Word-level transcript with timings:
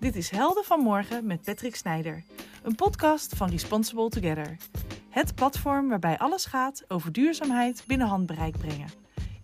Dit 0.00 0.16
is 0.16 0.30
Helden 0.30 0.64
van 0.64 0.80
Morgen 0.80 1.26
met 1.26 1.42
Patrick 1.42 1.76
Snijder, 1.76 2.24
een 2.62 2.74
podcast 2.74 3.36
van 3.36 3.50
Responsible 3.50 4.08
Together. 4.08 4.56
Het 5.08 5.34
platform 5.34 5.88
waarbij 5.88 6.18
alles 6.18 6.44
gaat 6.44 6.84
over 6.88 7.12
duurzaamheid 7.12 7.84
binnen 7.86 8.06
handbereik 8.06 8.58
brengen. 8.58 8.88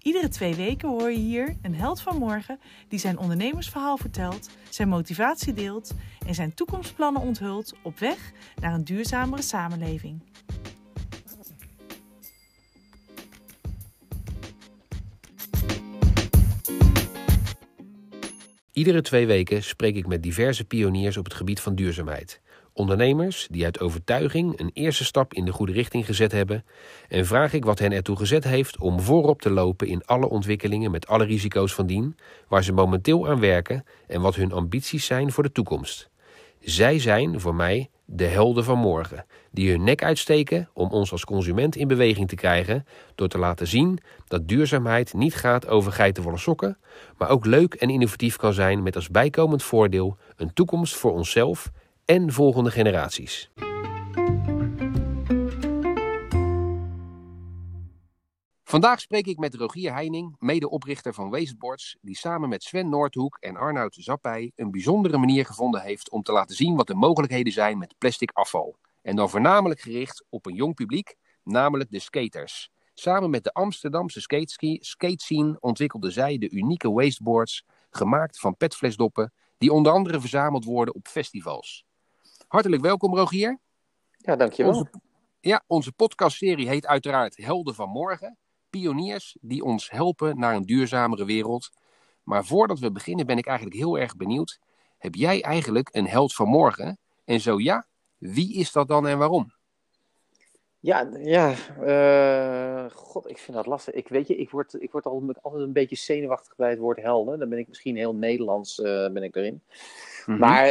Iedere 0.02 0.29
twee 0.29 0.54
weken 0.54 0.88
hoor 0.88 1.11
je 1.11 1.18
hier 1.18 1.56
een 1.62 1.75
held 1.75 2.00
van 2.00 2.18
morgen 2.18 2.59
die 2.88 2.98
zijn 2.98 3.18
ondernemersverhaal 3.18 3.96
vertelt, 3.96 4.50
zijn 4.68 4.88
motivatie 4.88 5.52
deelt 5.52 5.95
en 6.27 6.34
zijn 6.34 6.55
toekomstplannen 6.55 7.23
onthult 7.23 7.75
op 7.82 7.98
weg 7.98 8.32
naar 8.61 8.75
een 8.75 8.84
duurzamere 8.84 9.43
samenleving. 9.43 10.23
Iedere 18.74 19.01
twee 19.01 19.27
weken 19.27 19.62
spreek 19.62 19.96
ik 19.96 20.06
met 20.06 20.23
diverse 20.23 20.64
pioniers 20.64 21.16
op 21.16 21.24
het 21.24 21.34
gebied 21.34 21.60
van 21.60 21.74
duurzaamheid. 21.74 22.41
Ondernemers 22.73 23.47
die 23.50 23.64
uit 23.64 23.80
overtuiging 23.80 24.60
een 24.60 24.70
eerste 24.73 25.05
stap 25.05 25.34
in 25.34 25.45
de 25.45 25.52
goede 25.52 25.73
richting 25.73 26.06
gezet 26.06 26.33
hebben. 26.33 26.64
En 27.09 27.27
vraag 27.27 27.52
ik 27.52 27.64
wat 27.64 27.78
hen 27.78 27.92
ertoe 27.92 28.16
gezet 28.16 28.45
heeft 28.45 28.78
om 28.78 29.00
voorop 29.00 29.42
te 29.42 29.50
lopen 29.50 29.87
in 29.87 30.05
alle 30.05 30.28
ontwikkelingen 30.28 30.91
met 30.91 31.06
alle 31.06 31.24
risico's 31.24 31.74
van 31.74 31.87
dien, 31.87 32.16
waar 32.48 32.64
ze 32.64 32.73
momenteel 32.73 33.28
aan 33.28 33.41
werken 33.41 33.84
en 34.06 34.20
wat 34.20 34.34
hun 34.34 34.52
ambities 34.52 35.06
zijn 35.06 35.33
voor 35.33 35.42
de 35.42 35.52
toekomst. 35.52 36.11
Zij 36.64 36.98
zijn 36.98 37.41
voor 37.41 37.54
mij 37.54 37.91
de 38.04 38.24
helden 38.24 38.64
van 38.64 38.78
morgen, 38.78 39.27
die 39.50 39.70
hun 39.70 39.84
nek 39.84 40.02
uitsteken 40.02 40.68
om 40.72 40.91
ons 40.91 41.12
als 41.12 41.24
consument 41.24 41.77
in 41.77 41.88
beweging 41.88 42.28
te 42.28 42.34
krijgen 42.34 42.86
door 43.14 43.28
te 43.28 43.38
laten 43.38 43.66
zien 43.66 43.98
dat 44.27 44.48
duurzaamheid 44.48 45.14
niet 45.14 45.34
gaat 45.34 45.66
over 45.66 45.92
geitenwolle 45.92 46.38
sokken, 46.38 46.78
maar 47.19 47.28
ook 47.28 47.44
leuk 47.44 47.74
en 47.74 47.91
innovatief 47.91 48.36
kan 48.36 48.52
zijn 48.52 48.83
met 48.83 48.97
als 48.97 49.08
bijkomend 49.08 49.62
voordeel 49.62 50.16
een 50.36 50.52
toekomst 50.52 50.94
voor 50.94 51.12
onszelf 51.12 51.70
en 52.05 52.33
volgende 52.33 52.70
generaties. 52.70 53.50
Vandaag 58.75 59.00
spreek 59.00 59.27
ik 59.27 59.39
met 59.39 59.55
Rogier 59.55 59.92
Heining, 59.92 60.36
medeoprichter 60.39 61.14
van 61.14 61.30
Wasteboards, 61.30 61.97
die 62.00 62.17
samen 62.17 62.48
met 62.48 62.62
Sven 62.62 62.89
Noordhoek 62.89 63.36
en 63.41 63.56
Arnoud 63.56 63.94
Zappij 63.94 64.53
een 64.56 64.70
bijzondere 64.70 65.19
manier 65.19 65.47
gevonden 65.47 65.80
heeft 65.83 66.11
om 66.11 66.22
te 66.22 66.33
laten 66.33 66.56
zien 66.56 66.77
wat 66.77 66.86
de 66.86 66.95
mogelijkheden 66.95 67.52
zijn 67.52 67.78
met 67.78 67.95
plastic 67.98 68.30
afval. 68.33 68.77
En 69.02 69.17
dan 69.17 69.30
voornamelijk 69.30 69.80
gericht 69.80 70.25
op 70.28 70.47
een 70.47 70.55
jong 70.55 70.75
publiek, 70.75 71.17
namelijk 71.42 71.91
de 71.91 71.98
skaters. 71.98 72.70
Samen 72.95 73.30
met 73.30 73.45
de 73.45 73.52
Amsterdamse 73.52 74.20
skateski, 74.20 74.78
skate 74.80 75.25
scene 75.25 75.56
ontwikkelden 75.61 76.12
zij 76.12 76.39
de 76.39 76.50
unieke 76.50 76.91
wasteboards, 76.91 77.64
gemaakt 77.91 78.39
van 78.39 78.56
petflesdoppen, 78.56 79.33
die 79.58 79.72
onder 79.72 79.92
andere 79.92 80.20
verzameld 80.20 80.64
worden 80.64 80.95
op 80.95 81.08
festivals. 81.08 81.84
Hartelijk 82.48 82.83
welkom, 82.83 83.14
Rogier. 83.17 83.58
Ja, 84.17 84.36
dankjewel. 84.36 84.72
Onze, 84.72 84.91
ja, 85.41 85.64
onze 85.67 85.92
podcastserie 85.92 86.69
heet 86.69 86.86
uiteraard 86.86 87.36
Helden 87.36 87.75
van 87.75 87.89
Morgen. 87.89 88.39
Pioniers 88.80 89.36
die 89.41 89.64
ons 89.64 89.91
helpen 89.91 90.39
naar 90.39 90.55
een 90.55 90.67
duurzamere 90.67 91.25
wereld. 91.25 91.70
Maar 92.22 92.44
voordat 92.44 92.78
we 92.78 92.92
beginnen 92.92 93.27
ben 93.27 93.39
ik 93.39 93.47
eigenlijk 93.47 93.77
heel 93.77 93.98
erg 93.98 94.17
benieuwd. 94.17 94.58
Heb 94.98 95.14
jij 95.14 95.42
eigenlijk 95.42 95.89
een 95.92 96.06
held 96.06 96.34
van 96.34 96.48
morgen? 96.48 96.98
En 97.25 97.41
zo 97.41 97.61
ja, 97.61 97.86
wie 98.19 98.55
is 98.55 98.72
dat 98.72 98.89
dan 98.89 99.06
en 99.06 99.19
waarom? 99.19 99.52
Ja, 100.80 101.11
ja 101.19 101.55
uh, 101.80 102.91
god, 102.91 103.30
ik 103.30 103.39
vind 103.39 103.56
dat 103.56 103.67
lastig. 103.67 103.95
Ik 103.95 104.08
weet 104.08 104.27
je, 104.27 104.36
ik 104.36 104.50
word, 104.50 104.83
ik 104.83 104.92
word 104.92 105.05
altijd, 105.05 105.42
altijd 105.42 105.62
een 105.62 105.72
beetje 105.72 105.97
zenuwachtig 105.97 106.56
bij 106.56 106.70
het 106.70 106.78
woord 106.78 107.00
helden. 107.00 107.39
Dan 107.39 107.48
ben 107.48 107.58
ik 107.58 107.69
misschien 107.69 107.97
heel 107.97 108.14
Nederlands 108.14 108.78
uh, 108.78 108.84
ben 109.11 109.22
ik 109.22 109.36
erin. 109.36 109.62
-hmm. 110.25 110.39
Maar 110.39 110.67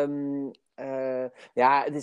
um, 0.00 0.50
uh, 0.80 1.24
ja, 1.54 1.86
er, 1.86 1.94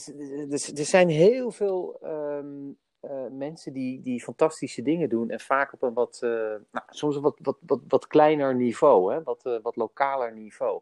er, 0.50 0.52
er, 0.52 0.86
zijn 0.86 1.10
heel 1.10 1.52
veel 1.52 2.00
um, 2.04 2.78
uh, 3.02 3.12
mensen 3.32 3.74
die, 3.74 4.02
die 4.02 4.22
fantastische 4.22 4.82
dingen 4.82 5.10
doen. 5.10 5.30
En 5.30 5.40
vaak 5.40 5.74
op 5.74 5.82
een 5.82 5.94
wat, 5.94 6.20
uh, 6.24 6.32
nou, 6.72 6.86
soms 6.90 7.16
een 7.16 7.22
wat, 7.22 7.38
wat, 7.42 7.58
wat, 7.66 7.80
wat 7.88 8.08
kleiner 8.08 8.56
niveau, 8.56 9.14
hè? 9.14 9.24
Wat, 9.24 9.60
wat 9.62 9.76
lokaler 9.76 10.34
niveau. 10.34 10.82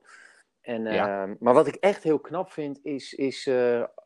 En, 0.62 0.84
ja. 0.84 1.36
maar 1.40 1.54
wat 1.54 1.68
ik 1.68 1.76
echt 1.76 2.04
heel 2.04 2.20
knap 2.20 2.52
vind, 2.52 2.80
is, 2.84 3.14
is 3.14 3.50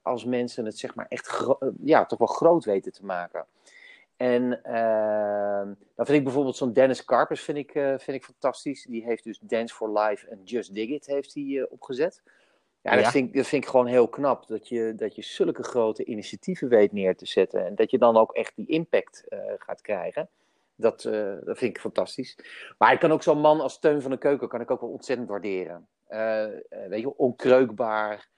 als 0.01 0.25
mensen 0.25 0.66
het 0.66 0.78
zeg 0.78 0.96
maar 0.96 1.06
echt 1.09 1.56
ja, 1.84 2.06
toch 2.06 2.19
wel 2.19 2.28
groot 2.28 2.66
weten 2.66 2.91
te 2.91 3.06
maken. 3.06 3.46
En 4.18 4.50
dan 5.95 6.06
vind 6.06 6.18
ik 6.18 6.24
bijvoorbeeld 6.24 6.57
zo'n 6.57 6.74
Dennis 6.74 7.06
Karpers 7.06 7.41
vind 7.41 7.57
ik, 7.57 7.72
vind 7.72 8.07
ik 8.07 8.24
fantastisch. 8.24 8.85
Die 8.85 9.03
heeft 9.03 9.24
dus 9.24 9.40
Dance 9.40 9.75
for 9.75 10.00
Life 10.00 10.28
en 10.28 10.44
Just 10.44 10.74
Dig 10.74 10.90
It 10.90 11.06
heeft 11.06 11.34
hij 11.34 11.68
opgezet. 11.69 12.22
Ja, 12.83 12.95
dat, 12.95 13.11
Vind 13.11 13.27
ik, 13.27 13.35
dat 13.35 13.47
vind 13.47 13.63
ik 13.63 13.69
gewoon 13.69 13.85
heel 13.85 14.07
knap. 14.07 14.47
Dat 14.47 14.67
je, 14.67 14.94
dat 14.95 15.16
je 15.16 15.21
zulke 15.21 15.63
grote 15.63 16.03
initiatieven 16.05 16.69
weet 16.69 16.91
neer 16.91 17.16
te 17.16 17.25
zetten. 17.25 17.66
En 17.66 17.75
dat 17.75 17.91
je 17.91 17.97
dan 17.97 18.17
ook 18.17 18.31
echt 18.31 18.51
die 18.55 18.67
impact 18.67 19.23
uh, 19.29 19.39
gaat 19.57 19.81
krijgen. 19.81 20.29
Dat, 20.75 21.03
uh, 21.03 21.35
dat 21.44 21.57
vind 21.57 21.75
ik 21.75 21.79
fantastisch. 21.79 22.38
Maar 22.77 22.94
ik 22.94 22.99
kan 22.99 23.11
ook 23.11 23.23
zo'n 23.23 23.39
man 23.39 23.61
als 23.61 23.79
Teun 23.79 24.01
van 24.01 24.11
de 24.11 24.17
Keuken 24.17 24.47
kan 24.47 24.61
ik 24.61 24.71
ook 24.71 24.81
wel 24.81 24.89
ontzettend 24.89 25.29
waarderen. 25.29 25.88
Uh, 26.09 26.45
weet 26.88 27.01
je, 27.01 27.17
onkreukbaar. 27.17 28.29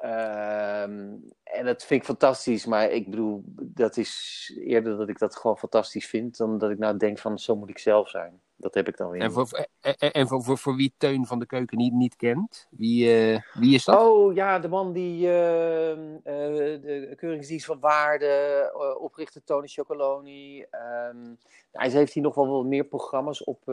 Ehm, 0.00 1.14
en 1.42 1.64
dat 1.64 1.84
vind 1.84 2.00
ik 2.00 2.06
fantastisch. 2.06 2.66
Maar 2.66 2.90
ik 2.90 3.10
bedoel, 3.10 3.42
dat 3.56 3.96
is 3.96 4.52
eerder 4.64 4.96
dat 4.96 5.08
ik 5.08 5.18
dat 5.18 5.36
gewoon 5.36 5.58
fantastisch 5.58 6.06
vind. 6.06 6.36
Dan 6.36 6.58
dat 6.58 6.70
ik 6.70 6.78
nou 6.78 6.96
denk 6.96 7.18
van, 7.18 7.38
zo 7.38 7.56
moet 7.56 7.70
ik 7.70 7.78
zelf 7.78 8.08
zijn. 8.08 8.40
Dat 8.56 8.74
heb 8.74 8.88
ik 8.88 8.96
dan 8.96 9.10
weer. 9.10 9.20
En 9.20 9.32
voor, 9.32 9.68
en, 9.80 10.12
en 10.12 10.28
voor, 10.28 10.42
voor, 10.42 10.58
voor 10.58 10.76
wie 10.76 10.94
Teun 10.96 11.26
van 11.26 11.38
de 11.38 11.46
Keuken 11.46 11.78
niet, 11.78 11.92
niet 11.92 12.16
kent, 12.16 12.66
wie, 12.70 13.32
uh, 13.32 13.40
wie 13.52 13.74
is 13.74 13.84
dat? 13.84 14.00
Oh 14.00 14.34
ja, 14.34 14.58
de 14.58 14.68
man 14.68 14.92
die 14.92 15.26
uh, 15.26 15.90
uh, 15.90 16.16
de 16.24 17.14
Keuringsdienst 17.16 17.66
van 17.66 17.80
Waarde 17.80 18.96
oprichtte, 18.98 19.44
Tony 19.44 19.66
Chocoloni. 19.66 20.60
Um, 20.60 21.38
hij 21.72 21.90
heeft 21.90 22.12
hier 22.12 22.22
nog 22.22 22.34
wel 22.34 22.46
wat 22.46 22.64
meer 22.64 22.84
programma's 22.84 23.44
op, 23.44 23.68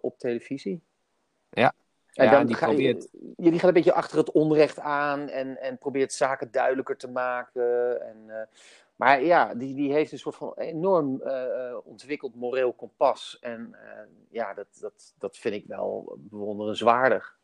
op 0.00 0.18
televisie. 0.18 0.82
Ja, 1.50 1.74
en 2.12 2.24
ja, 2.24 2.30
dan 2.30 2.46
die, 2.46 2.56
probeert... 2.56 3.08
je, 3.36 3.50
die 3.50 3.58
gaat 3.58 3.68
een 3.68 3.74
beetje 3.74 3.92
achter 3.92 4.18
het 4.18 4.30
onrecht 4.30 4.78
aan 4.78 5.28
en, 5.28 5.60
en 5.60 5.78
probeert 5.78 6.12
zaken 6.12 6.50
duidelijker 6.50 6.96
te 6.96 7.08
maken. 7.08 8.00
En, 8.06 8.48
maar 8.96 9.22
ja, 9.22 9.54
die, 9.54 9.74
die 9.74 9.92
heeft 9.92 10.12
een 10.12 10.18
soort 10.18 10.36
van 10.36 10.52
enorm 10.56 11.20
uh, 11.24 11.76
ontwikkeld 11.84 12.34
moreel 12.34 12.72
kompas. 12.72 13.38
En 13.40 13.68
uh, 13.72 13.78
ja, 14.30 14.54
dat, 14.54 14.66
dat, 14.80 15.14
dat 15.18 15.36
vind 15.36 15.54
ik 15.54 15.64
wel 15.66 16.16
bewonderenswaardig. 16.18 17.36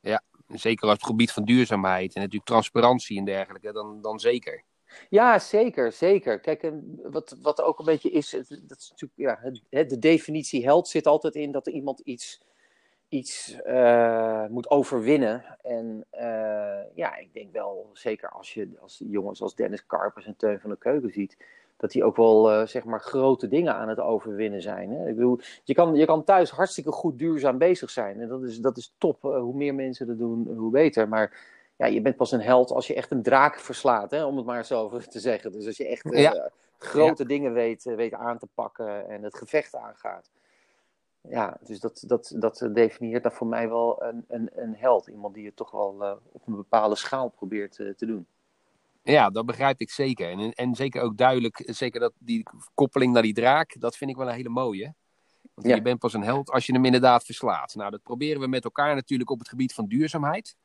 Ja, 0.00 0.22
zeker 0.46 0.86
op 0.86 0.92
het 0.92 1.04
gebied 1.04 1.32
van 1.32 1.44
duurzaamheid 1.44 2.14
en 2.14 2.20
natuurlijk 2.20 2.50
transparantie 2.50 3.18
en 3.18 3.24
dergelijke, 3.24 3.72
dan, 3.72 4.02
dan 4.02 4.20
zeker. 4.20 4.62
Ja, 5.08 5.38
zeker, 5.38 5.92
zeker. 5.92 6.40
Kijk, 6.40 6.72
wat, 7.02 7.36
wat 7.42 7.62
ook 7.62 7.78
een 7.78 7.84
beetje 7.84 8.10
is, 8.10 8.30
dat 8.30 8.78
is 8.78 8.94
natuurlijk, 8.96 9.12
ja, 9.70 9.84
de 9.84 9.98
definitie 9.98 10.64
held 10.64 10.88
zit 10.88 11.06
altijd 11.06 11.34
in 11.34 11.52
dat 11.52 11.66
er 11.66 11.72
iemand 11.72 12.00
iets 12.00 12.40
iets 13.08 13.56
uh, 13.66 14.46
moet 14.46 14.70
overwinnen. 14.70 15.44
En 15.62 16.04
uh, 16.14 16.94
ja, 16.94 17.16
ik 17.16 17.28
denk 17.32 17.52
wel, 17.52 17.90
zeker 17.92 18.28
als 18.28 18.54
je 18.54 18.68
als 18.80 19.02
jongens 19.08 19.42
als 19.42 19.54
Dennis 19.54 19.86
Karpers 19.86 20.26
en 20.26 20.36
Teun 20.36 20.60
van 20.60 20.70
de 20.70 20.76
Keuken 20.76 21.12
ziet, 21.12 21.36
dat 21.76 21.90
die 21.90 22.04
ook 22.04 22.16
wel 22.16 22.52
uh, 22.52 22.66
zeg 22.66 22.84
maar 22.84 23.00
grote 23.00 23.48
dingen 23.48 23.74
aan 23.74 23.88
het 23.88 24.00
overwinnen 24.00 24.62
zijn. 24.62 24.90
Hè? 24.90 25.08
Ik 25.08 25.14
bedoel, 25.14 25.38
je 25.64 25.74
kan, 25.74 25.94
je 25.94 26.06
kan 26.06 26.24
thuis 26.24 26.50
hartstikke 26.50 26.92
goed 26.92 27.18
duurzaam 27.18 27.58
bezig 27.58 27.90
zijn. 27.90 28.20
En 28.20 28.28
dat 28.28 28.42
is, 28.42 28.58
dat 28.58 28.76
is 28.76 28.94
top. 28.98 29.22
hoe 29.22 29.54
meer 29.54 29.74
mensen 29.74 30.06
dat 30.06 30.18
doen, 30.18 30.54
hoe 30.56 30.70
beter. 30.70 31.08
Maar 31.08 31.40
ja, 31.76 31.86
je 31.86 32.00
bent 32.00 32.16
pas 32.16 32.32
een 32.32 32.40
held 32.40 32.70
als 32.70 32.86
je 32.86 32.94
echt 32.94 33.10
een 33.10 33.22
draak 33.22 33.58
verslaat, 33.58 34.10
hè? 34.10 34.24
om 34.24 34.36
het 34.36 34.46
maar 34.46 34.64
zo 34.64 34.98
te 35.10 35.20
zeggen. 35.20 35.52
Dus 35.52 35.66
als 35.66 35.76
je 35.76 35.86
echt 35.86 36.06
ja. 36.10 36.50
grote 36.78 37.22
ja. 37.22 37.28
dingen 37.28 37.52
weet, 37.52 37.84
weet 37.84 38.14
aan 38.14 38.38
te 38.38 38.48
pakken 38.54 39.08
en 39.08 39.22
het 39.22 39.36
gevecht 39.36 39.74
aangaat 39.74 40.30
ja, 41.20 41.58
dus 41.66 41.80
dat, 41.80 42.04
dat, 42.06 42.34
dat 42.36 42.68
definieert 42.72 43.22
dan 43.22 43.32
voor 43.32 43.46
mij 43.46 43.68
wel 43.68 44.02
een, 44.02 44.24
een, 44.28 44.50
een 44.54 44.74
held. 44.76 45.06
Iemand 45.06 45.34
die 45.34 45.46
het 45.46 45.56
toch 45.56 45.70
wel 45.70 45.96
uh, 46.02 46.12
op 46.32 46.46
een 46.46 46.56
bepaalde 46.56 46.96
schaal 46.96 47.28
probeert 47.28 47.78
uh, 47.78 47.94
te 47.94 48.06
doen. 48.06 48.26
Ja, 49.02 49.30
dat 49.30 49.46
begrijp 49.46 49.80
ik 49.80 49.90
zeker. 49.90 50.30
En, 50.30 50.52
en 50.52 50.74
zeker 50.74 51.02
ook 51.02 51.16
duidelijk, 51.16 51.62
zeker 51.66 52.00
dat 52.00 52.12
die 52.18 52.42
koppeling 52.74 53.12
naar 53.12 53.22
die 53.22 53.34
draak, 53.34 53.80
dat 53.80 53.96
vind 53.96 54.10
ik 54.10 54.16
wel 54.16 54.28
een 54.28 54.34
hele 54.34 54.48
mooie. 54.48 54.94
Want 55.54 55.66
ja. 55.66 55.74
je 55.74 55.82
bent 55.82 55.98
pas 55.98 56.14
een 56.14 56.22
held 56.22 56.50
als 56.50 56.66
je 56.66 56.72
hem 56.72 56.84
inderdaad 56.84 57.24
verslaat. 57.24 57.74
Nou, 57.74 57.90
dat 57.90 58.02
proberen 58.02 58.40
we 58.40 58.46
met 58.46 58.64
elkaar 58.64 58.94
natuurlijk 58.94 59.30
op 59.30 59.38
het 59.38 59.48
gebied 59.48 59.74
van 59.74 59.86
duurzaamheid. 59.86 60.56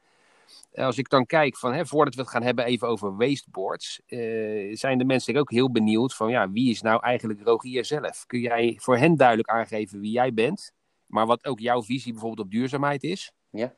Als 0.73 0.97
ik 0.97 1.09
dan 1.09 1.25
kijk 1.25 1.57
van, 1.57 1.73
hè, 1.73 1.85
voordat 1.85 2.15
we 2.15 2.21
het 2.21 2.29
gaan 2.29 2.43
hebben 2.43 2.65
even 2.65 2.87
over 2.87 3.17
wasteboards, 3.17 4.01
uh, 4.07 4.75
zijn 4.75 4.97
de 4.97 5.05
mensen 5.05 5.35
ook 5.35 5.51
heel 5.51 5.71
benieuwd 5.71 6.13
van, 6.13 6.29
ja, 6.29 6.51
wie 6.51 6.69
is 6.69 6.81
nou 6.81 7.01
eigenlijk 7.01 7.41
Rogier 7.43 7.85
zelf? 7.85 8.25
Kun 8.25 8.39
jij 8.39 8.77
voor 8.81 8.97
hen 8.97 9.15
duidelijk 9.17 9.49
aangeven 9.49 9.99
wie 9.99 10.11
jij 10.11 10.33
bent, 10.33 10.71
maar 11.05 11.25
wat 11.25 11.45
ook 11.45 11.59
jouw 11.59 11.83
visie 11.83 12.11
bijvoorbeeld 12.11 12.45
op 12.45 12.51
duurzaamheid 12.51 13.03
is? 13.03 13.31
Ja, 13.49 13.73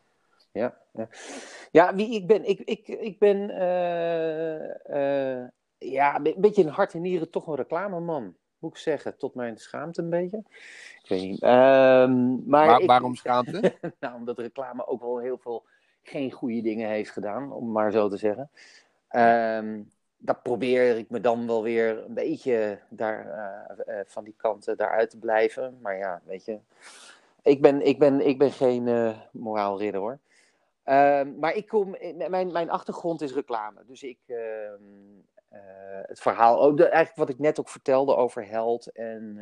ja, 0.52 0.78
ja. 0.94 1.10
ja 1.72 1.96
wie 1.96 2.16
ik 2.16 2.28
ben, 2.28 2.50
ik, 2.50 2.60
ik, 2.60 2.88
ik 2.88 3.20
ben, 3.20 3.50
uh, 3.50 5.40
uh, 5.42 5.48
ja, 5.78 6.16
een 6.16 6.36
beetje 6.38 6.62
in 6.62 6.68
hart 6.68 6.94
en 6.94 7.02
nieren 7.02 7.30
toch 7.30 7.48
een 7.48 7.56
reclameman 7.56 8.36
moet 8.66 8.74
ik 8.74 8.78
zeggen, 8.78 9.18
tot 9.18 9.36
mijn 9.36 9.58
schaamte 9.58 10.02
een 10.02 10.10
beetje. 10.10 10.44
Ik 11.02 11.10
weet 11.10 11.22
niet. 11.22 11.44
Um, 11.44 12.44
maar 12.46 12.68
Waar, 12.68 12.80
ik, 12.80 12.88
waarom 12.88 13.16
schaamte? 13.16 13.76
nou, 14.00 14.16
omdat 14.16 14.40
reclame 14.40 14.88
ook 14.88 15.02
wel 15.02 15.20
heel 15.20 15.38
veel 15.38 15.66
geen 16.08 16.32
goede 16.32 16.62
dingen 16.62 16.90
heeft 16.90 17.12
gedaan, 17.12 17.52
om 17.52 17.72
maar 17.72 17.92
zo 17.92 18.10
te 18.10 18.18
zeggen. 18.18 18.50
Ehm, 19.08 19.82
dat 20.18 20.42
probeer 20.44 20.98
ik 20.98 21.10
me 21.10 21.20
dan 21.20 21.48
wel 21.48 21.64
weer 21.64 22.04
een 22.06 22.14
beetje 22.14 22.80
daar, 22.90 23.26
uh, 23.88 24.00
van 24.06 24.24
die 24.24 24.34
kanten 24.38 24.78
daaruit 24.78 25.10
te 25.10 25.18
blijven. 25.18 25.78
Maar 25.82 25.98
ja, 25.98 26.22
weet 26.26 26.46
je, 26.46 26.60
ik 27.42 27.62
ben, 27.62 27.82
ik 27.82 28.00
ben, 28.00 28.28
ik 28.28 28.38
ben 28.38 28.52
geen 28.52 28.88
uh, 28.88 29.18
moraalridder 29.32 30.02
hoor. 30.02 30.20
Ehm, 30.84 31.40
maar 31.40 31.54
ik 31.56 31.68
kom, 31.68 31.96
mijn, 32.30 32.52
mijn 32.52 32.70
achtergrond 32.70 33.22
is 33.22 33.34
reclame. 33.34 33.84
Dus 33.88 34.04
ik, 34.04 34.20
ehm, 34.26 34.84
het 36.08 36.20
verhaal, 36.20 36.58
oh, 36.58 36.80
eigenlijk 36.80 37.16
wat 37.16 37.30
ik 37.30 37.40
net 37.40 37.60
ook 37.60 37.70
vertelde 37.70 38.16
over 38.16 38.48
held 38.48 38.92
en, 38.92 39.40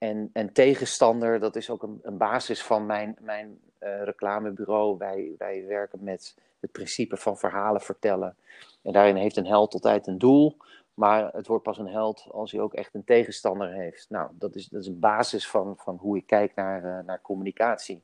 en, 0.00 0.30
en 0.32 0.52
tegenstander, 0.52 1.40
dat 1.40 1.56
is 1.56 1.70
ook 1.70 1.82
een, 1.82 1.98
een 2.02 2.16
basis 2.16 2.62
van 2.62 2.86
mijn, 2.86 3.16
mijn 3.20 3.60
reclamebureau. 3.78 4.98
Wij, 4.98 5.34
wij 5.38 5.66
werken 5.66 6.04
met 6.04 6.36
het 6.60 6.72
principe 6.72 7.16
van 7.16 7.38
verhalen 7.38 7.80
vertellen. 7.80 8.36
En 8.82 8.92
daarin 8.92 9.16
heeft 9.16 9.36
een 9.36 9.46
held 9.46 9.74
altijd 9.74 10.06
een 10.06 10.18
doel, 10.18 10.56
maar 10.94 11.32
het 11.32 11.46
wordt 11.46 11.62
pas 11.62 11.78
een 11.78 11.88
held 11.88 12.26
als 12.30 12.52
hij 12.52 12.60
ook 12.60 12.74
echt 12.74 12.94
een 12.94 13.04
tegenstander 13.04 13.72
heeft. 13.72 14.06
Nou, 14.10 14.30
dat 14.32 14.54
is, 14.54 14.68
dat 14.68 14.80
is 14.80 14.86
een 14.86 14.98
basis 14.98 15.48
van, 15.48 15.74
van 15.76 15.96
hoe 15.96 16.16
ik 16.16 16.26
kijk 16.26 16.54
naar, 16.54 16.84
uh, 16.84 16.98
naar 17.06 17.20
communicatie. 17.20 18.02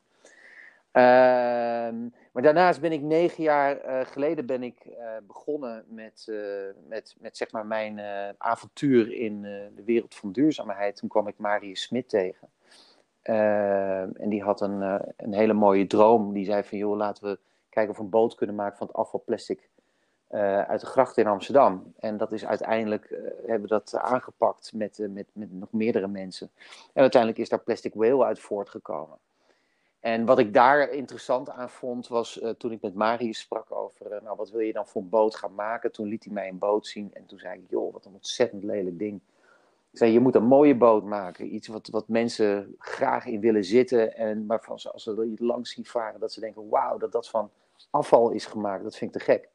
Ehm, 0.97 2.09
maar 2.31 2.43
daarnaast 2.43 2.81
ben 2.81 2.91
ik 2.91 3.01
negen 3.01 3.43
jaar 3.43 3.85
uh, 3.85 4.05
geleden 4.05 4.45
ben 4.45 4.63
ik, 4.63 4.85
uh, 4.85 4.95
begonnen 5.27 5.85
met, 5.87 6.31
met, 6.87 7.15
met 7.19 7.37
zeg 7.37 7.51
maar 7.51 7.65
mijn 7.65 7.99
avontuur 8.37 9.11
in 9.13 9.41
de 9.75 9.83
wereld 9.85 10.15
van 10.15 10.31
duurzaamheid. 10.31 10.95
Toen 10.95 11.09
kwam 11.09 11.27
ik 11.27 11.37
Marius 11.37 11.81
Smit 11.81 12.09
tegen. 12.09 12.49
Ehm, 13.21 14.09
en 14.13 14.29
die 14.29 14.43
had 14.43 14.61
een, 14.61 14.81
een 15.17 15.33
hele 15.33 15.53
mooie 15.53 15.87
droom. 15.87 16.33
Die 16.33 16.45
zei 16.45 16.63
van, 16.63 16.77
joh, 16.77 16.97
laten 16.97 17.23
we 17.23 17.39
kijken 17.69 17.91
of 17.91 17.97
we 17.97 18.03
een 18.03 18.09
boot 18.09 18.35
kunnen 18.35 18.55
maken 18.55 18.77
van 18.77 18.87
het 18.87 18.95
afvalplastic 18.95 19.69
uh, 20.31 20.61
uit 20.61 20.79
de 20.79 20.85
gracht 20.85 21.17
in 21.17 21.27
Amsterdam. 21.27 21.93
En 21.99 22.17
dat 22.17 22.31
is 22.31 22.45
uiteindelijk, 22.45 23.09
hebben 23.45 23.61
we 23.61 23.67
dat 23.67 23.95
aangepakt 23.95 24.73
met, 24.73 25.07
met, 25.09 25.27
met 25.33 25.53
nog 25.53 25.71
meerdere 25.71 26.07
mensen. 26.07 26.49
En 26.93 27.01
uiteindelijk 27.01 27.41
is 27.41 27.49
daar 27.49 27.59
Plastic 27.59 27.93
Whale 27.93 28.25
uit 28.25 28.39
voortgekomen. 28.39 29.17
En 29.99 30.25
wat 30.25 30.39
ik 30.39 30.53
daar 30.53 30.89
interessant 30.89 31.49
aan 31.49 31.69
vond, 31.69 32.07
was 32.07 32.41
toen 32.57 32.71
ik 32.71 32.81
met 32.81 32.95
Marius 32.95 33.39
sprak 33.39 33.71
over, 33.71 34.19
nou 34.23 34.37
wat 34.37 34.49
wil 34.49 34.59
je 34.59 34.73
dan 34.73 34.87
voor 34.87 35.01
een 35.01 35.09
boot 35.09 35.35
gaan 35.35 35.55
maken? 35.55 35.91
Toen 35.91 36.07
liet 36.07 36.23
hij 36.23 36.33
mij 36.33 36.47
een 36.47 36.57
boot 36.57 36.87
zien 36.87 37.13
en 37.13 37.25
toen 37.25 37.39
zei 37.39 37.59
ik, 37.59 37.69
joh, 37.69 37.93
wat 37.93 38.05
een 38.05 38.13
ontzettend 38.13 38.63
lelijk 38.63 38.99
ding. 38.99 39.21
Ik 39.91 39.97
zei, 39.97 40.11
je 40.11 40.19
moet 40.19 40.35
een 40.35 40.45
mooie 40.45 40.75
boot 40.75 41.03
maken. 41.03 41.53
Iets 41.53 41.67
wat, 41.67 41.87
wat 41.87 42.07
mensen 42.07 42.75
graag 42.77 43.25
in 43.25 43.39
willen 43.39 43.63
zitten. 43.63 44.15
En 44.15 44.45
waarvan 44.45 44.79
ze, 44.79 44.91
als 44.91 45.03
ze 45.03 45.11
er 45.11 45.45
langs 45.45 45.71
zien 45.71 45.85
varen, 45.85 46.19
dat 46.19 46.33
ze 46.33 46.39
denken, 46.39 46.69
wauw, 46.69 46.97
dat 46.97 47.11
dat 47.11 47.29
van 47.29 47.49
afval 47.89 48.29
is 48.29 48.45
gemaakt. 48.45 48.83
Dat 48.83 48.95
vind 48.95 49.15
ik 49.15 49.21
te 49.21 49.31
gek. 49.31 49.49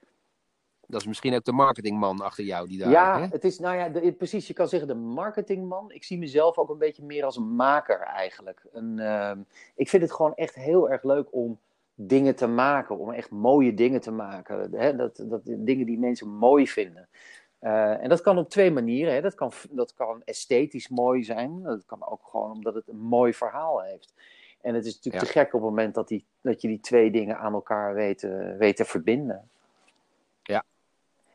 Dat 0.92 1.00
is 1.00 1.06
misschien 1.06 1.34
ook 1.34 1.44
de 1.44 1.52
marketingman 1.52 2.20
achter 2.20 2.44
jou 2.44 2.68
die 2.68 2.78
daar. 2.78 2.90
Ja, 2.90 3.20
hè? 3.20 3.26
het 3.30 3.44
is, 3.44 3.58
nou 3.58 3.76
ja, 3.76 3.88
de, 3.88 4.12
precies. 4.12 4.46
Je 4.46 4.52
kan 4.52 4.68
zeggen 4.68 4.88
de 4.88 4.94
marketingman. 4.94 5.92
Ik 5.92 6.04
zie 6.04 6.18
mezelf 6.18 6.58
ook 6.58 6.70
een 6.70 6.78
beetje 6.78 7.02
meer 7.02 7.24
als 7.24 7.36
een 7.36 7.54
maker 7.54 8.00
eigenlijk. 8.00 8.64
Een, 8.72 8.98
uh, 8.98 9.32
ik 9.74 9.88
vind 9.88 10.02
het 10.02 10.12
gewoon 10.12 10.34
echt 10.34 10.54
heel 10.54 10.90
erg 10.90 11.02
leuk 11.02 11.28
om 11.30 11.58
dingen 11.94 12.34
te 12.34 12.46
maken, 12.46 12.98
om 12.98 13.10
echt 13.10 13.30
mooie 13.30 13.74
dingen 13.74 14.00
te 14.00 14.10
maken. 14.10 14.72
Hè? 14.72 14.96
Dat, 14.96 15.24
dat, 15.28 15.40
dingen 15.44 15.86
die 15.86 15.98
mensen 15.98 16.28
mooi 16.28 16.68
vinden. 16.68 17.08
Uh, 17.60 18.02
en 18.02 18.08
dat 18.08 18.20
kan 18.20 18.38
op 18.38 18.48
twee 18.48 18.70
manieren. 18.70 19.14
Hè? 19.14 19.20
Dat, 19.20 19.34
kan, 19.34 19.52
dat 19.70 19.94
kan 19.94 20.22
esthetisch 20.24 20.88
mooi 20.88 21.24
zijn. 21.24 21.62
Dat 21.62 21.86
kan 21.86 22.06
ook 22.08 22.22
gewoon 22.30 22.50
omdat 22.50 22.74
het 22.74 22.88
een 22.88 23.00
mooi 23.00 23.34
verhaal 23.34 23.82
heeft. 23.82 24.14
En 24.60 24.74
het 24.74 24.86
is 24.86 24.94
natuurlijk 24.94 25.24
ja. 25.24 25.30
te 25.30 25.38
gek 25.38 25.46
op 25.46 25.60
het 25.60 25.70
moment 25.70 25.94
dat, 25.94 26.08
die, 26.08 26.24
dat 26.40 26.62
je 26.62 26.68
die 26.68 26.80
twee 26.80 27.10
dingen 27.10 27.38
aan 27.38 27.52
elkaar 27.52 27.94
weet, 27.94 28.22
uh, 28.22 28.56
weet 28.56 28.76
te 28.76 28.84
verbinden. 28.84 29.48
Ja. 30.42 30.64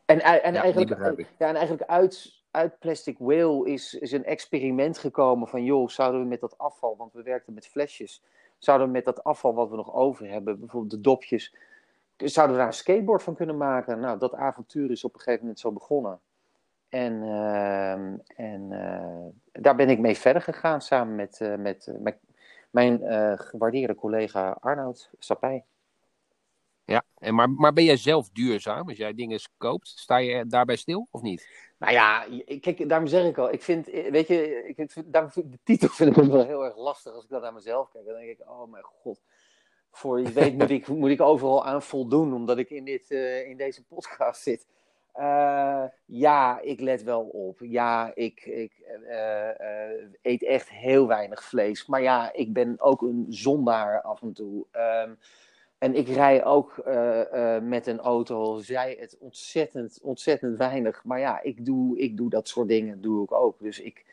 En, 0.08 0.20
en, 0.20 0.52
ja, 0.52 0.62
eigenlijk, 0.62 1.00
ja, 1.38 1.48
en 1.48 1.54
eigenlijk 1.54 1.90
uit, 1.90 2.42
uit 2.50 2.78
Plastic 2.78 3.18
Whale 3.18 3.70
is, 3.70 3.94
is 3.94 4.12
een 4.12 4.24
experiment 4.24 4.98
gekomen 4.98 5.48
van, 5.48 5.64
joh, 5.64 5.88
zouden 5.88 6.20
we 6.20 6.26
met 6.26 6.40
dat 6.40 6.58
afval, 6.58 6.96
want 6.96 7.12
we 7.12 7.22
werkten 7.22 7.54
met 7.54 7.66
flesjes, 7.66 8.24
zouden 8.58 8.86
we 8.86 8.92
met 8.92 9.04
dat 9.04 9.24
afval 9.24 9.54
wat 9.54 9.70
we 9.70 9.76
nog 9.76 9.94
over 9.94 10.30
hebben, 10.30 10.58
bijvoorbeeld 10.58 10.90
de 10.92 11.00
dopjes, 11.00 11.54
zouden 12.16 12.56
we 12.56 12.62
daar 12.62 12.70
een 12.70 12.78
skateboard 12.78 13.22
van 13.22 13.34
kunnen 13.34 13.56
maken? 13.56 14.00
Nou, 14.00 14.18
dat 14.18 14.34
avontuur 14.34 14.90
is 14.90 15.04
op 15.04 15.14
een 15.14 15.20
gegeven 15.20 15.40
moment 15.40 15.60
zo 15.60 15.72
begonnen. 15.72 16.20
En, 16.88 17.12
uh, 17.12 17.92
en 18.36 18.70
uh, 18.70 19.62
daar 19.62 19.76
ben 19.76 19.88
ik 19.88 19.98
mee 19.98 20.16
verder 20.16 20.42
gegaan 20.42 20.80
samen 20.80 21.14
met, 21.14 21.40
uh, 21.42 21.54
met, 21.54 21.92
met 21.98 22.18
mijn 22.70 23.02
uh, 23.02 23.32
gewaardeerde 23.36 23.94
collega 23.94 24.56
Arnoud 24.60 25.10
Sapij. 25.18 25.64
Ja, 26.88 27.04
en 27.18 27.34
maar, 27.34 27.50
maar 27.50 27.72
ben 27.72 27.84
jij 27.84 27.96
zelf 27.96 28.30
duurzaam? 28.30 28.88
Als 28.88 28.96
jij 28.96 29.14
dingen 29.14 29.40
koopt, 29.56 29.88
sta 29.88 30.16
je 30.16 30.46
daarbij 30.46 30.76
stil 30.76 31.08
of 31.10 31.22
niet? 31.22 31.48
Nou 31.78 31.92
ja, 31.92 32.26
kijk, 32.60 32.88
daarom 32.88 33.06
zeg 33.06 33.26
ik 33.26 33.38
al, 33.38 33.52
ik 33.52 33.62
vind, 33.62 33.86
weet 33.86 34.26
je, 34.26 34.64
ik, 34.66 35.12
daarom 35.12 35.30
vind, 35.30 35.52
de 35.52 35.58
titel 35.64 35.88
vind 35.88 36.16
ik 36.16 36.24
wel 36.24 36.46
heel 36.46 36.64
erg 36.64 36.76
lastig 36.76 37.12
als 37.14 37.24
ik 37.24 37.30
dat 37.30 37.42
naar 37.42 37.52
mezelf 37.52 37.90
kijk. 37.90 38.04
Dan 38.06 38.14
denk 38.14 38.28
ik, 38.28 38.48
oh 38.48 38.70
mijn 38.70 38.82
god, 38.82 39.20
voor 39.90 40.20
je 40.20 40.32
weet 40.32 40.58
moet 40.58 40.70
ik, 40.70 40.86
moet 40.86 41.10
ik 41.10 41.20
overal 41.20 41.66
aan 41.66 41.82
voldoen, 41.82 42.34
omdat 42.34 42.58
ik 42.58 42.70
in, 42.70 42.84
dit, 42.84 43.10
uh, 43.10 43.48
in 43.48 43.56
deze 43.56 43.84
podcast 43.84 44.42
zit. 44.42 44.66
Uh, 45.14 45.84
ja, 46.04 46.60
ik 46.60 46.80
let 46.80 47.02
wel 47.02 47.22
op. 47.22 47.58
Ja, 47.60 48.10
ik, 48.14 48.44
ik 48.44 48.72
uh, 49.08 49.50
eet 50.22 50.44
echt 50.44 50.70
heel 50.70 51.06
weinig 51.06 51.44
vlees. 51.44 51.86
Maar 51.86 52.02
ja, 52.02 52.32
ik 52.32 52.52
ben 52.52 52.80
ook 52.80 53.02
een 53.02 53.26
zondaar 53.28 54.02
af 54.02 54.22
en 54.22 54.32
toe. 54.32 54.66
Um, 54.72 55.18
en 55.78 55.94
ik 55.94 56.08
rij 56.08 56.44
ook 56.44 56.82
met 57.62 57.86
een 57.86 58.00
auto, 58.00 58.58
zij 58.60 58.96
het 59.00 59.16
ontzettend, 59.18 59.98
ontzettend 60.02 60.58
weinig. 60.58 61.04
Maar 61.04 61.18
ja, 61.18 61.42
ik 61.42 61.64
doe, 61.64 61.98
ik 61.98 62.16
doe 62.16 62.30
dat 62.30 62.48
soort 62.48 62.68
dingen, 62.68 63.00
doe 63.00 63.24
ik 63.24 63.32
ook. 63.32 63.58
Dus 63.58 63.80
ik, 63.80 64.04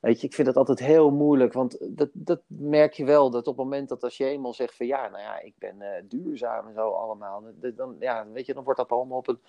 weet 0.00 0.20
je, 0.20 0.26
ik 0.26 0.34
vind 0.34 0.46
dat 0.46 0.56
altijd 0.56 0.78
heel 0.78 1.10
moeilijk. 1.10 1.52
Want 1.52 1.78
dat, 1.96 2.08
dat 2.12 2.40
merk 2.46 2.92
je 2.92 3.04
wel, 3.04 3.30
dat 3.30 3.46
op 3.46 3.56
het 3.56 3.64
moment 3.64 3.88
dat 3.88 4.04
als 4.04 4.16
je 4.16 4.24
eenmaal 4.24 4.54
zegt 4.54 4.76
van 4.76 4.86
ja, 4.86 5.08
nou 5.08 5.22
ja, 5.22 5.40
ik 5.40 5.54
ben 5.58 5.76
duurzaam 6.08 6.66
en 6.66 6.74
zo 6.74 6.90
allemaal. 6.90 7.44
Dan, 7.74 7.96
ja, 7.98 8.26
weet 8.32 8.46
je, 8.46 8.54
dan 8.54 8.64
wordt 8.64 8.78
dat 8.78 8.90
allemaal 8.90 9.18
op 9.18 9.28
een 9.28 9.40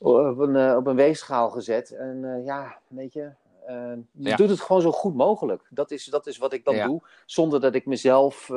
op 0.00 0.38
een, 0.38 0.76
op 0.76 0.86
een 0.86 0.96
weegschaal 0.96 1.50
gezet. 1.50 1.90
En 1.90 2.42
ja, 2.44 2.78
weet 2.88 3.12
je, 3.12 3.30
uh, 3.68 3.92
je 4.12 4.28
ja. 4.28 4.36
doet 4.36 4.48
het 4.48 4.60
gewoon 4.60 4.82
zo 4.82 4.92
goed 4.92 5.14
mogelijk. 5.14 5.66
Dat 5.70 5.90
is, 5.90 6.04
dat 6.04 6.26
is 6.26 6.38
wat 6.38 6.52
ik 6.52 6.64
dan 6.64 6.74
ja. 6.74 6.86
doe, 6.86 7.00
zonder 7.26 7.60
dat 7.60 7.74
ik 7.74 7.86
mezelf 7.86 8.50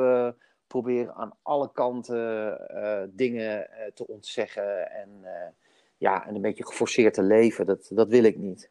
probeer 0.66 1.12
aan 1.12 1.36
alle 1.42 1.72
kanten 1.72 3.10
dingen 3.16 3.70
te 3.94 4.06
ontzeggen 4.06 4.90
en, 4.90 5.24
ja, 5.96 6.26
en 6.26 6.34
een 6.34 6.42
beetje 6.42 6.66
geforceerd 6.66 7.14
te 7.14 7.22
leven. 7.22 7.66
Dat, 7.66 7.90
dat 7.92 8.08
wil 8.08 8.24
ik 8.24 8.36
niet. 8.36 8.70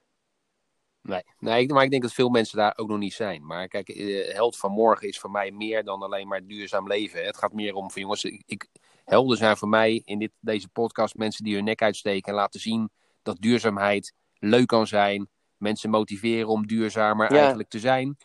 Nee, 1.06 1.24
nee, 1.40 1.68
maar 1.68 1.84
ik 1.84 1.90
denk 1.90 2.02
dat 2.02 2.14
veel 2.14 2.30
mensen 2.30 2.58
daar 2.58 2.74
ook 2.76 2.88
nog 2.88 2.98
niet 2.98 3.14
zijn. 3.14 3.46
Maar 3.46 3.68
kijk, 3.68 3.88
held 4.34 4.58
van 4.58 4.72
morgen 4.72 5.08
is 5.08 5.20
voor 5.20 5.32
mij 5.32 5.52
meer 5.52 5.84
dan 5.84 6.02
alleen 6.02 6.28
maar 6.28 6.46
duurzaam 6.46 6.88
leven. 6.88 7.26
Het 7.26 7.38
gaat 7.38 7.54
meer 7.54 7.74
om 7.74 7.92
van 7.92 8.02
jongens, 8.02 8.24
ik, 8.24 8.68
helden 9.04 9.38
zijn 9.38 9.58
voor 9.58 9.68
mij 9.68 10.02
in 10.06 10.20
dit, 10.20 10.32
deze 10.40 10.68
podcast 10.68 11.16
mensen 11.16 11.44
die 11.44 11.56
hun 11.56 11.64
nek 11.64 11.82
uitsteken 11.82 12.30
en 12.30 12.38
laten 12.38 12.60
zien 12.60 12.90
dat 13.22 13.38
duurzaamheid 13.40 14.14
leuk 14.40 14.68
kan 14.68 14.88
zijn. 14.88 15.30
Mensen 15.58 15.90
motiveren 15.90 16.48
om 16.48 16.68
duurzamer 16.68 17.34
ja. 17.34 17.40
eigenlijk 17.40 17.70
te 17.70 17.80
zijn. 17.80 18.18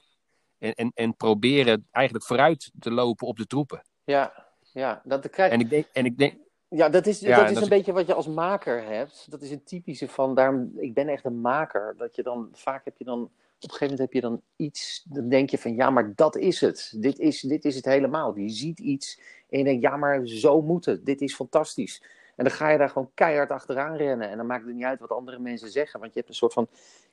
En, 0.60 0.74
en, 0.74 0.90
en 0.94 1.16
proberen 1.16 1.86
eigenlijk 1.90 2.24
vooruit 2.24 2.70
te 2.78 2.90
lopen 2.90 3.26
op 3.26 3.36
de 3.36 3.46
troepen. 3.46 3.82
Ja, 4.04 4.46
ja 4.72 5.02
dat 5.04 5.30
krijg 5.30 5.52
En 5.52 5.60
ik 5.60 5.70
denk. 5.70 5.86
En 5.92 6.04
ik 6.04 6.18
denk 6.18 6.34
ja, 6.70 6.88
dat 6.88 7.06
is, 7.06 7.20
ja, 7.20 7.36
dat 7.36 7.44
is 7.44 7.48
dat 7.48 7.56
een 7.56 7.62
is... 7.62 7.68
beetje 7.68 7.92
wat 7.92 8.06
je 8.06 8.14
als 8.14 8.26
maker 8.26 8.84
hebt. 8.84 9.30
Dat 9.30 9.42
is 9.42 9.50
een 9.50 9.64
typische 9.64 10.08
van, 10.08 10.34
daarom, 10.34 10.72
ik 10.76 10.94
ben 10.94 11.08
echt 11.08 11.24
een 11.24 11.40
maker. 11.40 11.94
Dat 11.96 12.16
je 12.16 12.22
dan, 12.22 12.48
vaak 12.52 12.84
heb 12.84 12.98
je 12.98 13.04
dan, 13.04 13.22
op 13.22 13.30
een 13.60 13.70
gegeven 13.70 13.80
moment 13.80 13.98
heb 13.98 14.12
je 14.12 14.20
dan 14.20 14.42
iets, 14.56 15.04
dan 15.08 15.28
denk 15.28 15.50
je 15.50 15.58
van, 15.58 15.74
ja, 15.74 15.90
maar 15.90 16.12
dat 16.14 16.36
is 16.36 16.60
het. 16.60 16.92
Dit 16.96 17.18
is, 17.18 17.40
dit 17.40 17.64
is 17.64 17.74
het 17.74 17.84
helemaal. 17.84 18.36
Je 18.36 18.48
ziet 18.48 18.78
iets 18.78 19.20
en 19.48 19.58
je 19.58 19.64
denkt, 19.64 19.82
ja, 19.82 19.96
maar 19.96 20.26
zo 20.26 20.62
moet 20.62 20.84
het. 20.84 21.06
Dit 21.06 21.20
is 21.20 21.34
fantastisch. 21.34 22.02
En 22.36 22.44
dan 22.44 22.54
ga 22.54 22.68
je 22.68 22.78
daar 22.78 22.88
gewoon 22.88 23.10
keihard 23.14 23.50
achteraan 23.50 23.96
rennen. 23.96 24.30
En 24.30 24.36
dan 24.36 24.46
maakt 24.46 24.64
het 24.64 24.74
niet 24.74 24.84
uit 24.84 25.00
wat 25.00 25.10
andere 25.10 25.38
mensen 25.38 25.70
zeggen. 25.70 26.00
Want 26.00 26.12
je 26.12 26.18
hebt 26.18 26.30
een 26.30 26.38
soort 26.38 26.52
van 26.52 26.68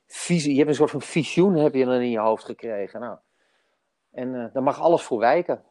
visie, 0.05 0.51
je 0.51 0.57
hebt 0.57 0.69
een 0.69 0.75
soort 0.75 0.91
van 0.91 1.01
visioen 1.01 1.55
heb 1.55 1.73
je 1.73 1.85
dan 1.85 2.01
in 2.01 2.09
je 2.09 2.19
hoofd 2.19 2.43
gekregen. 2.43 2.99
Nou, 2.99 3.17
en 4.11 4.33
uh, 4.33 4.45
daar 4.53 4.63
mag 4.63 4.79
alles 4.79 5.01
voor 5.01 5.19
wijken. 5.19 5.63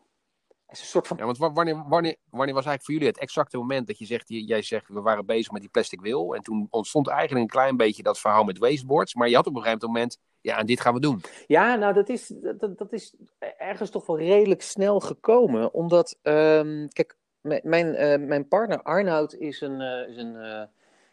Het 0.66 0.76
is 0.76 0.80
een 0.80 0.86
soort 0.86 1.06
van... 1.06 1.16
Ja, 1.16 1.24
want 1.24 1.38
wanneer, 1.38 1.84
wanneer, 1.88 2.16
wanneer 2.30 2.54
was 2.54 2.64
eigenlijk 2.64 2.82
voor 2.82 2.94
jullie 2.94 3.08
het 3.08 3.18
exacte 3.18 3.56
moment 3.56 3.86
dat 3.86 3.98
je 3.98 4.04
zegt, 4.04 4.24
jij 4.26 4.62
zegt, 4.62 4.88
we 4.88 5.00
waren 5.00 5.26
bezig 5.26 5.52
met 5.52 5.60
die 5.60 5.70
plastic 5.70 6.00
wil. 6.00 6.34
En 6.34 6.42
toen 6.42 6.66
ontstond 6.70 7.08
eigenlijk 7.08 7.40
een 7.40 7.50
klein 7.50 7.76
beetje 7.76 8.02
dat 8.02 8.18
verhaal 8.18 8.44
met 8.44 8.58
wasteboards. 8.58 9.14
Maar 9.14 9.28
je 9.28 9.34
had 9.34 9.46
op 9.46 9.56
een 9.56 9.62
gegeven 9.62 9.86
moment, 9.86 10.18
ja, 10.40 10.58
en 10.58 10.66
dit 10.66 10.80
gaan 10.80 10.94
we 10.94 11.00
doen. 11.00 11.20
Ja, 11.46 11.74
nou, 11.74 11.94
dat 11.94 12.08
is, 12.08 12.32
dat, 12.58 12.78
dat 12.78 12.92
is 12.92 13.14
ergens 13.58 13.90
toch 13.90 14.06
wel 14.06 14.18
redelijk 14.18 14.62
snel 14.62 15.00
gekomen. 15.00 15.74
Omdat, 15.74 16.18
um, 16.22 16.88
kijk, 16.88 17.16
mijn, 17.62 17.86
uh, 17.86 18.28
mijn 18.28 18.48
partner 18.48 18.82
Arnoud 18.82 19.34
is 19.34 19.60
een, 19.60 19.80
uh, 19.80 20.08
is 20.08 20.16
een, 20.16 20.34
uh, 20.34 20.62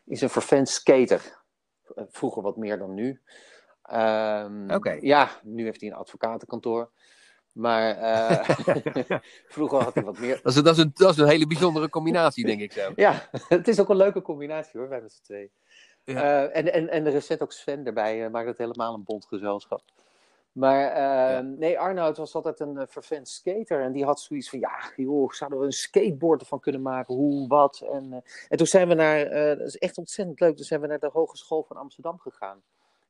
is 0.06 0.22
een 0.22 0.30
vervent 0.30 0.70
skater. 0.70 1.42
Vroeger 1.96 2.42
wat 2.42 2.58
meer 2.58 2.78
dan 2.78 2.94
nu. 2.94 3.22
Um, 3.92 4.64
Oké. 4.64 4.76
Okay. 4.76 5.00
Ja, 5.02 5.30
nu 5.44 5.64
heeft 5.64 5.82
hij 5.82 5.90
een 5.90 5.96
advocatenkantoor. 5.96 6.90
Maar 7.54 7.98
uh, 7.98 8.50
vroeger 9.56 9.84
had 9.84 9.94
hij 9.94 10.04
wat 10.04 10.20
meer. 10.20 10.40
Dat 10.44 10.56
is, 10.56 10.64
dat, 10.64 10.78
is 10.78 10.84
een, 10.84 10.92
dat 10.94 11.12
is 11.12 11.18
een 11.18 11.28
hele 11.28 11.48
bijzondere 11.48 11.90
combinatie, 11.90 12.46
denk 12.46 12.62
ik 12.62 12.72
zo. 12.72 12.92
ja, 12.96 13.30
het 13.48 13.68
is 13.68 13.80
ook 13.80 13.90
een 13.90 13.96
leuke 13.96 14.22
combinatie 14.22 14.80
hoor, 14.80 14.90
wij 14.90 15.02
met 15.02 15.14
z'n 15.14 15.24
twee. 15.24 15.52
Ja. 16.04 16.14
Uh, 16.14 16.58
en, 16.58 16.74
en, 16.74 16.90
en 16.90 17.06
er 17.06 17.14
is 17.14 17.40
ook 17.40 17.52
Sven 17.52 17.86
erbij, 17.86 18.26
uh, 18.26 18.32
maakt 18.32 18.48
het 18.48 18.58
helemaal 18.58 18.94
een 18.94 19.04
bond 19.04 19.26
gezelschap. 19.26 19.82
Maar 20.52 20.90
uh, 20.90 21.34
ja. 21.34 21.42
nee, 21.42 21.80
Arnoud 21.80 22.18
was 22.18 22.36
altijd 22.36 22.60
een 22.60 22.76
uh, 22.76 22.84
vervent 22.88 23.30
skater. 23.30 23.82
En 23.82 23.92
die 23.92 24.06
had 24.06 24.22
zoiets 24.22 24.50
van, 24.50 24.60
ja, 24.60 24.92
joh, 24.96 25.32
zouden 25.32 25.60
we 25.60 25.66
een 25.66 25.72
skateboard 25.72 26.42
ervan 26.42 26.60
kunnen 26.60 26.82
maken? 26.82 27.16
Hoe, 27.16 27.48
wat? 27.48 27.88
En, 27.92 28.06
uh, 28.12 28.18
en 28.50 28.58
toen 28.58 28.68
zijn 28.68 28.88
we 28.88 28.94
naar, 28.94 29.30
dat 29.58 29.68
is 29.68 29.78
echt 29.78 29.98
ontzettend 29.98 30.40
leuk, 30.40 30.56
toen 30.56 30.66
zijn 30.66 30.82
we 30.82 30.88
naar 30.88 31.00
de 31.00 31.10
Hogeschool 31.14 31.64
van 31.64 31.78
Amsterdam 31.78 32.20
gegaan. 32.20 32.62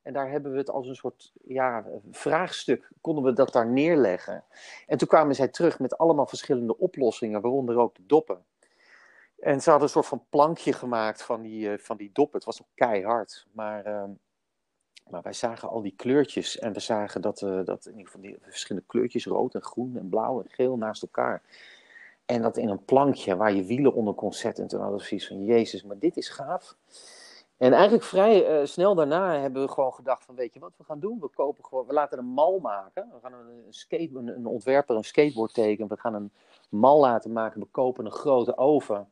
En 0.03 0.13
daar 0.13 0.29
hebben 0.29 0.51
we 0.51 0.57
het 0.57 0.69
als 0.69 0.87
een 0.87 0.95
soort 0.95 1.31
ja, 1.43 1.85
vraagstuk, 2.11 2.91
konden 3.01 3.23
we 3.23 3.33
dat 3.33 3.53
daar 3.53 3.67
neerleggen. 3.67 4.43
En 4.87 4.97
toen 4.97 5.07
kwamen 5.07 5.35
zij 5.35 5.47
terug 5.47 5.79
met 5.79 5.97
allemaal 5.97 6.27
verschillende 6.27 6.77
oplossingen, 6.77 7.41
waaronder 7.41 7.77
ook 7.77 7.95
de 7.95 8.05
doppen. 8.05 8.43
En 9.39 9.61
ze 9.61 9.69
hadden 9.69 9.87
een 9.87 9.93
soort 9.93 10.05
van 10.05 10.25
plankje 10.29 10.73
gemaakt 10.73 11.21
van 11.21 11.41
die, 11.41 11.77
van 11.77 11.97
die 11.97 12.09
doppen. 12.13 12.35
Het 12.35 12.45
was 12.45 12.61
ook 12.61 12.69
keihard, 12.75 13.47
maar... 13.51 13.85
ehm, 13.85 14.11
maar 15.09 15.21
wij 15.21 15.33
zagen 15.33 15.69
al 15.69 15.81
die 15.81 15.93
kleurtjes 15.95 16.59
en 16.59 16.73
we 16.73 16.79
zagen 16.79 17.21
dat, 17.21 17.41
uh, 17.41 17.65
dat 17.65 17.85
in 17.85 17.91
ieder 17.91 18.05
geval 18.05 18.21
die 18.21 18.37
verschillende 18.41 18.87
kleurtjes, 18.87 19.25
rood 19.25 19.55
en 19.55 19.63
groen 19.63 19.97
en 19.97 20.09
blauw 20.09 20.41
en 20.41 20.49
geel 20.49 20.77
naast 20.77 21.01
elkaar. 21.01 21.41
En 22.25 22.41
dat 22.41 22.57
in 22.57 22.69
een 22.69 22.85
plankje 22.85 23.35
waar 23.35 23.53
je 23.53 23.63
wielen 23.63 23.93
onder 23.93 24.13
kon 24.13 24.33
zetten. 24.33 24.63
En 24.63 24.69
toen 24.69 24.79
hadden 24.79 24.99
we 24.99 25.05
zoiets 25.05 25.27
van, 25.27 25.43
jezus, 25.43 25.83
maar 25.83 25.99
dit 25.99 26.17
is 26.17 26.29
gaaf. 26.29 26.75
En 27.57 27.73
eigenlijk 27.73 28.03
vrij 28.03 28.61
uh, 28.61 28.65
snel 28.65 28.95
daarna 28.95 29.39
hebben 29.39 29.61
we 29.61 29.71
gewoon 29.71 29.93
gedacht 29.93 30.25
van, 30.25 30.35
weet 30.35 30.53
je 30.53 30.59
wat 30.59 30.73
we 30.77 30.83
gaan 30.83 30.99
doen? 30.99 31.19
We 31.19 31.27
kopen 31.27 31.65
gewoon, 31.65 31.87
we 31.87 31.93
laten 31.93 32.17
een 32.17 32.25
mal 32.25 32.59
maken. 32.59 33.09
We 33.13 33.19
gaan 33.21 33.33
een, 33.33 33.73
een, 34.27 34.45
ontwerper 34.45 34.95
een 34.95 35.03
skateboard 35.03 35.53
tekenen. 35.53 35.89
We 35.89 35.97
gaan 35.97 36.13
een 36.13 36.31
mal 36.69 36.99
laten 36.99 37.31
maken. 37.31 37.59
We 37.59 37.67
kopen 37.71 38.05
een 38.05 38.11
grote 38.11 38.57
oven. 38.57 39.07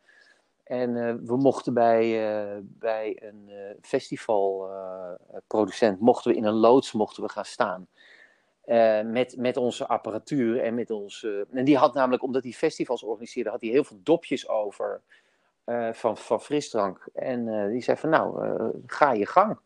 En 0.63 0.95
uh, 0.95 1.13
we 1.23 1.37
mochten 1.37 1.73
bij, 1.73 2.05
uh, 2.53 2.57
bij 2.61 3.23
een 3.23 3.49
festivalproducent, 3.81 5.99
mochten 5.99 6.31
we 6.31 6.37
in 6.37 6.45
een 6.45 6.53
loods 6.53 6.91
mochten 6.91 7.23
we 7.23 7.29
gaan 7.29 7.45
staan. 7.45 7.87
met, 9.11 9.35
met 9.37 9.57
onze 9.57 9.87
apparatuur 9.87 10.61
en 10.61 10.75
met 10.75 10.91
onze... 10.91 11.47
En 11.51 11.65
die 11.65 11.77
had 11.77 11.93
namelijk, 11.93 12.23
omdat 12.23 12.43
hij 12.43 12.51
festivals 12.51 13.03
organiseerde, 13.03 13.49
had 13.49 13.61
hij 13.61 13.69
heel 13.69 13.83
veel 13.83 13.99
dopjes 14.03 14.49
over 14.49 15.01
van, 15.91 16.17
van 16.17 16.41
frisdrank. 16.41 17.07
En 17.13 17.69
die 17.71 17.81
zei 17.81 17.97
van, 17.97 18.09
nou, 18.09 18.55
ga 18.85 19.11
je 19.13 19.25
gang. 19.25 19.59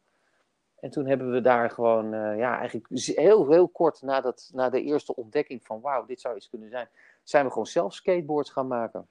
En 0.80 0.90
toen 0.90 1.08
hebben 1.08 1.32
we 1.32 1.42
daar 1.42 1.70
gewoon, 1.70 2.10
ja, 2.38 2.58
eigenlijk 2.58 2.88
heel, 3.16 3.50
heel 3.50 3.68
kort 3.68 4.02
na, 4.02 4.22
dat, 4.22 4.50
na 4.54 4.70
de 4.70 4.82
eerste 4.82 5.16
ontdekking 5.16 5.66
van, 5.66 5.82
wauw, 5.82 6.06
dit 6.06 6.22
zou 6.22 6.36
iets 6.36 6.50
kunnen 6.50 6.70
zijn, 6.70 6.88
zijn 7.24 7.46
we 7.46 7.50
gewoon 7.50 7.68
zelf 7.68 7.94
skateboards 7.94 8.50
gaan 8.50 8.68
maken. 8.68 9.08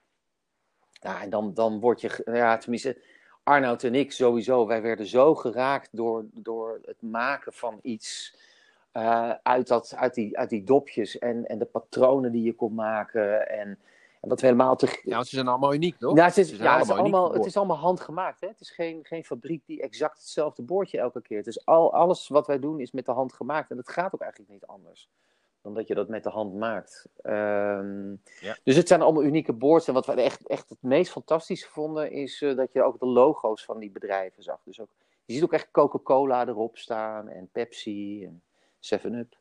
Ja, 0.91 1.21
en 1.21 1.29
dan, 1.29 1.53
dan 1.53 1.79
word 1.79 2.01
je, 2.01 2.21
ja, 2.25 2.57
tenminste, 2.57 2.97
Arnoud 3.43 3.83
en 3.83 3.95
ik 3.95 4.11
sowieso, 4.11 4.67
wij 4.67 4.81
werden 4.81 5.05
zo 5.05 5.35
geraakt 5.35 5.89
door, 5.91 6.25
door 6.33 6.79
het 6.85 7.01
maken 7.01 7.53
van 7.53 7.79
iets 7.81 8.37
uit, 9.43 9.67
dat, 9.67 9.93
uit, 9.95 10.13
die, 10.13 10.37
uit 10.37 10.49
die 10.49 10.63
dopjes 10.63 11.17
en, 11.17 11.45
en 11.45 11.57
de 11.57 11.65
patronen 11.65 12.31
die 12.31 12.43
je 12.43 12.53
kon 12.53 12.73
maken. 12.73 13.49
En, 13.49 13.79
en 14.25 14.31
wat 14.31 14.41
we 14.41 14.47
helemaal 14.47 14.75
te... 14.75 14.99
Ja, 15.03 15.23
ze 15.23 15.35
zijn 15.35 15.47
allemaal 15.47 15.73
uniek, 15.73 15.97
toch? 15.97 16.17
Ja, 16.17 16.25
het 16.25 16.37
is, 16.37 16.49
ja, 16.49 16.77
het 16.77 16.85
is, 16.85 16.91
allemaal, 16.91 17.33
het 17.33 17.45
is 17.45 17.57
allemaal 17.57 17.77
handgemaakt. 17.77 18.41
Hè? 18.41 18.47
Het 18.47 18.59
is 18.59 18.69
geen, 18.69 18.99
geen 19.03 19.23
fabriek 19.23 19.65
die 19.65 19.81
exact 19.81 20.17
hetzelfde 20.17 20.63
boordje 20.63 20.99
elke 20.99 21.21
keer. 21.21 21.37
Het 21.37 21.47
is 21.47 21.65
al, 21.65 21.93
alles 21.93 22.27
wat 22.27 22.47
wij 22.47 22.59
doen 22.59 22.79
is 22.79 22.91
met 22.91 23.05
de 23.05 23.11
hand 23.11 23.33
gemaakt. 23.33 23.69
En 23.69 23.75
dat 23.75 23.89
gaat 23.89 24.13
ook 24.13 24.21
eigenlijk 24.21 24.51
niet 24.51 24.65
anders 24.65 25.09
dan 25.61 25.73
dat 25.73 25.87
je 25.87 25.95
dat 25.95 26.09
met 26.09 26.23
de 26.23 26.29
hand 26.29 26.53
maakt. 26.53 27.07
Um, 27.23 28.21
ja. 28.39 28.57
Dus 28.63 28.75
het 28.75 28.87
zijn 28.87 29.01
allemaal 29.01 29.23
unieke 29.23 29.53
boards. 29.53 29.87
En 29.87 29.93
wat 29.93 30.05
we 30.05 30.13
echt, 30.13 30.47
echt 30.47 30.69
het 30.69 30.81
meest 30.81 31.11
fantastische 31.11 31.69
vonden, 31.69 32.11
is 32.11 32.41
uh, 32.41 32.55
dat 32.55 32.73
je 32.73 32.83
ook 32.83 32.99
de 32.99 33.05
logo's 33.05 33.65
van 33.65 33.79
die 33.79 33.91
bedrijven 33.91 34.43
zag. 34.43 34.59
Dus 34.63 34.81
ook, 34.81 34.89
je 35.25 35.33
ziet 35.33 35.43
ook 35.43 35.53
echt 35.53 35.71
Coca-Cola 35.71 36.47
erop 36.47 36.77
staan 36.77 37.27
en 37.29 37.49
Pepsi 37.51 38.25
en 38.25 38.43
7-Up. 38.79 39.37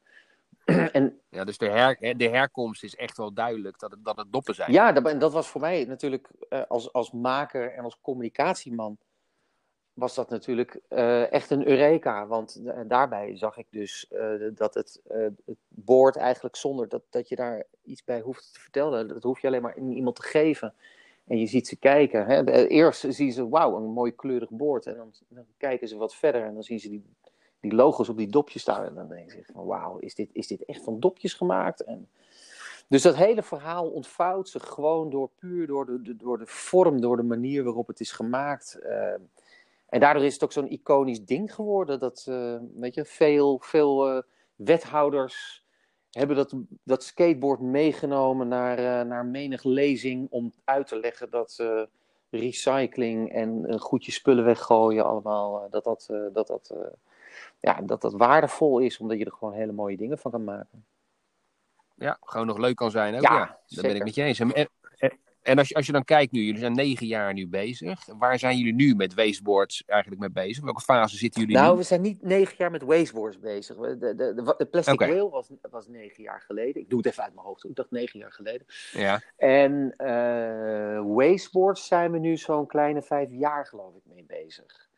en, 0.92 1.20
ja, 1.28 1.44
dus 1.44 1.58
de, 1.58 1.68
her, 1.68 2.16
de 2.16 2.28
herkomst 2.28 2.82
is 2.82 2.96
echt 2.96 3.16
wel 3.16 3.32
duidelijk 3.32 3.78
dat 3.78 3.90
het, 3.90 4.04
dat 4.04 4.16
het 4.16 4.32
doppen 4.32 4.54
zijn. 4.54 4.72
Ja, 4.72 4.92
dat, 4.92 5.06
en 5.06 5.18
dat 5.18 5.32
was 5.32 5.48
voor 5.48 5.60
mij 5.60 5.84
natuurlijk 5.84 6.28
uh, 6.50 6.62
als, 6.68 6.92
als 6.92 7.12
maker 7.12 7.72
en 7.72 7.84
als 7.84 7.98
communicatieman 8.00 8.98
was 9.94 10.14
dat 10.14 10.30
natuurlijk 10.30 10.80
uh, 10.90 11.32
echt 11.32 11.50
een 11.50 11.68
eureka. 11.68 12.26
Want 12.26 12.60
uh, 12.64 12.80
daarbij 12.86 13.36
zag 13.36 13.56
ik 13.56 13.66
dus 13.70 14.06
uh, 14.12 14.50
dat 14.54 14.74
het, 14.74 15.00
het 15.44 15.58
boord 15.68 16.16
eigenlijk 16.16 16.56
zonder 16.56 16.88
dat, 16.88 17.02
dat 17.10 17.28
je 17.28 17.36
daar 17.36 17.64
iets 17.84 18.04
bij 18.04 18.20
hoeft 18.20 18.52
te 18.52 18.60
vertellen, 18.60 19.08
dat 19.08 19.22
hoef 19.22 19.40
je 19.40 19.46
alleen 19.46 19.62
maar 19.62 19.78
iemand 19.78 20.16
te 20.16 20.22
geven. 20.22 20.74
En 21.26 21.38
je 21.38 21.46
ziet 21.46 21.68
ze 21.68 21.76
kijken. 21.76 22.26
Hè? 22.26 22.66
Eerst 22.66 23.04
zien 23.08 23.32
ze, 23.32 23.48
wauw, 23.48 23.76
een 23.76 23.82
mooi 23.82 24.14
kleurig 24.14 24.50
boord. 24.50 24.86
En 24.86 24.96
dan, 24.96 25.12
dan, 25.28 25.44
kijken 25.56 25.88
ze 25.88 25.96
wat 25.96 26.14
verder 26.14 26.42
en 26.42 26.54
dan 26.54 26.62
zien 26.62 26.80
ze 26.80 26.88
die, 26.88 27.04
die 27.64 27.74
logos 27.74 28.08
op 28.08 28.16
die 28.16 28.28
dopjes 28.30 28.62
staan. 28.62 28.84
En 28.84 28.94
dan 28.94 29.08
denken 29.08 29.44
ze 29.44 29.52
van, 29.52 29.66
wauw, 29.66 29.98
is 29.98 30.14
dit, 30.14 30.28
is 30.32 30.46
dit 30.46 30.64
echt 30.64 30.84
van 30.84 31.00
dopjes 31.00 31.34
gemaakt? 31.34 31.80
En, 31.80 32.08
dus 32.88 33.02
dat 33.02 33.16
hele 33.16 33.42
verhaal 33.42 33.88
ontvouwt 33.88 34.48
zich 34.48 34.64
gewoon 34.64 35.10
door 35.10 35.30
puur 35.38 35.66
door 35.66 35.86
de, 35.86 36.16
door 36.16 36.38
de 36.38 36.46
vorm, 36.46 37.00
door 37.00 37.16
de 37.16 37.22
manier 37.22 37.64
waarop 37.64 37.86
het 37.86 38.00
is 38.00 38.12
gemaakt. 38.12 38.78
En 39.94 40.00
daardoor 40.00 40.24
is 40.24 40.32
het 40.32 40.44
ook 40.44 40.52
zo'n 40.52 40.70
iconisch 40.70 41.24
ding 41.24 41.54
geworden. 41.54 41.98
Dat, 41.98 42.26
uh, 42.28 42.56
weet 42.74 42.94
je, 42.94 43.04
veel, 43.04 43.58
veel 43.62 44.16
uh, 44.16 44.22
wethouders 44.56 45.64
hebben 46.10 46.36
dat, 46.36 46.54
dat 46.82 47.02
skateboard 47.02 47.60
meegenomen 47.60 48.48
naar, 48.48 48.78
uh, 48.78 49.08
naar 49.08 49.26
menig 49.26 49.62
lezing 49.62 50.26
om 50.30 50.52
uit 50.64 50.86
te 50.86 50.98
leggen 50.98 51.30
dat 51.30 51.64
recycling 52.30 53.32
en 53.32 53.78
goed 53.80 54.04
je 54.04 54.12
spullen 54.12 54.44
weggooien 54.44 55.04
allemaal, 55.04 55.66
dat 55.70 55.84
dat, 55.84 56.06
dat, 56.32 56.46
dat, 56.46 56.74
ja, 57.60 57.80
dat 57.82 58.00
dat 58.00 58.12
waardevol 58.12 58.78
is, 58.78 58.98
omdat 58.98 59.18
je 59.18 59.24
er 59.24 59.32
gewoon 59.32 59.54
hele 59.54 59.72
mooie 59.72 59.96
dingen 59.96 60.18
van 60.18 60.30
kan 60.30 60.44
maken. 60.44 60.84
Ja, 61.96 62.18
gewoon 62.20 62.46
nog 62.46 62.58
leuk 62.58 62.76
kan 62.76 62.90
zijn 62.90 63.14
ook. 63.14 63.22
Ja, 63.22 63.36
ja. 63.36 63.58
dat 63.68 63.84
ben 63.84 63.96
ik 63.96 64.04
met 64.04 64.14
je 64.14 64.22
eens. 64.22 64.38
En, 64.40 64.68
en 65.44 65.58
als 65.58 65.68
je, 65.68 65.74
als 65.74 65.86
je 65.86 65.92
dan 65.92 66.04
kijkt 66.04 66.32
nu, 66.32 66.40
jullie 66.40 66.60
zijn 66.60 66.74
negen 66.74 67.06
jaar 67.06 67.32
nu 67.32 67.48
bezig. 67.48 68.06
Waar 68.18 68.38
zijn 68.38 68.56
jullie 68.56 68.74
nu 68.74 68.94
met 68.94 69.14
wasteboards 69.14 69.82
eigenlijk 69.86 70.20
mee 70.20 70.30
bezig? 70.30 70.64
Welke 70.64 70.80
fase 70.80 71.16
zitten 71.16 71.40
jullie 71.40 71.56
nou, 71.56 71.72
nu? 71.72 71.78
we 71.78 71.82
zijn 71.82 72.00
niet 72.00 72.22
negen 72.22 72.54
jaar 72.58 72.70
met 72.70 72.82
wasteboards 72.82 73.38
bezig. 73.38 73.76
De, 73.76 73.98
de, 73.98 74.14
de, 74.14 74.54
de 74.58 74.66
plastic 74.66 74.94
okay. 74.94 75.08
rail 75.08 75.30
was, 75.30 75.50
was 75.70 75.88
negen 75.88 76.22
jaar 76.22 76.40
geleden. 76.40 76.82
Ik 76.82 76.90
doe 76.90 76.98
het 76.98 77.06
even 77.06 77.22
uit 77.22 77.34
mijn 77.34 77.46
hoofd. 77.46 77.64
Ik 77.64 77.74
dacht 77.74 77.90
negen 77.90 78.18
jaar 78.18 78.32
geleden. 78.32 78.66
Ja. 78.92 79.22
En 79.36 79.94
uh, 79.98 81.14
wasteboards 81.16 81.86
zijn 81.86 82.12
we 82.12 82.18
nu 82.18 82.36
zo'n 82.36 82.66
kleine 82.66 83.02
vijf 83.02 83.28
jaar 83.30 83.66
geloof 83.66 83.94
ik 83.94 84.02
mee 84.14 84.24
bezig. 84.26 84.88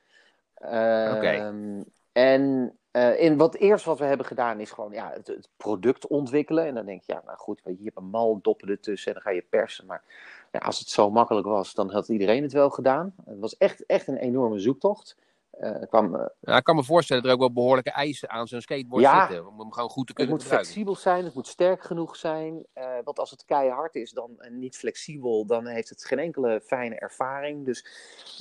Uh, 0.63 0.69
Oké. 0.69 1.17
Okay. 1.17 1.85
En 2.17 2.73
uh, 2.93 3.21
in 3.21 3.37
wat 3.37 3.55
eerst 3.55 3.85
wat 3.85 3.99
we 3.99 4.05
hebben 4.05 4.27
gedaan 4.27 4.61
is 4.61 4.71
gewoon 4.71 4.93
ja, 4.93 5.11
het, 5.15 5.27
het, 5.27 5.49
product 5.57 6.07
ontwikkelen. 6.07 6.67
En 6.67 6.75
dan 6.75 6.87
denk 6.87 7.03
je, 7.03 7.13
ja, 7.13 7.23
nou 7.25 7.39
goed, 7.39 7.61
je 7.65 7.85
hebt 7.85 7.97
een 7.97 8.11
mal, 8.11 8.39
doppen 8.43 8.69
ertussen 8.69 9.09
en 9.09 9.15
dan 9.15 9.23
ga 9.23 9.31
je 9.31 9.47
persen. 9.51 9.87
Maar 9.87 10.03
ja, 10.53 10.59
als 10.59 10.79
het 10.79 10.89
zo 10.89 11.11
makkelijk 11.11 11.47
was, 11.47 11.75
dan 11.75 11.91
had 11.91 12.09
iedereen 12.09 12.43
het 12.43 12.53
wel 12.53 12.71
gedaan. 12.71 13.15
Het 13.25 13.39
was 13.39 13.57
echt, 13.57 13.87
echt 13.87 14.09
een 14.09 14.17
enorme 14.17 14.59
zoektocht. 14.59 15.17
Uh, 15.61 15.83
kwam, 15.89 16.15
uh, 16.15 16.27
ja, 16.41 16.57
ik 16.57 16.65
kan 16.65 16.77
me 16.77 16.85
voorstellen 16.85 17.23
dat 17.23 17.31
er 17.31 17.37
ook 17.37 17.45
wel 17.47 17.63
behoorlijke 17.63 17.91
eisen 17.91 18.31
aan 18.31 18.47
zo'n 18.47 18.61
skateboard 18.61 19.03
ja, 19.03 19.27
zitten. 19.27 19.49
Om 19.49 19.59
hem 19.59 19.73
gewoon 19.73 19.91
goed 19.91 20.07
te 20.07 20.13
kunnen 20.13 20.35
Het 20.35 20.43
moet 20.43 20.53
gebruiken. 20.53 20.73
flexibel 20.73 21.03
zijn, 21.13 21.25
het 21.25 21.35
moet 21.35 21.47
sterk 21.47 21.83
genoeg 21.83 22.17
zijn. 22.17 22.67
Uh, 22.75 22.85
want 23.05 23.19
als 23.19 23.31
het 23.31 23.45
keihard 23.45 23.95
is 23.95 24.11
dan, 24.11 24.31
en 24.39 24.59
niet 24.59 24.77
flexibel, 24.77 25.47
dan 25.47 25.67
heeft 25.67 25.89
het 25.89 26.05
geen 26.05 26.19
enkele 26.19 26.61
fijne 26.61 26.95
ervaring. 26.95 27.65
Dus, 27.65 27.87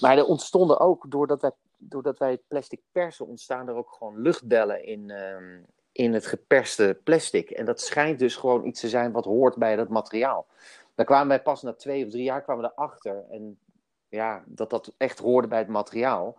maar 0.01 0.17
er 0.17 0.25
ontstonden 0.25 0.79
ook, 0.79 1.05
doordat 1.12 1.41
wij, 1.41 1.51
doordat 1.89 2.20
wij 2.20 2.32
het 2.32 2.48
plastic 2.48 2.82
persen, 2.92 3.27
ontstaan 3.27 3.68
er 3.68 3.75
ook 3.75 3.92
gewoon 3.92 4.22
luchtbellen 4.22 4.86
in, 4.86 5.10
ehm, 5.10 5.62
in 5.92 6.13
het 6.13 6.25
geperste 6.25 7.00
plastic. 7.04 7.50
En 7.50 7.65
dat 7.65 7.82
schijnt 7.82 8.20
dus 8.20 8.36
gewoon 8.36 8.65
iets 8.65 8.80
te 8.80 8.89
zijn 8.89 9.12
wat 9.12 9.25
hoort 9.25 9.56
bij 9.56 9.75
dat 9.75 9.89
materiaal. 9.89 10.48
Daar 10.96 11.06
kwamen 11.06 11.27
wij 11.27 11.42
pas 11.42 11.62
na 11.62 11.74
twee 11.74 12.06
of 12.06 12.12
drie 12.12 12.24
jaar 12.24 12.42
kwamen 12.42 12.63
we 12.63 12.72
erachter. 12.75 13.25
En 13.30 13.60
ja, 14.10 14.44
dat 14.46 14.70
dat 14.70 14.94
echt 14.98 15.20
hoorde 15.20 15.48
bij 15.48 15.60
het 15.60 15.68
materiaal. 15.68 16.38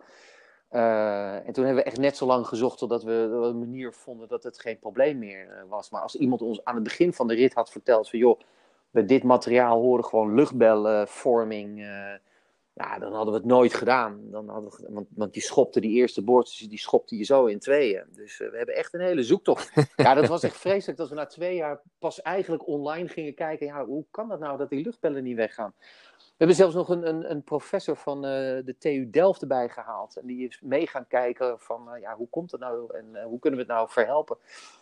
Uh, 0.71 1.47
en 1.47 1.53
toen 1.53 1.65
hebben 1.65 1.83
we 1.83 1.89
echt 1.89 1.97
net 1.97 2.17
zo 2.17 2.25
lang 2.25 2.47
gezocht 2.47 2.77
totdat 2.77 3.03
we 3.03 3.11
een 3.11 3.59
manier 3.59 3.93
vonden 3.93 4.27
dat 4.27 4.43
het 4.43 4.59
geen 4.59 4.79
probleem 4.79 5.17
meer 5.19 5.45
uh, 5.45 5.69
was. 5.69 5.89
Maar 5.89 6.01
als 6.01 6.15
iemand 6.15 6.41
ons 6.41 6.63
aan 6.63 6.75
het 6.75 6.83
begin 6.83 7.13
van 7.13 7.27
de 7.27 7.33
rit 7.33 7.53
had 7.53 7.71
verteld 7.71 8.09
van 8.09 8.19
joh, 8.19 8.39
bij 8.91 9.05
dit 9.05 9.23
materiaal 9.23 9.81
horen 9.81 10.05
gewoon 10.05 10.35
luchtbelvorming, 10.35 11.79
uh, 11.79 12.13
Ja, 12.77 12.99
dan 12.99 13.13
hadden 13.13 13.33
we 13.33 13.39
het 13.39 13.47
nooit 13.47 13.73
gedaan. 13.73 14.31
Dan 14.31 14.49
hadden 14.49 14.71
we, 14.71 14.85
want, 14.89 15.07
want 15.15 15.33
die 15.33 15.41
schopte 15.41 15.79
die 15.79 15.91
eerste 15.91 16.23
boordjes, 16.23 16.69
die 16.69 16.79
schopte 16.79 17.17
je 17.17 17.23
zo 17.23 17.45
in 17.45 17.59
tweeën. 17.59 18.03
Dus 18.11 18.39
uh, 18.39 18.49
we 18.49 18.57
hebben 18.57 18.75
echt 18.75 18.93
een 18.93 19.01
hele 19.01 19.23
zoektocht. 19.23 19.71
ja, 19.95 20.13
dat 20.13 20.27
was 20.27 20.43
echt 20.43 20.57
vreselijk 20.57 20.97
dat 20.97 21.09
we 21.09 21.15
na 21.15 21.25
twee 21.25 21.55
jaar 21.55 21.81
pas 21.99 22.21
eigenlijk 22.21 22.67
online 22.67 23.07
gingen 23.07 23.33
kijken. 23.33 23.67
Ja, 23.67 23.85
hoe 23.85 24.05
kan 24.11 24.27
dat 24.27 24.39
nou 24.39 24.57
dat 24.57 24.69
die 24.69 24.83
luchtbellen 24.83 25.23
niet 25.23 25.35
weggaan? 25.35 25.73
We 26.17 26.43
hebben 26.43 26.55
zelfs 26.55 26.75
nog 26.75 26.89
een, 26.89 27.07
een, 27.07 27.31
een 27.31 27.43
professor 27.43 27.95
van 27.95 28.17
uh, 28.17 28.31
de 28.65 28.75
TU 28.79 29.09
Delft 29.09 29.41
erbij 29.41 29.69
gehaald. 29.69 30.17
En 30.17 30.27
die 30.27 30.47
is 30.47 30.61
mee 30.61 30.87
gaan 30.87 31.07
kijken 31.07 31.59
van, 31.59 31.89
uh, 31.93 32.01
ja, 32.01 32.15
hoe 32.15 32.29
komt 32.29 32.51
het 32.51 32.59
nou 32.59 32.97
en 32.97 33.23
hoe 33.23 33.39
kunnen 33.39 33.59
we 33.59 33.65
het 33.65 33.75
nou 33.75 33.89
verhelpen? 33.89 34.37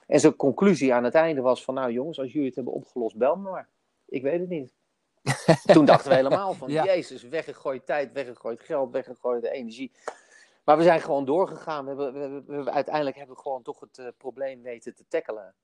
En 0.08 0.20
zijn 0.20 0.36
conclusie 0.36 0.94
aan 0.94 1.04
het 1.04 1.16
einde 1.16 1.42
was 1.42 1.64
van, 1.64 1.74
nou 1.74 1.92
jongens, 1.92 2.20
als 2.20 2.32
jullie 2.32 2.48
het 2.48 2.56
hebben 2.56 2.74
opgelost, 2.74 3.18
bel 3.18 3.36
me 3.36 3.50
maar. 3.50 3.70
Ik 4.06 4.22
weet 4.22 4.40
het 4.40 4.50
niet. 4.50 4.74
Toen 5.74 5.86
dachten 5.86 6.10
we 6.10 6.16
helemaal 6.16 6.54
van, 6.54 6.70
ja. 6.70 6.84
jezus, 6.84 7.24
weggegooid 7.24 7.86
tijd, 7.86 8.12
weggegooid 8.12 8.62
geld, 8.62 8.92
weggegooid 8.92 9.44
energie. 9.44 9.92
Maar 10.64 10.78
we 10.78 10.84
zijn 10.84 11.02
gewoon 11.02 11.26
doorgegaan. 11.26 11.96
We 11.96 12.04
hebben, 12.04 12.46
we 12.46 12.72
uiteindelijk 12.72 13.18
hebben 13.18 13.36
we 13.36 13.42
gewoon 13.42 13.62
toch 13.62 13.80
het 13.80 13.98
uh, 13.98 14.08
probleem 14.18 14.62
weten 14.62 14.96
te 14.96 15.06
tackelen. 15.08 15.56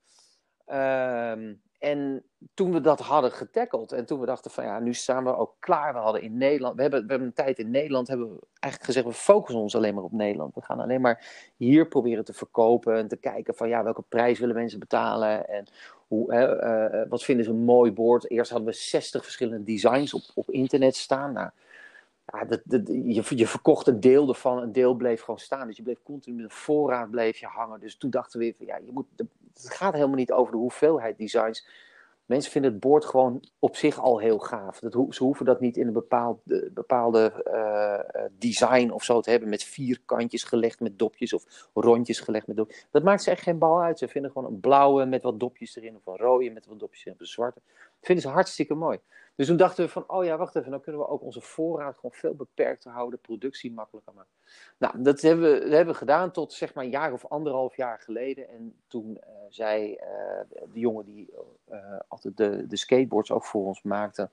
Um, 0.68 1.62
en 1.80 2.24
toen 2.54 2.72
we 2.72 2.82
dat 2.82 3.00
hadden 3.00 3.32
getackeld 3.32 3.92
en 3.92 4.06
toen 4.06 4.20
we 4.20 4.26
dachten 4.26 4.52
van 4.52 4.64
ja, 4.64 4.80
nu 4.80 4.94
staan 4.94 5.24
we 5.24 5.36
ook 5.36 5.56
klaar. 5.60 5.94
We 5.94 6.00
hadden 6.00 6.22
in 6.22 6.38
Nederland, 6.38 6.76
we 6.76 6.82
hebben, 6.82 7.02
we 7.02 7.10
hebben 7.10 7.28
een 7.28 7.34
tijd 7.34 7.60
in 7.60 7.72
Nederland, 7.72 8.08
hebben 8.08 8.30
we 8.30 8.48
eigenlijk 8.60 8.94
gezegd, 8.94 9.06
we 9.06 9.22
focussen 9.22 9.62
ons 9.62 9.76
alleen 9.76 9.96
maar 9.96 10.04
op 10.04 10.12
Nederland. 10.12 10.56
We 10.56 10.62
gaan 10.62 10.80
alleen 10.80 11.02
maar 11.02 11.26
hier 11.56 11.88
proberen 11.88 12.26
te 12.26 12.34
verkopen 12.34 12.96
en 12.96 13.08
te 13.08 13.18
kijken 13.18 13.56
van 13.56 13.70
ja, 13.70 13.84
welke 13.84 14.02
prijs 14.02 14.40
willen 14.40 14.56
mensen 14.56 14.80
betalen 14.80 15.48
en 15.48 15.68
hoe, 16.12 16.34
uh, 16.34 17.10
wat 17.10 17.24
vinden 17.24 17.46
ze 17.46 17.52
een 17.52 17.64
mooi 17.64 17.92
boord. 17.92 18.30
Eerst 18.30 18.52
hadden 18.52 18.70
we 18.70 18.76
60 18.76 19.24
verschillende 19.24 19.64
designs 19.64 20.14
op, 20.14 20.22
op 20.34 20.50
internet 20.50 20.96
staan. 20.96 21.34
Nou, 21.34 21.50
ja, 22.26 22.46
dat, 22.46 22.88
je, 22.88 23.24
je 23.38 23.48
verkocht 23.48 23.88
een 23.88 24.00
deel 24.00 24.28
ervan, 24.28 24.62
een 24.62 24.72
deel 24.72 24.94
bleef 24.94 25.22
gewoon 25.22 25.40
staan. 25.40 25.68
Dus 25.68 25.78
je 25.78 25.84
bleef 25.84 26.04
continu 26.04 26.36
met 26.36 26.46
een 26.46 26.52
voorraad 26.52 27.12
bleef 27.12 27.38
je 27.38 27.46
hangen. 27.46 27.80
Dus 27.80 27.96
toen 27.96 28.10
dachten 28.10 28.40
we 28.40 28.56
ja, 28.58 28.78
je 28.86 28.92
moet, 28.92 29.06
het 29.16 29.74
gaat 29.74 29.94
helemaal 29.94 30.16
niet 30.16 30.32
over 30.32 30.52
de 30.52 30.58
hoeveelheid 30.58 31.18
designs. 31.18 31.68
Mensen 32.32 32.52
vinden 32.52 32.72
het 32.72 32.80
boord 32.80 33.06
gewoon 33.06 33.44
op 33.60 33.76
zich 33.76 34.00
al 34.00 34.20
heel 34.20 34.40
gaaf. 34.40 34.80
Dat 34.80 35.06
ze 35.10 35.24
hoeven 35.24 35.46
dat 35.46 35.60
niet 35.60 35.78
in 35.78 35.88
een 35.88 35.94
bepaald, 35.94 36.40
bepaalde 36.74 37.46
uh, 37.54 38.24
design 38.40 38.90
of 38.92 39.04
zo 39.04 39.22
te 39.22 39.30
hebben. 39.30 39.50
Met 39.50 39.64
vier 39.64 40.02
kantjes 40.06 40.44
gelegd 40.44 40.80
met 40.80 41.00
dopjes 41.00 41.34
of 41.34 41.70
rondjes 41.74 42.20
gelegd 42.20 42.48
met 42.48 42.56
dopjes. 42.58 42.86
Dat 42.92 43.04
maakt 43.04 43.24
ze 43.24 43.32
echt 43.32 43.42
geen 43.42 43.58
bal 43.58 43.82
uit. 43.82 44.00
Ze 44.00 44.08
vinden 44.08 44.32
gewoon 44.32 44.52
een 44.52 44.60
blauwe 44.60 45.06
met 45.06 45.24
wat 45.24 45.40
dopjes 45.40 45.76
erin. 45.76 45.96
Of 45.96 46.06
een 46.06 46.18
rode 46.18 46.50
met 46.50 46.66
wat 46.66 46.80
dopjes 46.80 47.02
erin. 47.02 47.14
Of 47.14 47.20
een 47.20 47.28
zwarte. 47.28 47.62
Dat 47.66 47.84
vinden 48.02 48.24
ze 48.24 48.30
hartstikke 48.30 48.74
mooi. 48.74 49.00
Dus 49.42 49.50
toen 49.50 49.60
dachten 49.60 49.86
we 49.86 49.92
van, 49.92 50.04
oh 50.08 50.24
ja, 50.26 50.38
wacht 50.38 50.56
even. 50.56 50.72
Dan 50.72 50.82
kunnen 50.82 51.02
we 51.02 51.08
ook 51.08 51.22
onze 51.22 51.42
voorraad 51.42 51.96
gewoon 51.96 52.12
veel 52.12 52.36
beperkter 52.36 52.92
houden. 52.92 53.20
Productie 53.20 53.72
makkelijker 53.72 54.14
maken. 54.14 54.32
Nou, 54.78 55.02
dat 55.04 55.22
hebben 55.22 55.70
we, 55.70 55.76
hebben 55.76 55.96
gedaan 55.96 56.32
tot 56.32 56.54
zeg 56.54 56.74
maar 56.74 56.84
een 56.84 56.90
jaar 56.90 57.14
of 57.14 57.26
anderhalf 57.26 57.76
jaar 57.76 58.00
geleden. 58.00 58.50
En 58.50 58.76
toen 58.88 59.10
uh, 59.10 59.34
zei 59.50 59.92
uh, 59.92 59.98
de 60.74 60.80
jongen 60.80 61.06
die 61.06 61.34
uh, 61.72 61.78
altijd 62.08 62.38
de, 62.38 62.68
de 62.68 62.78
skateboards 62.78 63.32
ook 63.32 63.46
voor 63.46 63.66
ons 63.66 63.82
maakte. 63.82 64.30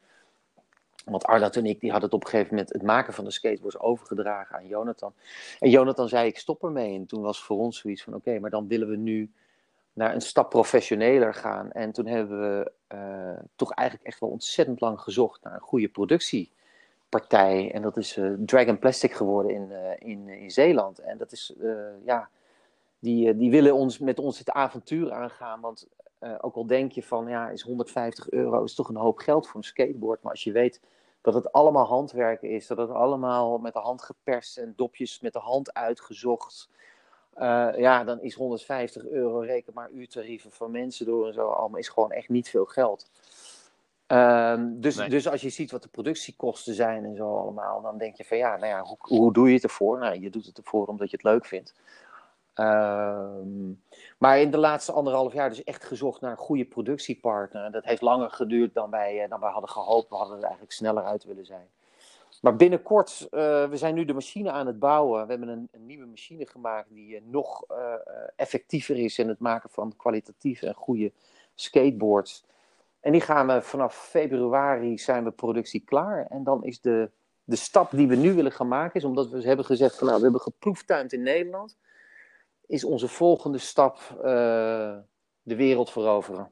Want 1.04 1.24
Ardat 1.24 1.56
en 1.56 1.66
ik 1.66 1.80
die 1.80 1.90
hadden 1.90 2.08
het 2.10 2.18
op 2.18 2.24
een 2.24 2.30
gegeven 2.30 2.54
moment 2.54 2.72
het 2.72 2.82
maken 2.82 3.14
van 3.14 3.24
de 3.24 3.30
skateboards 3.30 3.78
overgedragen 3.78 4.56
aan 4.56 4.66
Jonathan. 4.66 5.12
En 5.58 5.70
Jonathan 5.70 6.08
zei: 6.08 6.28
Ik 6.28 6.38
stop 6.38 6.64
ermee. 6.64 6.94
En 6.94 7.06
toen 7.06 7.22
was 7.22 7.42
voor 7.42 7.58
ons 7.58 7.78
zoiets 7.78 8.02
van: 8.02 8.14
Oké, 8.14 8.38
maar 8.38 8.50
dan 8.50 8.68
willen 8.68 8.88
we 8.88 8.96
nu 8.96 9.30
naar 9.92 10.14
een 10.14 10.20
stap 10.20 10.50
professioneler 10.50 11.34
gaan. 11.34 11.72
En 11.72 11.92
toen 11.92 12.06
hebben 12.06 12.40
we 12.40 12.72
uh, 12.94 13.44
toch 13.56 13.72
eigenlijk 13.72 14.08
echt 14.08 14.20
wel 14.20 14.30
ontzettend 14.30 14.80
lang 14.80 15.00
gezocht 15.00 15.42
naar 15.42 15.54
een 15.54 15.60
goede 15.60 15.88
productiepartij. 15.88 17.70
En 17.72 17.82
dat 17.82 17.96
is 17.96 18.16
uh, 18.16 18.32
Dragon 18.38 18.78
Plastic 18.78 19.12
geworden 19.12 19.54
in, 19.54 19.70
uh, 19.70 19.90
in, 19.98 20.28
in 20.28 20.50
Zeeland. 20.50 20.98
En 20.98 21.18
dat 21.18 21.32
is, 21.32 21.54
ja, 22.04 22.28
die, 22.98 23.36
die 23.36 23.50
willen 23.50 23.74
ons 23.74 23.98
met 23.98 24.18
ons 24.18 24.38
het 24.38 24.50
avontuur 24.50 25.12
aangaan. 25.12 25.60
Want 25.60 25.86
ook 26.40 26.54
al 26.54 26.66
denk 26.66 26.92
je 26.92 27.02
van, 27.02 27.28
ja, 27.28 27.48
is 27.48 27.62
150 27.62 28.30
euro 28.30 28.64
is 28.64 28.74
toch 28.74 28.88
een 28.88 28.96
hoop 28.96 29.18
geld 29.18 29.46
voor 29.46 29.56
een 29.56 29.66
skateboard. 29.66 30.22
Maar 30.22 30.32
als 30.32 30.44
je 30.44 30.52
weet 30.52 30.80
dat 31.20 31.34
het 31.34 31.52
allemaal 31.52 31.86
handwerken 31.86 32.50
is, 32.50 32.66
dat 32.66 32.78
het 32.78 32.90
allemaal 32.90 33.58
met 33.58 33.72
de 33.72 33.78
hand 33.78 34.02
geperst 34.02 34.56
en 34.56 34.72
dopjes 34.76 35.20
met 35.20 35.32
de 35.32 35.38
hand 35.38 35.74
uitgezocht 35.74 36.68
uh, 37.38 37.68
ja, 37.76 38.04
dan 38.04 38.20
is 38.20 38.34
150 38.34 39.06
euro 39.06 39.38
reken 39.38 39.72
maar 39.74 39.90
uurtarieven 39.90 40.50
van 40.50 40.70
mensen 40.70 41.06
door 41.06 41.26
en 41.26 41.32
zo 41.32 41.48
allemaal 41.48 41.78
is 41.78 41.88
gewoon 41.88 42.12
echt 42.12 42.28
niet 42.28 42.48
veel 42.48 42.64
geld. 42.64 43.10
Um, 44.06 44.80
dus, 44.80 44.96
nee. 44.96 45.08
dus 45.08 45.28
als 45.28 45.40
je 45.40 45.50
ziet 45.50 45.70
wat 45.70 45.82
de 45.82 45.88
productiekosten 45.88 46.74
zijn 46.74 47.04
en 47.04 47.16
zo 47.16 47.36
allemaal, 47.36 47.82
dan 47.82 47.98
denk 47.98 48.16
je 48.16 48.24
van 48.24 48.36
ja, 48.36 48.56
nou 48.56 48.66
ja, 48.66 48.82
hoe, 48.82 48.96
hoe 49.00 49.32
doe 49.32 49.48
je 49.48 49.54
het 49.54 49.62
ervoor? 49.62 49.98
Nou, 49.98 50.20
je 50.20 50.30
doet 50.30 50.46
het 50.46 50.58
ervoor 50.58 50.86
omdat 50.86 51.10
je 51.10 51.16
het 51.16 51.24
leuk 51.24 51.46
vindt. 51.46 51.74
Um, 52.54 53.82
maar 54.18 54.40
in 54.40 54.50
de 54.50 54.58
laatste 54.58 54.92
anderhalf 54.92 55.32
jaar 55.32 55.48
dus 55.48 55.64
echt 55.64 55.84
gezocht 55.84 56.20
naar 56.20 56.30
een 56.30 56.36
goede 56.36 56.64
productiepartner. 56.64 57.70
Dat 57.70 57.84
heeft 57.84 58.02
langer 58.02 58.30
geduurd 58.30 58.74
dan 58.74 58.90
wij, 58.90 59.26
dan 59.28 59.40
wij 59.40 59.50
hadden 59.50 59.70
gehoopt. 59.70 60.08
We 60.08 60.16
hadden 60.16 60.36
er 60.36 60.42
eigenlijk 60.42 60.72
sneller 60.72 61.04
uit 61.04 61.24
willen 61.24 61.46
zijn. 61.46 61.68
Maar 62.40 62.56
binnenkort, 62.56 63.20
uh, 63.20 63.28
we 63.68 63.76
zijn 63.76 63.94
nu 63.94 64.04
de 64.04 64.12
machine 64.12 64.50
aan 64.50 64.66
het 64.66 64.78
bouwen. 64.78 65.24
We 65.24 65.30
hebben 65.30 65.48
een, 65.48 65.68
een 65.72 65.86
nieuwe 65.86 66.06
machine 66.06 66.46
gemaakt 66.46 66.94
die 66.94 67.14
uh, 67.14 67.20
nog 67.24 67.64
uh, 67.70 67.94
effectiever 68.36 68.96
is 68.96 69.18
in 69.18 69.28
het 69.28 69.38
maken 69.38 69.70
van 69.70 69.96
kwalitatieve 69.96 70.66
en 70.66 70.74
goede 70.74 71.12
skateboards. 71.54 72.44
En 73.00 73.12
die 73.12 73.20
gaan 73.20 73.46
we 73.46 73.62
vanaf 73.62 73.94
februari 73.94 74.98
zijn 74.98 75.24
we 75.24 75.30
productie 75.30 75.84
klaar. 75.84 76.26
En 76.26 76.44
dan 76.44 76.64
is 76.64 76.80
de, 76.80 77.10
de 77.44 77.56
stap 77.56 77.90
die 77.90 78.08
we 78.08 78.16
nu 78.16 78.34
willen 78.34 78.52
gaan 78.52 78.68
maken, 78.68 78.94
is 78.94 79.04
omdat 79.04 79.28
we 79.28 79.42
hebben 79.42 79.64
gezegd 79.64 79.98
van 79.98 80.06
nou, 80.06 80.18
we 80.18 80.24
hebben 80.24 80.42
geproeftuind 80.42 81.12
in 81.12 81.22
Nederland, 81.22 81.76
is 82.66 82.84
onze 82.84 83.08
volgende 83.08 83.58
stap 83.58 83.98
de 85.42 85.56
wereld 85.56 85.90
veroveren. 85.90 86.50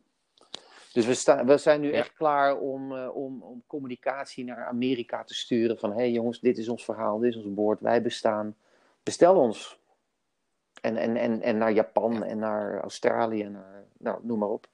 Dus 0.97 1.07
we, 1.07 1.15
staan, 1.15 1.47
we 1.47 1.57
zijn 1.57 1.81
nu 1.81 1.93
ja. 1.93 1.99
echt 1.99 2.13
klaar 2.13 2.59
om, 2.59 2.93
uh, 2.93 3.17
om, 3.17 3.43
om 3.43 3.63
communicatie 3.67 4.45
naar 4.45 4.67
Amerika 4.67 5.25
te 5.25 5.35
sturen. 5.35 5.79
Van 5.79 5.91
hé 5.91 5.97
hey 5.97 6.11
jongens, 6.11 6.41
dit 6.41 6.59
is 6.59 6.69
ons 6.69 6.85
verhaal, 6.85 7.19
dit 7.19 7.35
is 7.35 7.45
ons 7.45 7.55
boord, 7.55 7.81
wij 7.81 8.03
bestaan. 8.03 8.57
Bestel 9.03 9.37
ons. 9.37 9.81
En, 10.81 10.97
en, 10.97 11.17
en, 11.17 11.43
en 11.43 11.59
naar 11.59 11.73
Japan 11.73 12.13
ja. 12.13 12.25
en 12.25 12.39
naar 12.39 12.81
Australië, 12.81 13.49
naar, 13.49 13.85
nou, 13.99 14.19
noem 14.23 14.39
maar 14.39 14.49
op. 14.49 14.67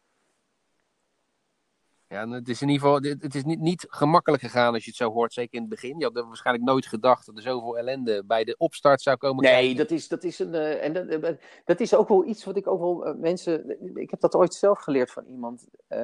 Ja, 2.13 2.29
het 2.29 2.49
is 2.49 2.63
in 2.63 2.69
ieder 2.69 2.87
geval 2.87 3.03
het 3.19 3.35
is 3.35 3.45
niet, 3.45 3.61
niet 3.61 3.87
gemakkelijk 3.89 4.43
gegaan 4.43 4.75
als 4.75 4.85
je 4.85 4.91
het 4.91 4.99
zo 4.99 5.13
hoort, 5.13 5.33
zeker 5.33 5.55
in 5.55 5.61
het 5.61 5.71
begin. 5.71 5.99
Je 5.99 6.05
had 6.05 6.25
waarschijnlijk 6.27 6.67
nooit 6.67 6.87
gedacht 6.87 7.27
dat 7.27 7.37
er 7.37 7.43
zoveel 7.43 7.79
ellende 7.79 8.25
bij 8.25 8.45
de 8.45 8.55
opstart 8.59 9.03
zou 9.03 9.17
komen. 9.17 9.45
Nee, 9.45 9.75
dat 9.75 9.91
is, 9.91 10.09
dat 10.09 10.25
is 10.25 10.39
een. 10.39 10.55
Uh, 10.55 10.85
en 10.85 10.93
dat, 10.93 11.37
dat 11.65 11.81
is 11.81 11.95
ook 11.95 12.09
wel 12.09 12.27
iets 12.27 12.45
wat 12.45 12.57
ik 12.57 12.67
ook 12.67 12.81
wel 12.81 13.07
uh, 13.07 13.15
mensen. 13.21 13.77
Ik 13.95 14.11
heb 14.11 14.21
dat 14.21 14.35
ooit 14.35 14.55
zelf 14.55 14.79
geleerd 14.79 15.11
van 15.11 15.25
iemand. 15.25 15.67
Uh, 15.89 15.99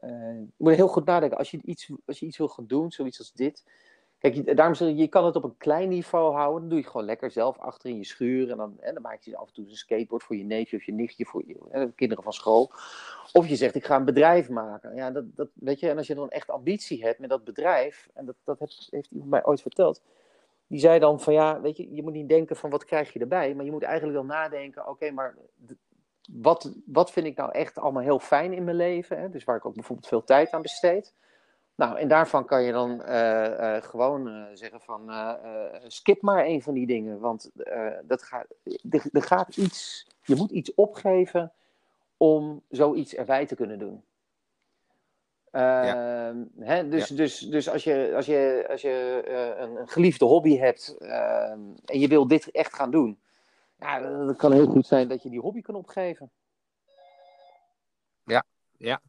je 0.00 0.46
moet 0.56 0.74
heel 0.74 0.88
goed 0.88 1.04
nadenken. 1.04 1.38
Als 1.38 1.50
je, 1.50 1.60
iets, 1.64 1.90
als 2.06 2.18
je 2.18 2.26
iets 2.26 2.38
wil 2.38 2.48
gaan 2.48 2.66
doen, 2.66 2.90
zoiets 2.90 3.18
als 3.18 3.32
dit. 3.32 3.64
Kijk, 4.30 4.56
daarom 4.56 4.74
zeg 4.74 4.96
je 4.96 5.08
kan 5.08 5.24
het 5.24 5.36
op 5.36 5.44
een 5.44 5.56
klein 5.56 5.88
niveau 5.88 6.34
houden. 6.34 6.60
Dan 6.60 6.68
doe 6.68 6.78
je 6.78 6.86
gewoon 6.86 7.06
lekker 7.06 7.30
zelf 7.30 7.58
achter 7.58 7.90
in 7.90 7.96
je 7.96 8.04
schuur. 8.04 8.50
En 8.50 8.56
dan, 8.56 8.76
en 8.80 8.94
dan 8.94 9.02
maak 9.02 9.22
je 9.22 9.36
af 9.36 9.46
en 9.46 9.54
toe 9.54 9.64
een 9.68 9.76
skateboard 9.76 10.22
voor 10.22 10.36
je 10.36 10.44
neefje 10.44 10.76
of 10.76 10.82
je 10.82 10.92
nichtje, 10.92 11.24
voor 11.24 11.42
je 11.46 11.92
kinderen 11.94 12.24
van 12.24 12.32
school. 12.32 12.70
Of 13.32 13.48
je 13.48 13.56
zegt, 13.56 13.74
ik 13.74 13.84
ga 13.84 13.96
een 13.96 14.04
bedrijf 14.04 14.48
maken. 14.48 14.94
Ja, 14.94 15.10
dat, 15.10 15.24
dat, 15.36 15.48
weet 15.54 15.80
je, 15.80 15.88
en 15.88 15.96
als 15.96 16.06
je 16.06 16.14
dan 16.14 16.30
echt 16.30 16.50
ambitie 16.50 17.04
hebt 17.04 17.18
met 17.18 17.30
dat 17.30 17.44
bedrijf, 17.44 18.08
en 18.14 18.24
dat, 18.24 18.34
dat 18.44 18.58
heeft, 18.58 18.88
heeft 18.90 19.10
iemand 19.10 19.30
mij 19.30 19.44
ooit 19.44 19.62
verteld. 19.62 20.02
Die 20.66 20.80
zei 20.80 20.98
dan 20.98 21.20
van 21.20 21.32
ja, 21.32 21.60
weet 21.60 21.76
je, 21.76 21.94
je 21.94 22.02
moet 22.02 22.12
niet 22.12 22.28
denken 22.28 22.56
van 22.56 22.70
wat 22.70 22.84
krijg 22.84 23.12
je 23.12 23.18
erbij. 23.18 23.54
Maar 23.54 23.64
je 23.64 23.72
moet 23.72 23.82
eigenlijk 23.82 24.16
wel 24.16 24.26
nadenken, 24.26 24.88
oké, 24.88 25.10
maar 25.10 25.34
wat, 26.32 26.72
wat 26.86 27.10
vind 27.10 27.26
ik 27.26 27.36
nou 27.36 27.52
echt 27.52 27.78
allemaal 27.78 28.02
heel 28.02 28.18
fijn 28.18 28.52
in 28.52 28.64
mijn 28.64 28.76
leven? 28.76 29.20
Hè? 29.20 29.30
Dus 29.30 29.44
waar 29.44 29.56
ik 29.56 29.66
ook 29.66 29.74
bijvoorbeeld 29.74 30.08
veel 30.08 30.24
tijd 30.24 30.50
aan 30.50 30.62
besteed. 30.62 31.14
Nou, 31.74 31.98
en 31.98 32.08
daarvan 32.08 32.44
kan 32.44 32.62
je 32.62 32.72
dan 32.72 32.90
uh, 32.90 33.44
uh, 33.60 33.82
gewoon 33.82 34.28
uh, 34.28 34.44
zeggen 34.52 34.80
van 34.80 35.10
skip 35.86 36.22
maar 36.22 36.44
een 36.44 36.62
van 36.62 36.74
die 36.74 36.86
dingen. 36.86 37.18
Want 37.18 37.50
dat 38.02 38.22
gaat, 38.22 38.46
er, 38.90 39.04
er, 39.12 39.22
gaat 39.22 39.56
iets, 39.56 40.06
je 40.22 40.34
moet 40.34 40.50
iets 40.50 40.74
opgeven 40.74 41.52
om 42.16 42.62
zoiets 42.68 43.14
erbij 43.14 43.46
te 43.46 43.54
kunnen 43.54 43.78
doen. 43.78 44.02
Ja. 45.52 46.28
Ehm, 46.28 46.36
hè, 46.58 46.88
dus, 46.88 47.08
ja. 47.08 47.16
dus, 47.16 47.38
dus 47.38 47.70
als 47.70 47.84
je, 47.84 48.12
als 48.16 48.26
je, 48.26 48.66
als 48.70 48.82
je 48.82 49.22
een, 49.58 49.76
een, 49.76 49.88
geliefde 49.88 50.24
hobby 50.24 50.56
hebt 50.58 50.96
ehm, 50.98 51.60
en 51.84 51.98
je 51.98 52.08
wil 52.08 52.28
dit 52.28 52.50
echt 52.50 52.74
gaan 52.74 52.90
doen, 52.90 53.18
ja, 53.78 54.00
dan 54.00 54.36
kan 54.36 54.52
heel 54.52 54.66
goed 54.66 54.86
zijn 54.86 55.08
dat 55.08 55.22
je 55.22 55.30
die 55.30 55.40
hobby 55.40 55.60
kan 55.60 55.74
opgeven. 55.74 56.30
Ja, 58.24 58.44
ja. 58.76 59.00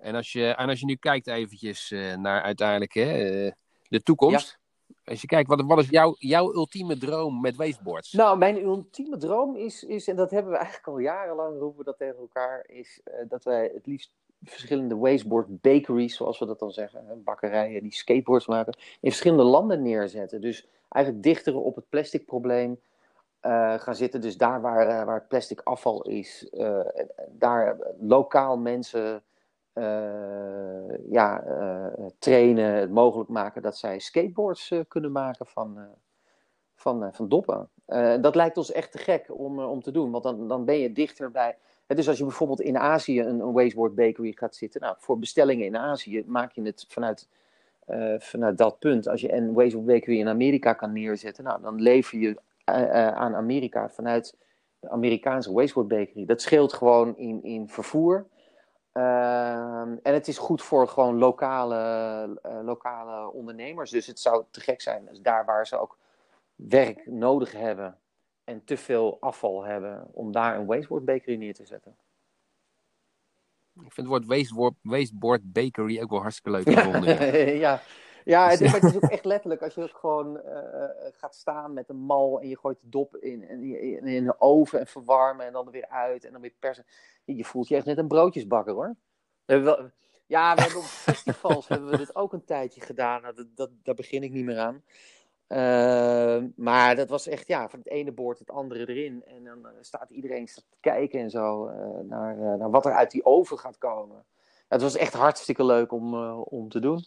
En 0.00 0.14
als 0.14 0.32
je, 0.32 0.46
en 0.46 0.68
als 0.68 0.80
je 0.80 0.86
nu 0.86 0.96
kijkt 0.96 1.26
eventjes 1.26 1.90
uh, 1.90 2.16
naar 2.16 2.42
uiteindelijk 2.42 2.94
hè, 2.94 3.44
uh, 3.44 3.52
de 3.88 4.02
toekomst. 4.02 4.48
Ja. 4.50 4.58
Als 5.04 5.20
je 5.20 5.26
kijkt, 5.26 5.48
wat, 5.48 5.62
wat 5.62 5.78
is 5.78 5.88
jouw, 5.88 6.14
jouw 6.18 6.54
ultieme 6.54 6.98
droom 6.98 7.40
met 7.40 7.56
waveboards? 7.56 8.12
Nou, 8.12 8.38
mijn 8.38 8.62
ultieme 8.62 9.16
droom 9.16 9.56
is, 9.56 9.84
is, 9.84 10.08
en 10.08 10.16
dat 10.16 10.30
hebben 10.30 10.52
we 10.52 10.58
eigenlijk 10.58 10.88
al 10.88 10.98
jarenlang 10.98 11.58
roepen 11.58 11.84
dat 11.84 11.98
tegen 11.98 12.16
elkaar, 12.16 12.64
is 12.66 13.00
uh, 13.04 13.14
dat 13.28 13.44
wij 13.44 13.70
het 13.74 13.86
liefst 13.86 14.12
verschillende 14.44 14.96
wasteboard 14.96 15.60
bakeries, 15.60 16.16
zoals 16.16 16.38
we 16.38 16.46
dat 16.46 16.58
dan 16.58 16.70
zeggen, 16.70 17.22
bakkerijen 17.24 17.82
die 17.82 17.92
skateboards 17.94 18.46
maken, 18.46 18.76
in 19.00 19.10
verschillende 19.10 19.42
landen 19.42 19.82
neerzetten. 19.82 20.40
Dus 20.40 20.66
eigenlijk 20.88 21.24
dichter 21.24 21.56
op 21.56 21.74
het 21.74 21.88
plastic 21.88 22.26
probleem 22.26 22.80
uh, 23.42 23.74
gaan 23.78 23.96
zitten. 23.96 24.20
Dus 24.20 24.36
daar 24.36 24.60
waar, 24.60 24.88
uh, 24.88 25.04
waar 25.04 25.26
plastic 25.28 25.60
afval 25.60 26.02
is, 26.02 26.48
uh, 26.52 26.80
daar 27.28 27.78
lokaal 28.00 28.58
mensen 28.58 29.22
ja, 31.10 31.44
trainen, 32.18 32.74
het 32.74 32.90
mogelijk 32.90 33.30
maken 33.30 33.62
dat 33.62 33.76
zij 33.76 33.98
skateboards 33.98 34.74
kunnen 34.88 35.12
maken 35.12 35.46
van, 35.46 35.78
van, 36.74 37.08
van 37.12 37.28
doppen. 37.28 37.68
dat 38.20 38.34
lijkt 38.34 38.56
ons 38.56 38.72
echt 38.72 38.92
te 38.92 38.98
gek 38.98 39.38
om, 39.38 39.60
om 39.60 39.82
te 39.82 39.90
doen, 39.90 40.10
want 40.10 40.24
dan, 40.24 40.48
dan 40.48 40.64
ben 40.64 40.78
je 40.78 40.92
dichter 40.92 41.30
bij. 41.30 41.56
Dus 41.86 42.08
als 42.08 42.18
je 42.18 42.24
bijvoorbeeld 42.24 42.60
in 42.60 42.78
Azië 42.78 43.20
een, 43.20 43.52
wasteboard 43.52 43.94
bakery 43.94 44.32
gaat 44.32 44.54
zitten, 44.54 44.80
nou, 44.80 44.94
voor 44.98 45.18
bestellingen 45.18 45.66
in 45.66 45.76
Azië 45.76 46.24
maak 46.26 46.52
je 46.52 46.62
het 46.62 46.84
vanuit 46.88 47.28
vanuit 48.18 48.58
dat 48.58 48.78
punt, 48.78 49.08
als 49.08 49.20
je 49.20 49.32
een 49.32 49.52
Wasteboard 49.52 49.86
Bakery 49.86 50.18
in 50.18 50.28
Amerika 50.28 50.72
kan 50.72 50.92
neerzetten, 50.92 51.44
nou, 51.44 51.62
dan 51.62 51.80
lever 51.82 52.18
je 52.18 52.36
aan 53.14 53.34
Amerika 53.34 53.88
vanuit 53.88 54.36
de 54.80 54.88
Amerikaanse 54.88 55.52
Wasteboard 55.52 55.88
Bakery. 55.88 56.24
Dat 56.24 56.40
scheelt 56.40 56.72
gewoon 56.72 57.16
in, 57.16 57.42
in 57.42 57.68
vervoer. 57.68 58.26
Uh, 58.92 59.80
en 59.80 60.00
het 60.02 60.28
is 60.28 60.38
goed 60.38 60.62
voor 60.62 60.88
gewoon 60.88 61.18
lokale, 61.18 62.40
uh, 62.46 62.60
lokale 62.62 63.32
ondernemers. 63.32 63.90
Dus 63.90 64.06
het 64.06 64.20
zou 64.20 64.44
te 64.50 64.60
gek 64.60 64.80
zijn, 64.80 65.06
dus 65.06 65.20
daar 65.20 65.44
waar 65.44 65.66
ze 65.66 65.76
ook 65.76 65.98
werk 66.54 67.06
nodig 67.06 67.52
hebben 67.52 67.98
en 68.44 68.64
te 68.64 68.76
veel 68.76 69.16
afval 69.20 69.64
hebben, 69.64 70.08
om 70.12 70.32
daar 70.32 70.58
een 70.58 70.66
wasteboard 70.66 71.04
bakery 71.04 71.36
neer 71.36 71.54
te 71.54 71.66
zetten. 71.66 71.96
Ik 73.74 73.92
vind 73.92 73.96
het 73.96 74.06
woord 74.06 74.26
wasteboard, 74.26 74.74
wasteboard 74.82 75.52
bakery 75.52 76.00
ook 76.00 76.10
wel 76.10 76.20
hartstikke 76.20 76.50
leuk 76.50 76.78
gevonden. 76.78 77.36
ja, 77.66 77.80
ja, 78.24 78.48
het, 78.48 78.60
is, 78.60 78.72
het 78.72 78.82
is 78.82 78.96
ook 78.96 79.10
echt 79.10 79.24
letterlijk. 79.24 79.62
Als 79.62 79.74
je 79.74 79.82
ook 79.82 79.96
gewoon 79.96 80.36
uh, 80.36 80.84
gaat 81.12 81.34
staan 81.34 81.72
met 81.72 81.88
een 81.88 82.00
mal 82.00 82.40
en 82.40 82.48
je 82.48 82.58
gooit 82.58 82.80
de 82.80 82.88
dop 82.88 83.16
in, 83.16 83.48
in, 83.48 83.62
in, 83.80 84.06
in 84.06 84.24
de 84.24 84.40
oven 84.40 84.80
en 84.80 84.86
verwarmen 84.86 85.46
en 85.46 85.52
dan 85.52 85.66
er 85.66 85.72
weer 85.72 85.88
uit 85.88 86.24
en 86.24 86.32
dan 86.32 86.40
weer 86.40 86.54
persen. 86.58 86.84
Je 87.24 87.44
voelt 87.44 87.68
je 87.68 87.76
echt 87.76 87.86
net 87.86 87.98
een 87.98 88.08
broodjesbakker 88.08 88.74
hoor. 88.74 88.96
We 89.44 89.58
wel, 89.58 89.90
ja, 90.26 90.54
we 90.54 90.60
hebben 90.60 90.78
op 90.78 90.84
festivals 91.10 91.68
hebben 91.68 91.90
we 91.90 91.96
dit 91.96 92.16
ook 92.16 92.32
een 92.32 92.44
tijdje 92.44 92.80
gedaan. 92.80 93.22
Nou, 93.22 93.34
dat, 93.34 93.46
dat, 93.54 93.70
daar 93.82 93.94
begin 93.94 94.22
ik 94.22 94.32
niet 94.32 94.44
meer 94.44 94.58
aan. 94.58 94.82
Uh, 95.48 96.44
maar 96.56 96.96
dat 96.96 97.08
was 97.08 97.26
echt, 97.26 97.48
ja, 97.48 97.68
van 97.68 97.78
het 97.78 97.88
ene 97.88 98.12
boord 98.12 98.38
het 98.38 98.50
andere 98.50 98.88
erin. 98.88 99.24
En 99.24 99.44
dan 99.44 99.66
staat 99.80 100.10
iedereen 100.10 100.48
staat 100.48 100.64
te 100.70 100.76
kijken 100.80 101.20
en 101.20 101.30
zo 101.30 101.68
uh, 101.68 101.74
naar, 102.02 102.36
naar 102.36 102.70
wat 102.70 102.86
er 102.86 102.92
uit 102.92 103.10
die 103.10 103.24
oven 103.24 103.58
gaat 103.58 103.78
komen. 103.78 104.24
Het 104.68 104.82
was 104.82 104.96
echt 104.96 105.12
hartstikke 105.12 105.64
leuk 105.64 105.92
om, 105.92 106.14
om 106.34 106.68
te 106.68 106.80
doen. 106.80 107.04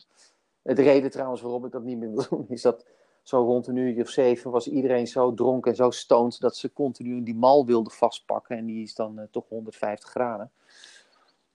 De 0.63 0.73
reden 0.73 1.12
trouwens 1.12 1.41
waarom 1.41 1.65
ik 1.65 1.71
dat 1.71 1.84
niet 1.84 1.97
meer 1.97 2.12
wil 2.12 2.26
doen, 2.30 2.45
is 2.49 2.62
dat 2.62 2.86
zo 3.23 3.43
rond 3.43 3.67
een 3.67 3.76
uur 3.76 4.02
of 4.02 4.10
zeven 4.10 4.52
was 4.52 4.67
iedereen 4.67 5.08
zo 5.08 5.34
dronken 5.34 5.71
en 5.71 5.78
zo 5.78 5.89
stoned 5.89 6.39
dat 6.39 6.58
ze 6.58 6.73
continu 6.73 7.23
die 7.23 7.36
mal 7.36 7.65
wilden 7.65 7.93
vastpakken. 7.93 8.58
En 8.58 8.65
die 8.65 8.84
is 8.84 8.95
dan 8.95 9.19
uh, 9.19 9.26
toch 9.32 9.49
150 9.49 10.10
graden. 10.10 10.52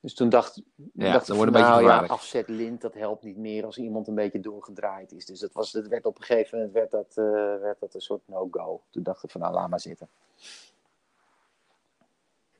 Dus 0.00 0.14
toen 0.14 0.28
dacht, 0.28 0.62
ja, 0.92 1.12
dacht 1.12 1.28
ik 1.28 1.34
van, 1.34 1.52
nou 1.52 1.82
ja, 1.82 2.06
afzet 2.06 2.48
lint, 2.48 2.80
dat 2.80 2.94
helpt 2.94 3.24
niet 3.24 3.36
meer 3.36 3.64
als 3.64 3.78
iemand 3.78 4.08
een 4.08 4.14
beetje 4.14 4.40
doorgedraaid 4.40 5.12
is. 5.12 5.26
Dus 5.26 5.40
dat, 5.40 5.52
was, 5.52 5.72
dat 5.72 5.86
werd 5.86 6.06
op 6.06 6.18
een 6.18 6.24
gegeven 6.24 6.58
moment 6.58 6.74
werd 6.74 6.90
dat, 6.90 7.14
uh, 7.16 7.24
werd 7.60 7.80
dat 7.80 7.94
een 7.94 8.00
soort 8.00 8.20
no-go. 8.24 8.82
Toen 8.90 9.02
dacht 9.02 9.24
ik 9.24 9.30
van, 9.30 9.40
nou 9.40 9.54
laat 9.54 9.68
maar 9.68 9.80
zitten. 9.80 10.08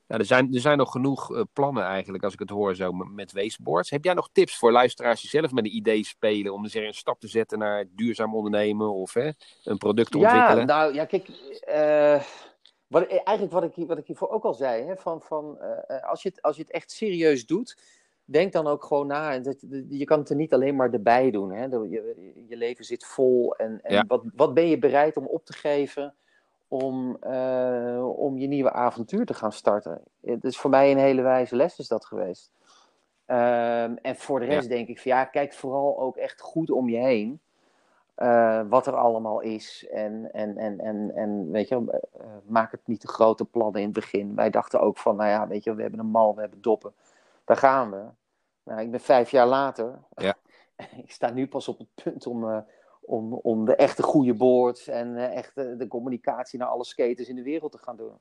Ja, 0.09 0.17
er, 0.17 0.25
zijn, 0.25 0.53
er 0.53 0.59
zijn 0.59 0.77
nog 0.77 0.91
genoeg 0.91 1.31
uh, 1.31 1.41
plannen 1.53 1.83
eigenlijk, 1.83 2.23
als 2.23 2.33
ik 2.33 2.39
het 2.39 2.49
hoor 2.49 2.75
zo, 2.75 2.91
met 2.91 3.33
wasteboards. 3.33 3.89
Heb 3.89 4.03
jij 4.03 4.13
nog 4.13 4.29
tips 4.31 4.57
voor 4.57 4.71
luisteraars 4.71 5.21
die 5.21 5.29
zelf 5.29 5.51
met 5.51 5.65
een 5.65 5.75
idee 5.75 6.05
spelen 6.05 6.53
om 6.53 6.63
dus 6.63 6.75
er 6.75 6.87
een 6.87 6.93
stap 6.93 7.19
te 7.19 7.27
zetten 7.27 7.59
naar 7.59 7.85
duurzaam 7.89 8.35
ondernemen 8.35 8.93
of 8.93 9.13
hè, 9.13 9.31
een 9.63 9.77
product 9.77 10.11
te 10.11 10.17
ja, 10.17 10.23
ontwikkelen? 10.23 10.67
nou 10.67 10.93
ja, 10.93 11.05
kijk, 11.05 11.27
uh, 11.67 12.21
wat, 12.87 13.07
eigenlijk 13.07 13.51
wat 13.51 13.63
ik, 13.63 13.87
wat 13.87 13.97
ik 13.97 14.05
hiervoor 14.07 14.29
ook 14.29 14.43
al 14.43 14.53
zei, 14.53 14.83
hè, 14.83 14.95
van, 14.95 15.21
van, 15.21 15.57
uh, 15.61 16.09
als, 16.09 16.23
je 16.23 16.29
het, 16.29 16.41
als 16.41 16.55
je 16.55 16.61
het 16.61 16.71
echt 16.71 16.91
serieus 16.91 17.45
doet, 17.45 17.77
denk 18.25 18.51
dan 18.51 18.67
ook 18.67 18.83
gewoon 18.83 19.07
na. 19.07 19.39
Dat, 19.39 19.65
je 19.89 20.03
kan 20.05 20.19
het 20.19 20.29
er 20.29 20.35
niet 20.35 20.53
alleen 20.53 20.75
maar 20.75 20.93
erbij 20.93 21.31
doen. 21.31 21.51
Hè. 21.51 21.63
Je, 21.63 22.43
je 22.47 22.57
leven 22.57 22.85
zit 22.85 23.05
vol 23.05 23.55
en, 23.55 23.79
en 23.81 23.93
Ja. 23.93 24.03
wat, 24.07 24.23
wat 24.35 24.53
ben 24.53 24.67
je 24.67 24.79
bereid 24.79 25.17
om 25.17 25.25
op 25.25 25.45
te 25.45 25.53
geven 25.53 26.15
om, 26.69 27.17
uh, 27.23 28.17
om 28.17 28.37
je 28.37 28.47
nieuwe 28.47 28.71
avontuur 28.71 29.25
te 29.25 29.33
gaan 29.33 29.51
starten? 29.51 30.01
Het 30.21 30.43
is 30.43 30.57
voor 30.57 30.69
mij 30.69 30.91
een 30.91 30.97
hele 30.97 31.21
wijze 31.21 31.55
les 31.55 31.79
is 31.79 31.87
dat 31.87 32.05
geweest. 32.05 32.51
Um, 33.25 33.97
en 33.97 34.15
voor 34.15 34.39
de 34.39 34.45
rest 34.45 34.69
Ja. 34.69 34.75
denk 34.75 34.87
ik 34.87 34.99
van 34.99 35.11
ja, 35.11 35.25
kijk 35.25 35.53
vooral 35.53 35.99
ook 35.99 36.17
echt 36.17 36.41
goed 36.41 36.71
om 36.71 36.89
je 36.89 36.97
heen. 36.97 37.39
Uh, 38.17 38.61
wat 38.69 38.87
er 38.87 38.95
allemaal 38.95 39.39
is. 39.39 39.87
En, 39.91 40.33
en, 40.33 40.57
en, 40.57 40.79
en, 40.79 41.15
en 41.15 41.51
weet 41.51 41.67
je, 41.67 41.75
uh, 41.75 42.25
maak 42.45 42.71
het 42.71 42.87
niet 42.87 42.99
te 42.99 43.07
grote 43.07 43.45
plannen 43.45 43.79
in 43.81 43.85
het 43.85 43.95
begin. 43.95 44.35
Wij 44.35 44.49
dachten 44.49 44.79
ook 44.79 44.97
van, 44.97 45.15
nou 45.15 45.29
ja, 45.29 45.47
weet 45.47 45.63
je, 45.63 45.75
we 45.75 45.81
hebben 45.81 45.99
een 45.99 46.05
mal, 46.05 46.35
we 46.35 46.41
hebben 46.41 46.61
doppen. 46.61 46.93
Daar 47.45 47.57
gaan 47.57 47.91
we. 47.91 48.03
Nou, 48.63 48.81
ik 48.81 48.91
ben 48.91 48.99
vijf 48.99 49.31
jaar 49.31 49.47
later. 49.47 49.99
Ja. 50.15 50.35
ik 51.03 51.11
sta 51.11 51.29
nu 51.29 51.47
pas 51.47 51.67
op 51.67 51.77
het 51.77 51.87
punt 52.03 52.27
om, 52.27 52.65
om, 53.09 53.33
om 53.33 53.65
de 53.65 53.75
echte 53.75 54.03
goede 54.03 54.33
boards 54.33 54.87
en 54.87 55.31
echt 55.31 55.55
de 55.55 55.85
communicatie 55.87 56.59
naar 56.59 56.67
alle 56.67 56.85
skaters 56.85 57.27
in 57.27 57.35
de 57.35 57.43
wereld 57.43 57.71
te 57.71 57.77
gaan 57.77 57.95
doen. 57.97 58.13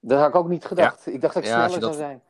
Dat 0.00 0.18
had 0.18 0.28
ik 0.28 0.34
ook 0.34 0.48
niet 0.48 0.64
gedacht. 0.64 1.04
Ja. 1.04 1.12
Ik 1.12 1.20
dacht 1.20 1.34
dat 1.34 1.42
ik 1.42 1.48
Ja, 1.48 1.54
sneller 1.68 1.80
dat- 1.80 1.94
zou 1.94 2.04
zijn. 2.04 2.22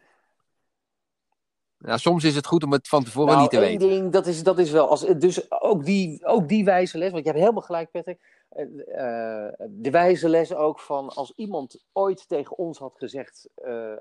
Ja, 1.79 1.97
soms 1.97 2.25
is 2.25 2.35
het 2.35 2.47
goed 2.47 2.65
om 2.65 2.73
het 2.73 2.89
van 2.89 3.05
tevoren 3.05 3.29
Nou, 3.29 3.41
niet 3.41 3.51
te 3.51 3.59
weten. 3.59 3.89
ding, 3.89 4.13
dat 4.13 4.27
is, 4.27 4.43
dat 4.43 4.59
is 4.59 4.71
wel. 4.71 4.89
Als, 4.89 5.01
dus 5.01 5.51
ook 5.51 5.85
die, 5.85 6.27
ook 6.27 6.49
die 6.49 6.65
wijze 6.65 6.99
les, 6.99 7.11
want 7.11 7.23
je 7.25 7.29
hebt 7.31 7.43
helemaal 7.43 7.63
gelijk, 7.63 7.91
Patrick. 7.91 8.21
Eh, 8.49 8.63
eh, 8.65 9.53
de 9.69 9.91
wijze 9.91 10.29
les 10.29 10.55
ook 10.55 10.81
van 10.81 11.09
als 11.09 11.33
iemand 11.37 11.85
ooit 11.93 12.29
tegen 12.29 12.57
ons 12.59 12.79
had 12.79 12.95
gezegd 12.97 13.49
eh, 13.55 13.93
eh, 13.93 13.99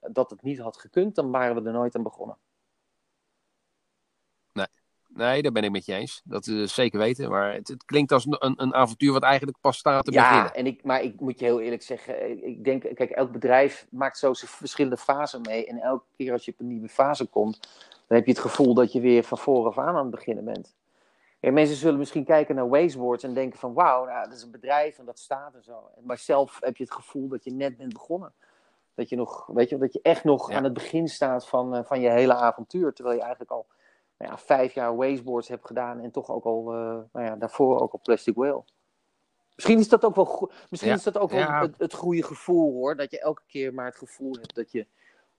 dat 0.00 0.30
het 0.30 0.42
niet 0.42 0.58
had 0.58 0.76
gekund, 0.76 1.14
dan 1.14 1.30
waren 1.30 1.62
we 1.62 1.68
er 1.68 1.74
nooit 1.74 1.96
aan 1.96 2.02
begonnen. 2.02 2.36
Nee, 5.20 5.42
daar 5.42 5.52
ben 5.52 5.64
ik 5.64 5.70
met 5.70 5.86
je 5.86 5.94
eens. 5.94 6.20
Dat 6.24 6.46
is 6.46 6.74
zeker 6.74 6.98
weten. 6.98 7.30
Maar 7.30 7.52
het, 7.52 7.68
het 7.68 7.84
klinkt 7.84 8.12
als 8.12 8.26
een, 8.26 8.62
een 8.62 8.74
avontuur 8.74 9.12
wat 9.12 9.22
eigenlijk 9.22 9.58
pas 9.60 9.78
staat 9.78 10.04
te 10.04 10.12
ja, 10.12 10.28
beginnen. 10.28 10.54
en 10.54 10.66
ik, 10.66 10.84
maar 10.84 11.02
ik 11.02 11.20
moet 11.20 11.38
je 11.38 11.44
heel 11.44 11.60
eerlijk 11.60 11.82
zeggen, 11.82 12.44
ik 12.46 12.64
denk, 12.64 12.82
kijk, 12.82 13.10
elk 13.10 13.32
bedrijf 13.32 13.86
maakt 13.90 14.18
zo 14.18 14.34
zijn 14.34 14.50
verschillende 14.50 14.96
fasen 14.96 15.40
mee. 15.40 15.66
En 15.66 15.78
elke 15.78 16.04
keer 16.16 16.32
als 16.32 16.44
je 16.44 16.52
op 16.52 16.60
een 16.60 16.66
nieuwe 16.66 16.88
fase 16.88 17.26
komt, 17.26 17.60
dan 18.06 18.16
heb 18.16 18.26
je 18.26 18.32
het 18.32 18.40
gevoel 18.40 18.74
dat 18.74 18.92
je 18.92 19.00
weer 19.00 19.22
van 19.22 19.38
vooraf 19.38 19.78
aan 19.78 19.96
aan 19.96 20.02
het 20.02 20.10
beginnen 20.10 20.44
bent. 20.44 20.74
Ja, 21.40 21.52
mensen 21.52 21.76
zullen 21.76 21.98
misschien 21.98 22.24
kijken 22.24 22.54
naar 22.54 22.68
Wasteboards 22.68 23.24
en 23.24 23.34
denken 23.34 23.58
van 23.58 23.72
wauw, 23.74 24.04
nou, 24.04 24.28
dat 24.28 24.36
is 24.36 24.42
een 24.42 24.50
bedrijf 24.50 24.98
en 24.98 25.04
dat 25.04 25.18
staat 25.18 25.54
er 25.54 25.62
zo. 25.62 25.90
Maar 26.04 26.18
zelf 26.18 26.58
heb 26.60 26.76
je 26.76 26.84
het 26.84 26.92
gevoel 26.92 27.28
dat 27.28 27.44
je 27.44 27.52
net 27.52 27.76
bent 27.76 27.92
begonnen. 27.92 28.32
Dat 28.94 29.08
je, 29.08 29.16
nog, 29.16 29.46
weet 29.46 29.68
je, 29.68 29.78
dat 29.78 29.92
je 29.92 30.00
echt 30.02 30.24
nog 30.24 30.50
Ja. 30.50 30.56
aan 30.56 30.64
het 30.64 30.72
begin 30.72 31.08
staat 31.08 31.48
van, 31.48 31.76
uh, 31.76 31.84
van 31.84 32.00
je 32.00 32.10
hele 32.10 32.34
avontuur. 32.34 32.92
Terwijl 32.92 33.16
je 33.16 33.22
eigenlijk 33.22 33.50
al 33.52 33.66
nou 34.20 34.32
ja, 34.32 34.38
vijf 34.38 34.74
jaar 34.74 34.96
Wasteboards 34.96 35.48
hebt 35.48 35.66
gedaan 35.66 36.00
en 36.00 36.10
toch 36.10 36.30
ook 36.30 36.44
al, 36.44 36.74
uh, 36.74 36.98
nou 37.12 37.26
ja, 37.26 37.36
daarvoor 37.36 37.80
ook 37.80 37.92
al 37.92 38.00
Plastic 38.02 38.34
Whale. 38.34 38.64
Misschien 39.54 39.78
is 39.78 39.88
dat 39.88 40.04
ook 40.04 40.14
wel, 40.14 40.24
go- 40.24 40.50
misschien 40.70 40.90
Ja. 40.90 40.96
is 40.96 41.02
dat 41.02 41.18
ook 41.18 41.30
wel 41.30 41.38
Ja. 41.38 41.60
het, 41.62 41.78
het 41.78 41.94
goede 41.94 42.22
gevoel 42.22 42.72
hoor. 42.72 42.96
Dat 42.96 43.10
je 43.10 43.20
elke 43.20 43.42
keer 43.46 43.74
maar 43.74 43.86
het 43.86 43.96
gevoel 43.96 44.32
hebt 44.34 44.54
dat 44.54 44.72
je 44.72 44.86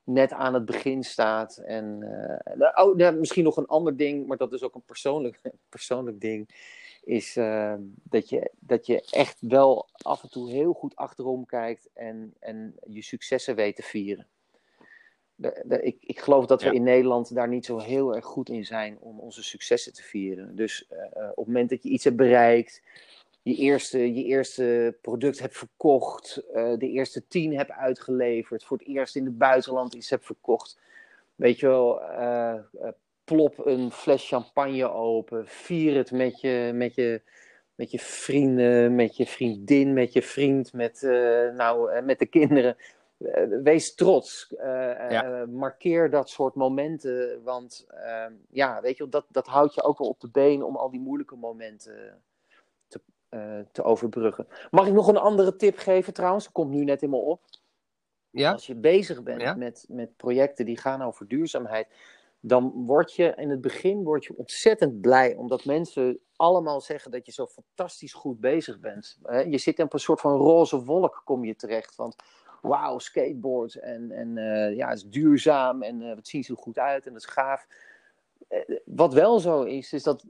net 0.04 0.32
aan 0.34 0.54
het 0.54 0.65
begin 0.65 1.04
staat. 1.04 1.58
En 1.58 2.02
uh, 2.58 2.70
oh, 2.86 3.12
misschien 3.12 3.44
nog 3.44 3.58
een 3.58 3.67
ander 3.67 3.98
ding, 3.98 4.28
maar 4.28 4.38
dat 4.38 4.54
is 4.54 4.63
ook 4.63 4.76
een 4.76 4.84
persoonlijk, 4.86 5.41
persoonlijk 5.70 6.22
ding. 6.22 6.50
Is 7.04 7.38
uh, 7.38 7.74
dat, 8.04 8.30
je, 8.30 8.52
dat 8.60 8.86
je 8.86 9.08
echt 9.10 9.38
wel 9.39 9.89
af 9.91 10.24
en 10.24 10.30
toe 10.30 10.50
heel 10.52 10.74
goed 10.74 10.96
achterom 10.96 11.46
kijkt 11.46 11.89
en, 11.94 12.34
en 12.39 12.76
je 12.88 13.02
successen 13.02 13.56
weet 13.56 13.76
te 13.76 13.84
vieren. 13.84 14.28
De, 15.42 15.64
de, 15.66 15.82
ik, 15.82 15.98
ik 16.00 16.20
geloof 16.20 16.46
dat 16.46 16.62
we 16.62 16.68
Ja. 16.68 16.74
in 16.74 16.84
Nederland 16.84 17.36
daar 17.36 17.48
niet 17.48 17.66
zo 17.66 17.80
heel 17.80 18.16
erg 18.16 18.26
goed 18.26 18.50
in 18.50 18.66
zijn 18.66 18.98
om 19.00 19.20
onze 19.20 19.44
successen 19.44 19.94
te 19.94 20.04
vieren. 20.04 20.56
Dus 20.56 20.88
uh, 20.92 20.98
op 21.30 21.36
het 21.36 21.46
moment 21.46 21.70
dat 21.70 21.84
je 21.84 21.90
iets 21.90 22.04
hebt 22.04 22.16
bereikt, 22.16 22.82
je 23.42 23.56
eerste, 23.56 24.14
je 24.14 24.24
eerste 24.24 24.98
product 25.02 25.40
hebt 25.40 25.58
verkocht, 25.58 26.44
uh, 26.54 26.78
de 26.78 26.90
eerste 26.90 27.28
tien 27.28 27.58
hebt 27.58 27.72
uitgeleverd, 27.72 28.64
voor 28.64 28.78
het 28.78 28.88
eerst 28.88 29.16
in 29.16 29.26
het 29.26 29.38
buitenland 29.38 29.94
iets 29.94 30.10
hebt 30.10 30.26
verkocht. 30.26 30.80
Weet 31.36 31.60
je 31.60 31.68
wel, 31.68 32.02
uh, 32.02 32.56
plop 33.24 33.66
een 33.66 33.92
fles 33.92 34.28
champagne 34.28 34.92
open, 34.92 35.48
vier 35.48 35.96
het 35.96 36.12
met 36.12 36.42
je, 36.42 36.72
met 36.74 36.96
je, 36.96 37.22
met 37.76 37.92
je 37.92 38.00
vrienden, 38.00 38.96
met 38.96 39.18
je 39.18 39.26
vriendin, 39.26 39.94
met 39.94 40.14
je 40.14 40.22
vriend, 40.22 40.74
met, 40.74 41.02
nou, 41.56 42.02
met 42.02 42.20
de 42.20 42.26
kinderen. 42.26 42.76
Wees 43.64 43.96
trots. 43.96 44.54
Ja. 45.10 45.46
markeer 45.50 46.10
dat 46.10 46.30
soort 46.30 46.56
momenten. 46.56 47.44
Want 47.44 47.88
ja, 48.50 48.82
weet 48.82 48.98
je, 48.98 49.10
dat, 49.10 49.26
dat 49.30 49.48
houdt 49.48 49.74
je 49.74 49.84
ook 49.84 49.98
wel 49.98 50.08
op 50.08 50.20
de 50.20 50.30
been 50.30 50.64
om 50.64 50.76
al 50.76 50.90
die 50.90 51.00
moeilijke 51.00 51.36
momenten 51.36 52.22
te, 52.88 53.02
te 53.72 53.84
overbruggen. 53.84 54.48
Mag 54.72 54.88
ik 54.88 54.94
nog 54.94 55.08
een 55.08 55.18
andere 55.18 55.56
tip 55.56 55.78
geven 55.78 56.14
trouwens? 56.14 56.44
Dat 56.44 56.54
komt 56.54 56.72
nu 56.72 56.84
net 56.84 57.02
helemaal 57.02 57.26
op. 57.26 57.42
Ja? 58.30 58.52
Als 58.52 58.68
je 58.68 58.76
bezig 58.76 59.24
bent 59.24 59.42
Ja? 59.42 59.54
met, 59.54 59.86
met 59.88 60.16
projecten 60.18 60.66
die 60.66 60.78
gaan 60.78 61.02
over 61.02 61.28
duurzaamheid, 61.28 61.88
dan 62.40 62.74
word 62.86 63.14
je 63.14 63.34
in 63.36 63.50
het 63.50 63.62
begin 63.62 64.04
word 64.04 64.26
je 64.26 64.38
ontzettend 64.38 65.02
blij, 65.02 65.36
omdat 65.36 65.66
mensen 65.66 66.20
allemaal 66.36 66.82
zeggen 66.82 67.12
dat 67.12 67.26
je 67.26 67.32
zo 67.32 67.48
fantastisch 67.48 68.14
goed 68.14 68.40
bezig 68.40 68.80
bent. 68.80 69.20
Je 69.48 69.58
zit 69.58 69.80
in 69.80 69.86
een 69.90 70.00
soort 70.00 70.22
van 70.22 70.38
roze 70.38 70.84
wolk, 70.84 71.22
kom 71.26 71.46
je 71.46 71.56
terecht. 71.56 71.96
Want 71.96 72.16
wauw, 72.62 73.00
skateboards 73.00 73.80
en, 73.80 74.12
en 74.12 74.38
eh, 74.38 74.76
ja, 74.76 74.88
het 74.88 74.97
is 74.97 75.10
duurzaam 75.10 75.84
en 75.84 76.02
eh, 76.02 76.15
het 76.15 76.28
ziet 76.28 76.47
er 76.47 76.58
goed 76.58 76.78
uit 76.80 77.06
en 77.06 77.13
het 77.13 77.24
is 77.24 77.30
gaaf. 77.30 77.67
Eh, 78.47 78.60
wat 78.86 79.13
wel 79.13 79.39
zo 79.39 79.63
is, 79.63 79.93
is 79.93 80.04
dat 80.04 80.26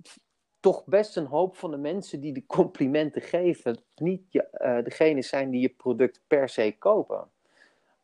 toch 0.60 0.86
best 0.86 1.18
een 1.18 1.26
hoop 1.26 1.56
van 1.56 1.72
de 1.72 1.78
mensen 1.78 2.20
die 2.20 2.34
de 2.34 2.46
complimenten 2.46 3.22
geven, 3.22 3.80
niet 3.96 4.22
je, 4.30 4.44
eh, 4.48 4.84
degene 4.84 5.22
zijn 5.22 5.50
die 5.50 5.62
je 5.62 5.70
product 5.70 6.22
per 6.28 6.50
se 6.50 6.76
kopen. 6.80 7.30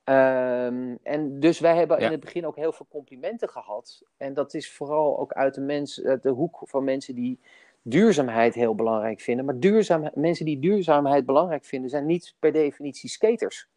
Ehm, 0.04 0.96
en 1.04 1.40
dus 1.40 1.60
wij 1.60 1.76
hebben 1.76 2.00
Ja. 2.00 2.06
in 2.06 2.12
het 2.12 2.20
begin 2.20 2.46
ook 2.46 2.56
heel 2.56 2.72
veel 2.72 2.86
complimenten 2.90 3.50
gehad. 3.50 4.04
En 4.18 4.34
dat 4.34 4.54
is 4.54 4.72
vooral 4.72 5.20
ook 5.20 5.34
uit 5.34 5.54
de, 5.54 5.62
mens, 5.62 6.04
uit 6.04 6.24
de 6.24 6.30
hoek 6.30 6.62
van 6.64 6.84
mensen 6.84 7.16
die 7.16 7.40
duurzaamheid 7.82 8.54
heel 8.54 8.76
belangrijk 8.76 9.20
vinden. 9.20 9.46
Maar 9.46 9.60
duurzaam, 9.60 10.10
mensen 10.14 10.46
die 10.46 10.60
duurzaamheid 10.60 11.26
belangrijk 11.26 11.66
vinden, 11.66 11.90
zijn 11.90 12.06
niet 12.06 12.36
per 12.40 12.52
definitie 12.52 13.10
skaters. 13.10 13.68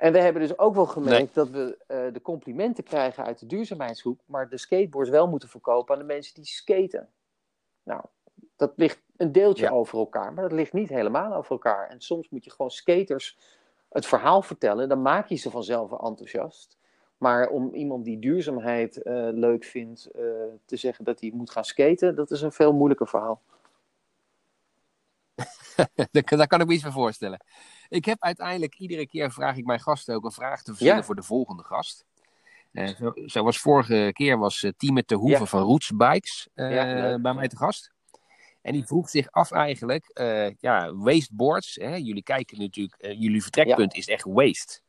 En 0.00 0.12
we 0.12 0.20
hebben 0.20 0.42
dus 0.42 0.58
ook 0.58 0.74
wel 0.74 0.86
gemerkt 0.86 1.34
dat 1.34 1.48
we 1.50 1.76
eh, 1.86 1.98
de 2.12 2.22
complimenten 2.22 2.84
krijgen 2.84 3.24
uit 3.24 3.38
de 3.38 3.46
duurzaamheidshoek, 3.46 4.20
maar 4.26 4.48
de 4.48 4.58
skateboards 4.58 5.10
wel 5.10 5.28
moeten 5.28 5.48
verkopen 5.48 5.94
aan 5.94 6.00
de 6.00 6.06
mensen 6.06 6.34
die 6.34 6.44
skaten. 6.44 7.08
Nou, 7.82 8.02
dat 8.56 8.72
ligt 8.76 9.02
een 9.16 9.32
deeltje 9.32 9.64
Ja. 9.64 9.70
over 9.70 9.98
elkaar, 9.98 10.32
maar 10.32 10.48
dat 10.48 10.58
ligt 10.58 10.72
niet 10.72 10.88
helemaal 10.88 11.34
over 11.34 11.50
elkaar. 11.50 11.88
En 11.88 12.00
soms 12.00 12.28
moet 12.28 12.44
je 12.44 12.50
gewoon 12.50 12.70
skaters 12.70 13.38
het 13.88 14.06
verhaal 14.06 14.42
vertellen, 14.42 14.88
dan 14.88 15.02
maak 15.02 15.28
je 15.28 15.36
ze 15.36 15.50
vanzelf 15.50 15.92
enthousiast. 15.92 16.78
Maar 17.18 17.48
om 17.48 17.74
iemand 17.74 18.04
die 18.04 18.18
duurzaamheid 18.18 19.02
eh, 19.02 19.28
leuk 19.32 19.64
vindt 19.64 20.06
eh, 20.06 20.22
te 20.64 20.76
zeggen 20.76 21.04
dat 21.04 21.20
hij 21.20 21.30
moet 21.34 21.50
gaan 21.50 21.64
skaten, 21.64 22.14
dat 22.14 22.30
is 22.30 22.42
een 22.42 22.52
veel 22.52 22.72
moeilijker 22.72 23.08
verhaal. 23.08 23.40
daar, 26.10 26.46
kan 26.46 26.60
ik 26.60 26.66
me 26.66 26.72
iets 26.72 26.82
van 26.82 26.92
voorstellen. 26.92 27.44
Ik 27.88 28.04
heb 28.04 28.22
uiteindelijk 28.22 28.74
iedere 28.78 29.06
keer 29.06 29.32
vraag 29.32 29.56
ik 29.56 29.64
mijn 29.64 29.80
gasten 29.80 30.14
ook 30.14 30.24
een 30.24 30.30
vraag 30.32 30.62
te 30.62 30.70
verzinnen 30.70 30.96
Ja. 30.96 31.02
voor 31.02 31.14
de 31.14 31.22
volgende 31.22 31.62
gast. 31.62 32.04
Eh, 32.72 32.88
zo, 32.88 33.12
zoals 33.14 33.58
vorige 33.58 34.10
keer 34.12 34.38
was 34.38 34.62
uh, 34.62 34.70
Tieme 34.76 35.04
te 35.04 35.14
Hoeven 35.14 35.40
Ja. 35.40 35.46
van 35.46 35.62
Roots 35.62 35.90
Bikes 35.96 36.48
eh, 36.54 36.74
Ja, 36.74 37.18
bij 37.18 37.34
mij 37.34 37.48
te 37.48 37.56
gast. 37.56 37.90
En 38.62 38.72
die 38.72 38.86
vroeg 38.86 39.08
zich 39.08 39.30
af 39.30 39.50
eigenlijk, 39.52 40.08
eh, 40.12 40.50
ja, 40.58 40.94
wasteboards. 40.94 41.74
Hè? 41.74 41.94
Jullie 41.94 42.22
kijken 42.22 42.58
natuurlijk, 42.58 42.94
eh, 43.00 43.20
jullie 43.20 43.42
vertrekpunt 43.42 43.94
is 43.94 44.08
echt 44.08 44.24
waste. 44.24 44.80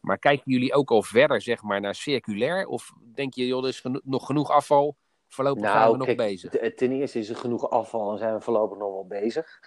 Maar 0.00 0.18
kijken 0.18 0.52
jullie 0.52 0.74
ook 0.74 0.90
al 0.90 1.02
verder, 1.02 1.42
zeg 1.42 1.62
maar, 1.62 1.80
naar 1.80 1.94
circulair? 1.94 2.66
Of 2.66 2.92
denk 3.14 3.34
je, 3.34 3.46
joh, 3.46 3.62
er 3.62 3.68
is 3.68 3.80
geno- 3.80 4.00
nog 4.04 4.26
genoeg 4.26 4.50
afval, 4.50 4.96
voorlopig 5.28 5.70
zijn 5.70 5.90
we 5.90 5.96
nog 5.96 6.14
bezig? 6.14 6.50
ten 6.74 6.92
eerste 6.92 7.18
is 7.18 7.28
er 7.28 7.36
genoeg 7.36 7.70
afval 7.70 8.12
en 8.12 8.18
zijn 8.18 8.34
we 8.34 8.40
voorlopig 8.40 8.78
nog 8.78 8.92
wel 8.92 9.06
bezig. 9.06 9.60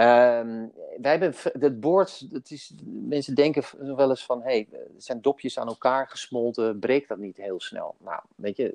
Ehm, 0.00 0.66
wij 1.00 1.10
hebben 1.10 1.34
het 1.58 1.80
boord, 1.80 2.32
dat 2.32 2.50
is, 2.50 2.72
mensen 2.84 3.34
denken 3.34 3.96
wel 3.96 4.10
eens 4.10 4.24
van, 4.24 4.42
hé, 4.42 4.50
hey, 4.50 4.68
zijn 4.96 5.20
dopjes 5.20 5.58
aan 5.58 5.66
elkaar 5.66 6.08
gesmolten, 6.08 6.78
breekt 6.78 7.08
dat 7.08 7.18
niet 7.18 7.36
heel 7.36 7.60
snel? 7.60 7.94
Nou, 7.98 8.20
weet 8.36 8.56
je, 8.56 8.74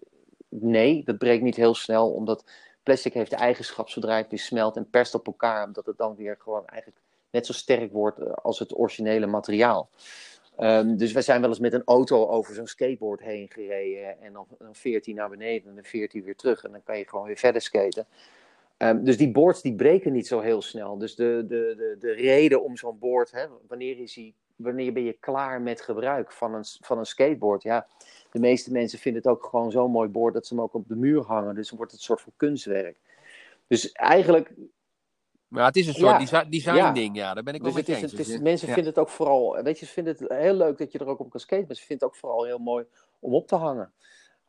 nee, 0.50 1.04
dat 1.04 1.18
breekt 1.18 1.44
niet 1.44 1.56
heel 1.56 1.76
snel, 1.76 2.12
omdat 2.12 2.46
plastic 2.84 3.14
heeft 3.14 3.30
de 3.30 3.36
eigenschap 3.36 3.90
zodra 3.90 4.18
het 4.18 4.40
smelt 4.40 4.76
en 4.76 4.90
perst 4.90 5.14
op 5.14 5.26
elkaar, 5.26 5.74
dat 5.74 5.86
het 5.86 5.98
dan 5.98 6.16
weer 6.16 6.38
gewoon 6.40 6.66
eigenlijk 6.66 7.02
net 7.30 7.46
zo 7.46 7.54
sterk 7.54 7.92
wordt 7.92 8.20
eh, 8.20 8.34
als 8.34 8.60
het 8.60 8.78
originele 8.78 9.26
materiaal. 9.26 9.90
Ehm, 10.58 10.96
dus 10.96 11.12
wij 11.12 11.22
zijn 11.22 11.42
wel 11.42 11.50
eens 11.50 11.60
met 11.60 11.74
een 11.74 11.86
auto 11.86 12.28
over 12.28 12.56
zo'n 12.56 12.68
skateboard 12.68 13.22
heen 13.22 13.50
gereden 13.52 14.22
en 14.22 14.34
dan, 14.34 14.48
veert 14.72 15.06
hij 15.06 15.14
naar 15.14 15.30
beneden 15.30 15.70
en 15.70 15.76
dan 15.76 15.84
veert 15.84 16.12
hij 16.12 16.24
weer 16.24 16.36
terug 16.36 16.64
en 16.64 16.72
dan 16.72 16.84
kan 16.84 16.98
je 16.98 17.08
gewoon 17.08 17.26
weer 17.26 17.38
verder 17.38 17.62
skaten. 17.62 18.08
Ehm, 18.78 19.04
dus 19.04 19.18
die 19.18 19.32
boards 19.32 19.62
die 19.62 19.76
breken 19.76 20.12
niet 20.14 20.28
zo 20.28 20.40
heel 20.40 20.62
snel. 20.62 20.98
Dus 20.98 21.16
de, 21.16 21.46
de, 21.48 21.74
de, 21.78 21.96
de 22.00 22.12
reden 22.12 22.64
om 22.64 22.78
zo'n 22.78 23.00
board, 23.00 23.32
hè, 23.32 23.46
wanneer, 23.68 24.00
is 24.00 24.14
die, 24.14 24.36
wanneer 24.56 24.94
ben 24.94 25.04
je 25.04 25.14
klaar 25.20 25.62
met 25.62 25.82
gebruik 25.82 26.32
van 26.32 26.54
een, 26.54 26.66
van 26.82 26.98
een 26.98 27.06
skateboard? 27.06 27.64
Ja, 27.64 27.88
de 28.32 28.40
meeste 28.40 28.72
mensen 28.72 29.00
vinden 29.00 29.22
het 29.22 29.32
ook 29.32 29.44
gewoon 29.44 29.72
zo'n 29.72 29.92
mooi 29.92 30.10
board 30.10 30.34
dat 30.34 30.48
ze 30.48 30.54
hem 30.54 30.64
ook 30.64 30.74
op 30.74 30.88
de 30.88 30.96
muur 30.96 31.22
hangen. 31.22 31.56
Dus 31.56 31.68
dan 31.68 31.78
wordt 31.78 31.92
het 31.92 32.02
een 32.02 32.08
soort 32.08 32.22
van 32.22 32.34
kunstwerk. 32.36 32.98
Dus 33.68 33.92
eigenlijk, 33.92 34.52
Maar 35.48 35.66
het 35.66 35.76
is 35.76 35.88
een 35.88 35.94
soort 35.94 36.12
Ja. 36.12 36.18
desi- 36.40 36.50
design 36.50 36.76
Ja. 36.76 36.92
ding, 36.92 37.16
ja, 37.16 37.34
daar 37.34 37.44
ben 37.44 37.54
ik 37.54 37.62
wel 37.62 37.74
dus 37.74 37.86
mee 37.88 37.96
het 37.96 38.04
is, 38.04 38.12
eens. 38.12 38.12
het 38.12 38.28
is, 38.28 38.34
Dus, 38.34 38.42
mensen 38.44 38.68
ja. 38.68 38.74
vinden 38.74 38.92
het 38.94 39.02
ook 39.02 39.10
vooral, 39.10 39.64
weet 39.64 39.80
je, 39.80 39.86
ze 39.86 39.92
vinden 39.92 40.16
het 40.20 40.32
heel 40.32 40.54
leuk 40.54 40.78
dat 40.78 40.92
je 40.92 41.00
er 41.00 41.08
ook 41.08 41.20
op 41.20 41.30
kan 41.30 41.40
skaten, 41.40 41.66
maar 41.68 41.76
ze 41.76 41.86
vinden 41.86 42.08
het 42.08 42.16
ook 42.16 42.20
vooral 42.22 42.44
heel 42.46 42.58
mooi 42.58 42.86
om 43.20 43.34
op 43.34 43.48
te 43.48 43.56
hangen. 43.56 43.94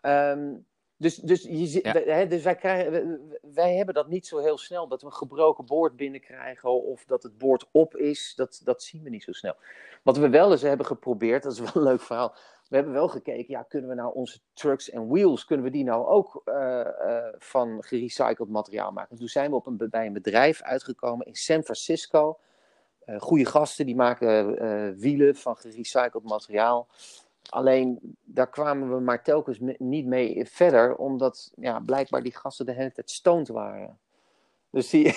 Ehm, 0.01 0.55
dus, 0.99 1.17
dus, 1.17 1.43
je, 1.43 1.81
Ja. 1.83 1.93
hè, 1.93 2.27
dus 2.27 2.43
wij, 2.43 2.55
krijgen, 2.57 3.21
wij- 3.55 3.75
hebben 3.77 3.95
dat 3.95 4.09
niet 4.09 4.27
zo 4.27 4.39
heel 4.39 4.59
snel, 4.59 4.89
dat 4.89 5.01
we 5.01 5.07
een 5.07 5.13
gebroken 5.13 5.67
boord 5.67 5.97
binnenkrijgen 5.97 6.83
of 6.85 7.05
dat 7.05 7.23
het 7.23 7.39
boord 7.39 7.67
op 7.71 7.97
is, 7.97 8.33
dat, 8.37 8.61
dat 8.65 8.83
zien 8.83 9.03
we 9.03 9.11
niet 9.11 9.23
zo 9.23 9.33
snel. 9.33 9.55
Wat 10.03 10.17
we 10.17 10.29
wel 10.29 10.51
eens 10.53 10.63
hebben 10.63 10.87
geprobeerd, 10.87 11.43
dat 11.43 11.53
is 11.53 11.59
wel 11.59 11.71
een 11.75 11.83
leuk 11.83 12.01
verhaal, 12.01 12.35
we 12.69 12.77
hebben 12.77 12.95
wel 12.95 13.09
gekeken, 13.09 13.45
ja, 13.49 13.63
kunnen 13.63 13.89
we 13.89 13.95
nou 13.95 14.15
onze 14.15 14.39
trucks 14.53 14.91
en 14.91 15.09
wheels, 15.09 15.45
kunnen 15.45 15.65
we 15.65 15.71
die 15.71 15.85
nou 15.85 16.07
ook 16.07 16.43
eh, 16.45 16.81
eh, 16.81 17.35
van 17.39 17.83
gerecycled 17.83 18.49
materiaal 18.49 18.93
maken? 18.93 19.17
Toen 19.17 19.29
zijn 19.29 19.51
we 19.51 19.57
op 19.57 19.67
een, 19.67 19.87
bij 19.91 20.07
een 20.07 20.13
bedrijf 20.13 20.63
uitgekomen 20.63 21.27
in 21.27 21.35
San 21.35 21.63
Francisco. 21.63 22.39
Eh 23.05 23.21
goede 23.21 23.45
gasten, 23.47 23.87
die 23.87 23.97
maken 23.97 24.99
wielen 24.99 25.37
van 25.37 25.57
gerecycled 25.57 26.23
materiaal. 26.23 26.89
Alleen 27.49 28.17
daar 28.25 28.51
kwamen 28.51 28.95
we 28.95 29.01
maar 29.01 29.23
telkens 29.23 29.59
niet 29.79 30.07
mee 30.07 30.47
verder, 30.47 30.97
omdat 30.97 31.53
ja, 31.57 31.81
blijkbaar 31.81 32.23
die 32.23 32.35
gasten 32.37 32.67
de 32.67 32.73
hele 32.73 32.93
tijd 32.93 33.11
stoned 33.11 33.49
waren. 33.49 33.99
Dus 34.71 34.91
die. 34.91 35.05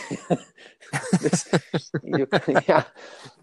dus, 1.22 1.50
je- 2.02 2.62
ja. 2.66 2.92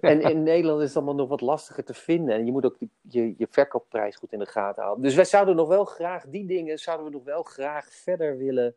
En 0.01 0.20
in 0.20 0.42
Nederland 0.42 0.81
is 0.81 0.87
het 0.87 0.96
allemaal 0.96 1.14
nog 1.14 1.29
wat 1.29 1.40
lastiger 1.40 1.85
te 1.85 1.94
vinden. 1.94 2.35
En 2.35 2.46
je 2.46 2.53
moet 2.53 2.64
ook 2.64 2.77
je, 3.01 3.35
je 3.37 3.46
verkoopprijs 3.51 4.16
goed 4.16 4.33
in 4.33 4.38
de 4.38 4.46
gaten 4.46 4.83
houden. 4.83 5.05
Dus 5.05 5.14
wij 5.14 5.25
zouden 5.25 5.57
nog 5.57 5.68
wel 5.68 5.85
graag, 5.85 6.25
die 6.27 6.46
dingen 6.46 6.79
zouden 6.79 7.07
we 7.07 7.12
nog 7.12 7.25
wel 7.25 7.42
graag 7.42 7.92
verder 7.92 8.37
willen 8.37 8.75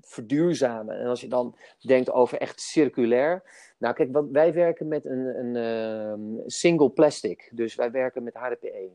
verduurzamen. 0.00 0.98
En 0.98 1.06
als 1.06 1.20
je 1.20 1.28
dan 1.28 1.56
denkt 1.80 2.10
over 2.10 2.38
echt 2.38 2.60
circulair. 2.60 3.42
Nou, 3.78 3.94
kijk, 3.94 4.10
wij 4.32 4.52
werken 4.52 4.88
met 4.88 5.04
een, 5.04 5.38
een 5.38 5.56
ehm, 5.56 6.48
single 6.48 6.90
plastic. 6.90 7.50
Dus 7.52 7.74
wij 7.74 7.90
werken 7.90 8.22
met 8.22 8.34
HDPE. 8.34 8.90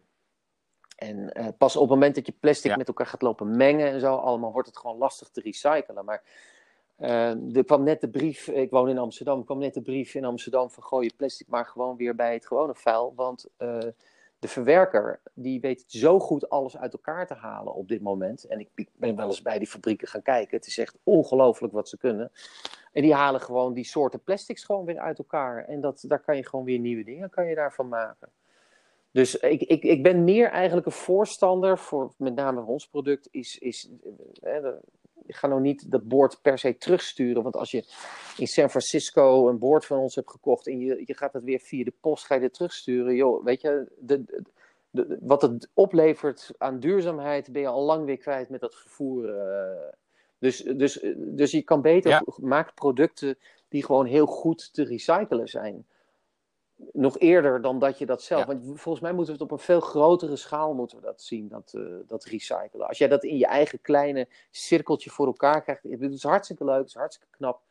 En 1.02 1.34
eh, 1.34 1.48
pas 1.58 1.76
op 1.76 1.82
het 1.82 1.90
moment 1.90 2.16
dat 2.16 2.26
je 2.26 2.34
plastic 2.40 2.72
Ja. 2.72 2.78
met 2.78 2.88
elkaar 2.88 3.06
gaat 3.06 3.22
lopen 3.22 3.56
mengen 3.58 3.92
en 3.92 4.00
zo, 4.00 4.16
allemaal 4.16 4.52
wordt 4.52 4.68
het 4.68 4.78
gewoon 4.78 4.98
lastig 4.98 5.30
te 5.30 5.42
recyclen. 5.42 6.06
Maar 6.06 6.24
eh, 6.96 7.56
er 7.56 7.64
kwam 7.66 7.84
net 7.84 8.02
de 8.02 8.10
brief, 8.10 8.48
ik 8.48 8.70
woon 8.70 8.90
in 8.90 8.98
Amsterdam, 8.98 9.40
er 9.40 9.46
kwam 9.46 9.58
net 9.60 9.74
de 9.74 9.82
brief 9.82 10.16
in 10.16 10.26
Amsterdam 10.26 10.70
van 10.72 10.84
gooi 10.84 11.06
je 11.06 11.14
plastic 11.18 11.48
maar 11.48 11.66
gewoon 11.66 11.98
weer 11.98 12.16
bij 12.16 12.34
het 12.34 12.48
gewone 12.48 12.76
vuil. 12.76 13.14
Want 13.16 13.46
eh, 13.58 13.78
de 14.40 14.48
verwerker, 14.48 15.22
die 15.34 15.60
weet 15.60 15.84
zo 15.88 16.20
goed 16.20 16.50
alles 16.50 16.78
uit 16.78 16.94
elkaar 16.94 17.28
te 17.28 17.34
halen 17.34 17.74
op 17.74 17.88
dit 17.88 18.02
moment. 18.02 18.44
En 18.44 18.60
ik, 18.60 18.70
ik 18.76 18.90
ben 18.94 19.16
wel 19.16 19.28
eens 19.28 19.42
bij 19.42 19.58
die 19.58 19.68
fabrieken 19.68 20.08
gaan 20.08 20.22
kijken. 20.22 20.58
Het 20.58 20.68
is 20.68 20.78
echt 20.78 20.98
ongelooflijk 21.04 21.74
wat 21.74 21.90
ze 21.90 21.98
kunnen. 21.98 22.32
En 22.92 23.02
die 23.02 23.14
halen 23.14 23.42
gewoon 23.42 23.74
die 23.74 23.86
soorten 23.86 24.24
plastics 24.24 24.64
gewoon 24.64 24.86
weer 24.86 25.00
uit 25.00 25.18
elkaar. 25.18 25.66
En 25.66 25.82
dat, 25.82 26.04
daar 26.08 26.20
kan 26.20 26.36
je 26.36 26.46
gewoon 26.46 26.66
weer 26.66 26.80
nieuwe 26.80 27.04
dingen 27.04 27.30
kan 27.30 27.46
je 27.46 27.56
daarvan 27.56 27.88
maken. 27.88 28.30
Dus 29.12 29.36
ik, 29.36 29.62
ik, 29.62 29.84
ik 29.84 30.04
ben 30.04 30.24
meer 30.24 30.50
eigenlijk 30.50 30.86
een 30.86 30.92
voorstander 30.92 31.78
voor 31.78 32.14
met 32.18 32.36
name 32.36 32.62
ons 32.62 32.88
product. 32.88 33.28
Is, 33.32 33.58
is, 33.58 33.90
eh, 34.42 34.68
ik 35.26 35.36
ga 35.36 35.48
nou 35.48 35.62
niet 35.62 35.92
dat 35.92 36.08
boord 36.08 36.42
per 36.42 36.58
se 36.60 36.78
terugsturen. 36.78 37.44
Want 37.44 37.56
als 37.56 37.72
je 37.72 37.86
in 38.38 38.48
San 38.48 38.70
Francisco 38.70 39.50
een 39.50 39.60
boord 39.60 39.86
van 39.86 39.98
ons 39.98 40.16
hebt 40.16 40.32
gekocht 40.32 40.68
en 40.68 40.80
je, 40.80 41.04
je 41.06 41.16
gaat 41.16 41.34
het 41.34 41.44
weer 41.44 41.60
via 41.60 41.84
de 41.84 41.94
post 42.02 42.26
ga 42.26 42.36
je 42.36 42.42
het 42.42 42.54
terugsturen. 42.54 43.16
Joh, 43.16 43.44
weet 43.44 43.62
je, 43.62 43.92
de, 44.00 44.24
de, 44.24 44.44
de- 44.90 45.18
wat 45.22 45.42
het 45.42 45.70
oplevert 45.74 46.52
aan 46.58 46.80
duurzaamheid 46.80 47.52
ben 47.52 47.62
je 47.62 47.68
al 47.68 47.84
lang 47.84 48.06
weer 48.06 48.18
kwijt 48.18 48.50
met 48.50 48.60
dat 48.62 48.76
vervoer. 48.76 49.30
eh. 49.40 49.90
dus, 50.38 50.58
dus, 50.58 51.06
dus 51.16 51.52
je 51.52 51.62
kan 51.62 51.82
beter 51.82 52.12
Ja. 52.12 52.24
maak 52.38 52.74
producten 52.74 53.38
die 53.68 53.86
gewoon 53.86 54.06
heel 54.06 54.26
goed 54.26 54.74
te 54.74 54.84
recyclen 54.84 55.48
zijn. 55.48 55.86
Nog 56.92 57.20
eerder 57.20 57.62
dan 57.62 57.80
dat 57.80 57.98
je 57.98 58.06
dat 58.06 58.22
zelf. 58.22 58.42
Ja. 58.42 58.48
Want 58.48 58.64
volgens 58.66 59.04
mij 59.04 59.14
moeten 59.14 59.34
we 59.34 59.42
het 59.42 59.52
op 59.52 59.58
een 59.58 59.66
veel 59.66 59.80
grotere 59.80 60.36
schaal 60.36 60.74
moeten 60.74 60.98
we 60.98 61.04
dat 61.04 61.22
zien, 61.22 61.48
dat, 61.48 61.74
eh, 61.76 61.84
dat 62.08 62.24
recyclen. 62.24 62.88
Als 62.88 62.98
jij 62.98 63.08
dat 63.08 63.24
in 63.24 63.38
je 63.38 63.46
eigen 63.46 63.82
kleine 63.82 64.28
cirkeltje 64.52 65.10
voor 65.10 65.26
elkaar 65.26 65.62
krijgt. 65.62 65.84
Het 65.84 66.02
is 66.02 66.24
hartstikke 66.24 66.66
leuk, 66.66 66.78
het 66.78 66.88
is 66.88 66.94
hartstikke 66.94 67.36
knap. 67.38 67.62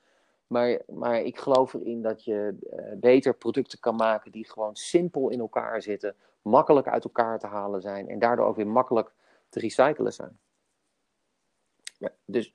Maar, 0.46 0.80
maar 0.86 1.20
ik 1.20 1.38
geloof 1.38 1.74
erin 1.74 2.02
dat 2.02 2.24
je 2.24 2.58
eh, 2.70 2.98
beter 2.98 3.34
producten 3.34 3.78
kan 3.80 3.96
maken 3.96 4.32
die 4.32 4.50
gewoon 4.50 4.76
simpel 4.76 5.28
in 5.28 5.40
elkaar 5.40 5.82
zitten, 5.82 6.14
makkelijk 6.42 6.88
uit 6.88 7.04
elkaar 7.04 7.38
te 7.38 7.46
halen 7.46 7.80
zijn 7.80 8.08
en 8.08 8.18
daardoor 8.18 8.46
ook 8.46 8.56
weer 8.56 8.66
makkelijk 8.66 9.12
te 9.48 9.58
recyclen 9.58 10.12
zijn. 10.12 10.38
Ja, 11.98 12.12
dus 12.24 12.54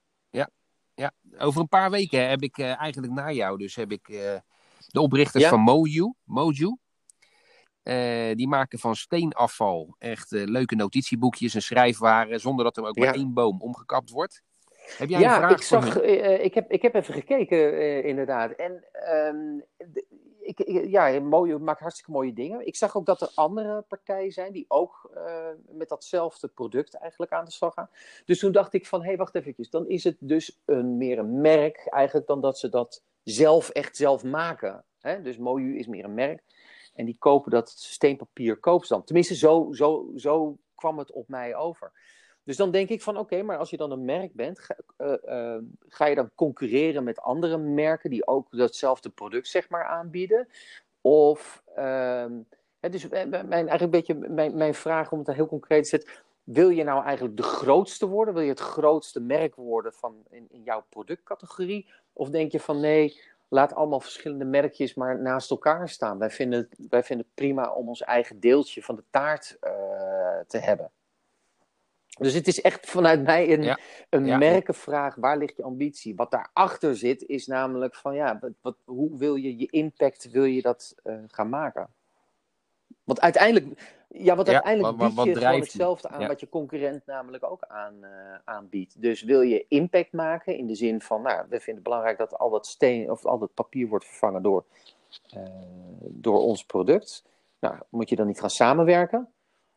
Over 1.38 1.62
een 1.62 1.68
paar 1.68 1.92
weken 1.92 2.30
heb 2.30 2.42
ik 2.42 2.58
eh, 2.58 2.80
eigenlijk 2.80 3.14
na 3.14 3.32
jou, 3.32 3.58
dus 3.58 3.76
heb 3.76 3.92
ik 3.92 4.08
de 4.88 5.02
oprichters 5.02 5.44
Ja. 5.44 5.50
van 5.50 5.60
Moju, 5.60 6.14
Moju. 6.24 6.78
Eh, 7.84 8.36
die 8.36 8.48
maken 8.48 8.80
van 8.80 8.96
steenafval 8.96 9.96
echt 9.98 10.32
eh, 10.32 10.44
leuke 10.44 10.76
notitieboekjes 10.76 11.56
en 11.56 11.62
schrijfwaren, 11.62 12.40
zonder 12.40 12.66
dat 12.66 12.78
er 12.78 12.86
ook 12.88 12.98
Ja. 12.98 13.06
maar 13.06 13.14
één 13.14 13.34
boom 13.34 13.62
omgekapt 13.62 14.10
wordt. 14.10 14.42
Heb 14.98 15.10
jij 15.10 15.24
een 15.24 15.30
vraag 15.30 15.52
ik, 15.52 15.62
zag, 15.62 16.00
eh, 16.00 16.44
ik, 16.44 16.54
heb, 16.54 16.72
ik 16.72 16.82
heb 16.82 16.96
even 16.96 17.14
gekeken, 17.14 18.04
inderdaad. 18.04 18.52
En 18.52 18.84
de- 19.78 20.06
ik, 20.40 20.60
ik- 20.60 20.90
ja, 20.90 21.20
mooie, 21.20 21.58
maakt 21.58 21.80
hartstikke 21.80 22.12
mooie 22.12 22.34
dingen. 22.34 22.68
Ik 22.68 22.76
zag 22.76 22.98
ook 22.98 23.06
dat 23.06 23.22
er 23.22 23.32
andere 23.36 23.82
partijen 23.82 24.32
zijn 24.32 24.52
die 24.52 24.66
ook 24.68 25.10
met 25.72 25.90
datzelfde 25.90 26.48
product 26.48 26.94
eigenlijk 26.94 27.32
aan 27.32 27.46
de 27.46 27.52
slag 27.52 27.74
gaan. 27.74 27.90
Dus 28.26 28.40
toen 28.40 28.52
dacht 28.52 28.74
ik 28.74 28.86
van, 28.86 29.00
hé, 29.02 29.08
hey, 29.08 29.18
wacht 29.18 29.36
eventjes. 29.36 29.70
Dan 29.70 29.88
is 29.88 30.04
het 30.04 30.18
dus 30.20 30.62
een, 30.66 30.98
meer 30.98 31.18
een 31.20 31.42
merk 31.42 31.88
eigenlijk 31.88 32.28
dan 32.28 32.42
dat 32.42 32.60
ze 32.60 32.70
dat 32.70 33.04
zelf 33.26 33.70
echt 33.70 33.98
zelf 33.98 34.24
maken. 34.24 34.84
Hè? 35.00 35.22
Dus 35.22 35.38
Moju 35.38 35.78
is 35.78 35.88
meer 35.88 36.04
een 36.04 36.14
merk. 36.14 36.44
En 36.94 37.06
die 37.06 37.18
kopen 37.20 37.52
dat 37.52 37.70
steenpapier 37.70 38.60
dan. 38.88 39.04
Tenminste, 39.04 39.36
zo, 39.36 39.70
zo, 39.72 40.12
zo 40.16 40.58
kwam 40.76 40.98
het 40.98 41.12
op 41.12 41.28
mij 41.28 41.56
over. 41.56 41.92
Dus 42.44 42.58
dan 42.58 42.72
denk 42.72 42.90
ik 42.90 43.02
van 43.02 43.18
oké, 43.18 43.42
maar 43.42 43.58
als 43.58 43.70
je 43.70 43.78
dan 43.78 43.92
een 43.92 44.06
merk 44.06 44.34
bent, 44.34 44.60
ga, 44.60 44.76
eh, 44.98 45.54
eh, 45.56 45.62
ga 45.88 46.06
je 46.06 46.16
dan 46.16 46.32
concurreren 46.36 47.04
met 47.04 47.20
andere 47.20 47.58
merken 47.58 48.10
die 48.10 48.28
ook 48.28 48.48
datzelfde 48.52 49.10
product 49.10 49.48
zeg 49.48 49.70
maar 49.70 49.86
aanbieden? 49.86 50.48
Of, 51.02 51.64
ehm, 51.76 52.34
dus 52.80 53.08
mijn, 53.08 53.30
mijn- 53.30 53.50
eigenlijk 53.50 53.82
een 53.82 53.90
beetje 53.90 54.14
mijn, 54.14 54.58
mijn 54.58 54.74
vraag 54.74 55.12
om 55.12 55.20
het 55.20 55.34
heel 55.34 55.48
concreet 55.48 55.84
te 55.84 55.90
zetten, 55.90 56.10
wil 56.44 56.70
je 56.70 56.84
nou 56.84 57.04
eigenlijk 57.04 57.38
de 57.38 57.44
grootste 57.44 58.08
worden? 58.08 58.34
Wil 58.34 58.44
je 58.44 58.50
het 58.50 58.60
grootste 58.60 59.20
merk 59.20 59.56
worden 59.56 59.94
van 59.94 60.24
in, 60.30 60.46
in 60.50 60.64
jouw 60.64 60.86
productcategorie? 60.90 61.90
Of 62.18 62.30
denk 62.30 62.52
je 62.52 62.60
van 62.60 62.80
nee, 62.80 63.22
laat 63.48 63.74
allemaal 63.74 64.00
verschillende 64.00 64.46
merkjes 64.46 64.94
maar 64.94 65.22
naast 65.22 65.50
elkaar 65.50 65.90
staan. 65.90 66.18
Wij 66.18 66.30
vinden 66.30 66.60
het, 66.60 66.88
wij 66.90 67.04
vinden 67.04 67.26
het 67.26 67.36
prima 67.36 67.72
om 67.72 67.88
ons 67.88 68.02
eigen 68.04 68.40
deeltje 68.40 68.84
van 68.84 68.96
de 68.96 69.04
taart 69.10 69.58
eh, 69.60 69.72
te 70.48 70.58
hebben. 70.58 70.92
Dus 72.20 72.34
het 72.34 72.48
is 72.48 72.62
echt 72.62 72.86
vanuit 72.90 73.24
mij 73.24 73.54
een, 73.54 73.64
Ja. 73.64 73.80
een 74.10 74.26
Ja. 74.26 74.38
merkenvraag. 74.38 75.16
Waar 75.16 75.38
ligt 75.38 75.58
je 75.58 75.64
ambitie? 75.64 76.16
Wat 76.16 76.32
daarachter 76.32 76.96
zit 76.96 77.24
is 77.24 77.48
namelijk 77.48 77.96
van 77.96 78.16
ja, 78.16 78.38
wat, 78.40 78.52
wat, 78.62 78.78
hoe 78.84 79.18
wil 79.18 79.36
je 79.36 79.58
je 79.58 79.68
impact 79.70 80.32
wil 80.32 80.44
je 80.44 80.62
dat 80.62 80.96
eh, 81.04 81.16
gaan 81.28 81.50
maken? 81.50 81.94
Want 83.04 83.22
uiteindelijk, 83.22 83.96
ja, 84.18 84.36
want 84.36 84.48
Ja, 84.48 84.54
uiteindelijk 84.54 84.98
wat- 84.98 85.16
bied 85.16 85.24
je 85.26 85.36
gewoon 85.36 85.60
hetzelfde 85.60 86.08
aan 86.10 86.22
Ja. 86.22 86.28
wat 86.28 86.40
je 86.40 86.50
concurrent 86.50 87.06
namelijk 87.06 87.44
ook 87.44 87.64
aan, 87.64 88.04
eh, 88.04 88.36
aanbiedt. 88.44 89.02
Dus 89.02 89.22
wil 89.22 89.42
je 89.42 89.66
impact 89.68 90.12
maken 90.12 90.58
in 90.58 90.68
de 90.68 90.76
zin 90.76 91.02
van, 91.02 91.22
nou, 91.22 91.42
we 91.42 91.56
vinden 91.60 91.74
het 91.76 91.84
belangrijk 91.84 92.18
dat 92.18 92.38
al 92.38 92.50
dat 92.50 92.68
steen 92.68 93.12
of 93.12 93.26
al 93.26 93.38
dat 93.40 93.54
papier 93.54 93.88
wordt 93.88 94.06
vervangen 94.06 94.42
door, 94.42 94.66
eh, 95.30 95.44
door 96.02 96.40
ons 96.40 96.66
product. 96.66 97.26
Nou, 97.60 97.76
moet 97.90 98.10
je 98.10 98.16
dan 98.16 98.28
niet 98.28 98.40
gaan 98.40 98.50
samenwerken? 98.50 99.30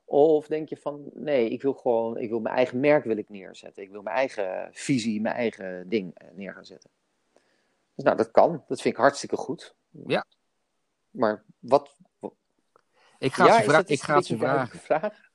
Of 0.04 0.46
denk 0.46 0.68
je 0.68 0.76
van, 0.76 1.10
nee, 1.14 1.50
ik 1.50 1.62
wil 1.62 1.72
gewoon, 1.72 2.18
ik 2.18 2.28
wil 2.28 2.40
mijn 2.40 2.54
eigen 2.54 2.80
merk 2.80 3.04
wil 3.04 3.16
ik 3.16 3.28
neerzetten. 3.28 3.82
Ik 3.82 3.90
wil 3.90 4.02
mijn 4.02 4.16
eigen 4.16 4.68
visie, 4.72 5.20
mijn 5.20 5.34
eigen 5.34 5.88
ding 5.88 6.14
eh, 6.14 6.28
neer 6.34 6.52
gaan 6.52 6.64
zetten. 6.64 6.90
Dus 7.94 8.04
nou, 8.04 8.16
dat 8.16 8.30
kan. 8.30 8.64
Dat 8.68 8.80
vind 8.80 8.94
ik 8.94 9.00
hartstikke 9.00 9.36
goed. 9.36 9.74
Ja. 10.06 10.24
Maar 11.10 11.44
wat... 11.58 11.96
Ik 13.18 13.34
ga 13.34 13.58
ze, 13.58 13.62
vra- 13.62 13.82
ik 13.86 14.02
ga 14.02 14.20
ze 14.20 14.36
vragen. 14.36 14.78
vraag? 14.78 15.26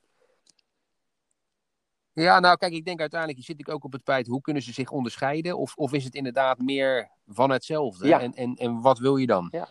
Ja, 2.13 2.39
nou 2.39 2.57
kijk, 2.57 2.73
ik 2.73 2.85
denk 2.85 2.99
uiteindelijk 2.99 3.43
zit 3.43 3.59
ik 3.59 3.69
ook 3.69 3.83
op 3.83 3.91
het 3.91 4.03
feit, 4.03 4.27
hoe 4.27 4.41
kunnen 4.41 4.63
ze 4.63 4.73
zich 4.73 4.89
onderscheiden? 4.89 5.57
Of, 5.57 5.75
of 5.75 5.93
is 5.93 6.03
het 6.03 6.15
inderdaad 6.15 6.59
meer 6.59 7.11
van 7.25 7.49
hetzelfde? 7.49 8.07
Ja. 8.07 8.21
En, 8.21 8.33
en, 8.33 8.55
en 8.55 8.81
wat 8.81 8.99
wil 8.99 9.17
je 9.17 9.25
dan? 9.25 9.47
Ja. 9.51 9.67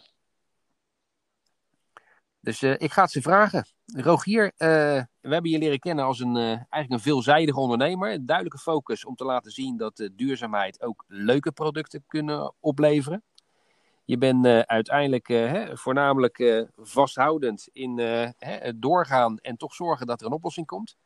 Dus 2.40 2.62
eh, 2.62 2.75
ik 2.79 2.92
ga 2.92 3.03
het 3.03 3.11
ze 3.11 3.22
vragen. 3.22 3.66
Rogier, 3.87 4.53
eh, 4.57 4.68
we 5.20 5.33
hebben 5.33 5.51
je 5.51 5.59
leren 5.59 5.79
kennen 5.79 6.05
als 6.05 6.20
een, 6.20 6.37
eh, 6.37 6.44
eigenlijk 6.46 6.90
een 6.90 7.01
veelzijdige 7.01 7.61
ondernemer. 7.61 8.12
Een 8.12 8.27
duidelijke 8.27 8.59
focus 8.59 9.05
om 9.05 9.14
te 9.14 9.25
laten 9.25 9.51
zien 9.51 9.77
dat 9.77 10.09
duurzaamheid 10.12 10.83
ook 10.83 11.05
leuke 11.07 11.53
producten 11.53 12.05
kunnen 12.07 12.55
opleveren. 12.61 13.25
Je 14.04 14.18
bent 14.18 14.46
eh, 14.46 14.58
uiteindelijk 14.58 15.28
eh, 15.28 15.50
hè, 15.50 15.76
voornamelijk 15.76 16.38
eh, 16.38 16.62
vasthoudend 16.76 17.68
in 17.72 17.98
hè, 17.98 18.30
het 18.38 18.82
doorgaan 18.82 19.38
en 19.38 19.56
toch 19.56 19.74
zorgen 19.74 20.06
dat 20.06 20.20
er 20.20 20.26
een 20.26 20.32
oplossing 20.32 20.66
komt. 20.66 20.96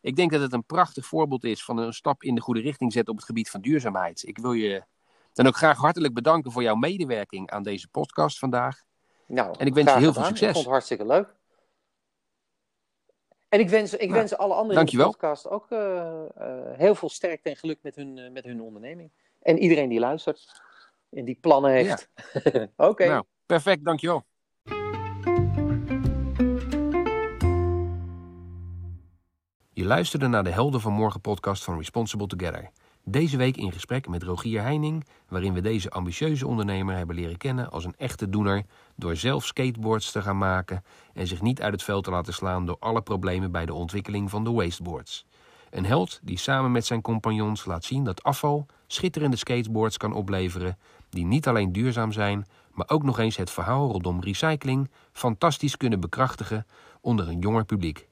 Ik 0.00 0.16
denk 0.16 0.30
dat 0.30 0.40
het 0.40 0.52
een 0.52 0.64
prachtig 0.64 1.06
voorbeeld 1.06 1.44
is 1.44 1.64
van 1.64 1.78
een 1.78 1.92
stap 1.92 2.22
in 2.22 2.34
de 2.34 2.40
goede 2.40 2.60
richting 2.60 2.92
zetten 2.92 3.12
op 3.12 3.18
het 3.18 3.26
gebied 3.28 3.50
van 3.50 3.60
duurzaamheid. 3.60 4.22
Ik 4.26 4.38
wil 4.38 4.52
je 4.52 4.82
dan 5.32 5.46
ook 5.46 5.56
graag 5.56 5.78
hartelijk 5.78 6.14
bedanken 6.14 6.52
voor 6.52 6.62
jouw 6.62 6.74
medewerking 6.74 7.50
aan 7.50 7.62
deze 7.62 7.88
podcast 7.88 8.38
vandaag. 8.38 8.82
Nou, 9.26 9.54
En 9.58 9.66
ik 9.66 9.74
wens 9.74 9.92
je 9.92 9.98
heel 9.98 10.12
veel 10.12 10.24
succes. 10.24 10.48
Ik 10.48 10.52
vond 10.52 10.64
het 10.64 10.72
hartstikke 10.72 11.06
leuk. 11.06 11.34
En 13.48 13.60
ik 13.60 13.68
wens, 13.68 13.92
ik 13.92 14.00
Nou, 14.00 14.12
wens 14.12 14.36
alle 14.36 14.54
anderen 14.54 14.62
in 14.62 14.68
de 14.68 14.96
dankjewel. 14.96 15.10
podcast 15.10 15.48
ook 15.48 15.68
heel 16.78 16.94
veel 16.94 17.08
sterkte 17.08 17.48
en 17.48 17.56
geluk 17.56 17.78
met 17.82 17.96
hun, 17.96 18.32
met 18.32 18.44
hun 18.44 18.60
onderneming. 18.60 19.10
En 19.42 19.58
iedereen 19.58 19.88
die 19.88 19.98
luistert 19.98 20.64
en 21.10 21.24
die 21.24 21.38
plannen 21.40 21.70
heeft. 21.70 22.08
Oké. 22.76 23.06
Nou, 23.06 23.24
perfect, 23.46 23.84
dankjewel. 23.84 24.24
Je 29.72 29.84
luisterde 29.84 30.26
naar 30.26 30.44
de 30.44 30.50
Helden 30.50 30.80
van 30.80 30.92
Morgen 30.92 31.20
podcast 31.20 31.64
van 31.64 31.76
Responsible 31.76 32.26
Together. 32.26 32.70
Deze 33.04 33.36
week 33.36 33.56
in 33.56 33.72
gesprek 33.72 34.08
met 34.08 34.22
Rogier 34.22 34.62
Heining, 34.62 35.06
waarin 35.28 35.52
we 35.52 35.60
deze 35.60 35.90
ambitieuze 35.90 36.46
ondernemer 36.46 36.96
hebben 36.96 37.16
leren 37.16 37.36
kennen 37.36 37.70
als 37.70 37.84
een 37.84 37.94
echte 37.96 38.28
doener 38.28 38.64
door 38.96 39.16
zelf 39.16 39.44
skateboards 39.44 40.12
te 40.12 40.22
gaan 40.22 40.38
maken 40.38 40.84
en 41.12 41.26
zich 41.26 41.42
niet 41.42 41.62
uit 41.62 41.72
het 41.72 41.82
veld 41.82 42.04
te 42.04 42.10
laten 42.10 42.34
slaan 42.34 42.66
door 42.66 42.76
alle 42.78 43.02
problemen 43.02 43.52
bij 43.52 43.66
de 43.66 43.74
ontwikkeling 43.74 44.30
van 44.30 44.44
de 44.44 44.50
wasteboards. 44.50 45.26
Een 45.70 45.86
held 45.86 46.20
die 46.22 46.38
samen 46.38 46.72
met 46.72 46.86
zijn 46.86 47.00
compagnons 47.00 47.64
laat 47.64 47.84
zien 47.84 48.04
dat 48.04 48.22
afval 48.22 48.66
schitterende 48.86 49.36
skateboards 49.36 49.96
kan 49.96 50.12
opleveren 50.12 50.78
die 51.16 51.24
niet 51.24 51.48
alleen 51.48 51.72
duurzaam 51.72 52.12
zijn, 52.12 52.46
maar 52.72 52.88
ook 52.88 53.02
nog 53.02 53.18
eens 53.18 53.36
het 53.36 53.50
verhaal 53.50 53.90
rondom 53.90 54.20
recycling 54.20 54.90
fantastisch 55.12 55.76
kunnen 55.76 56.00
bekrachtigen 56.00 56.66
onder 57.00 57.28
een 57.28 57.38
jonger 57.38 57.64
publiek. 57.64 58.08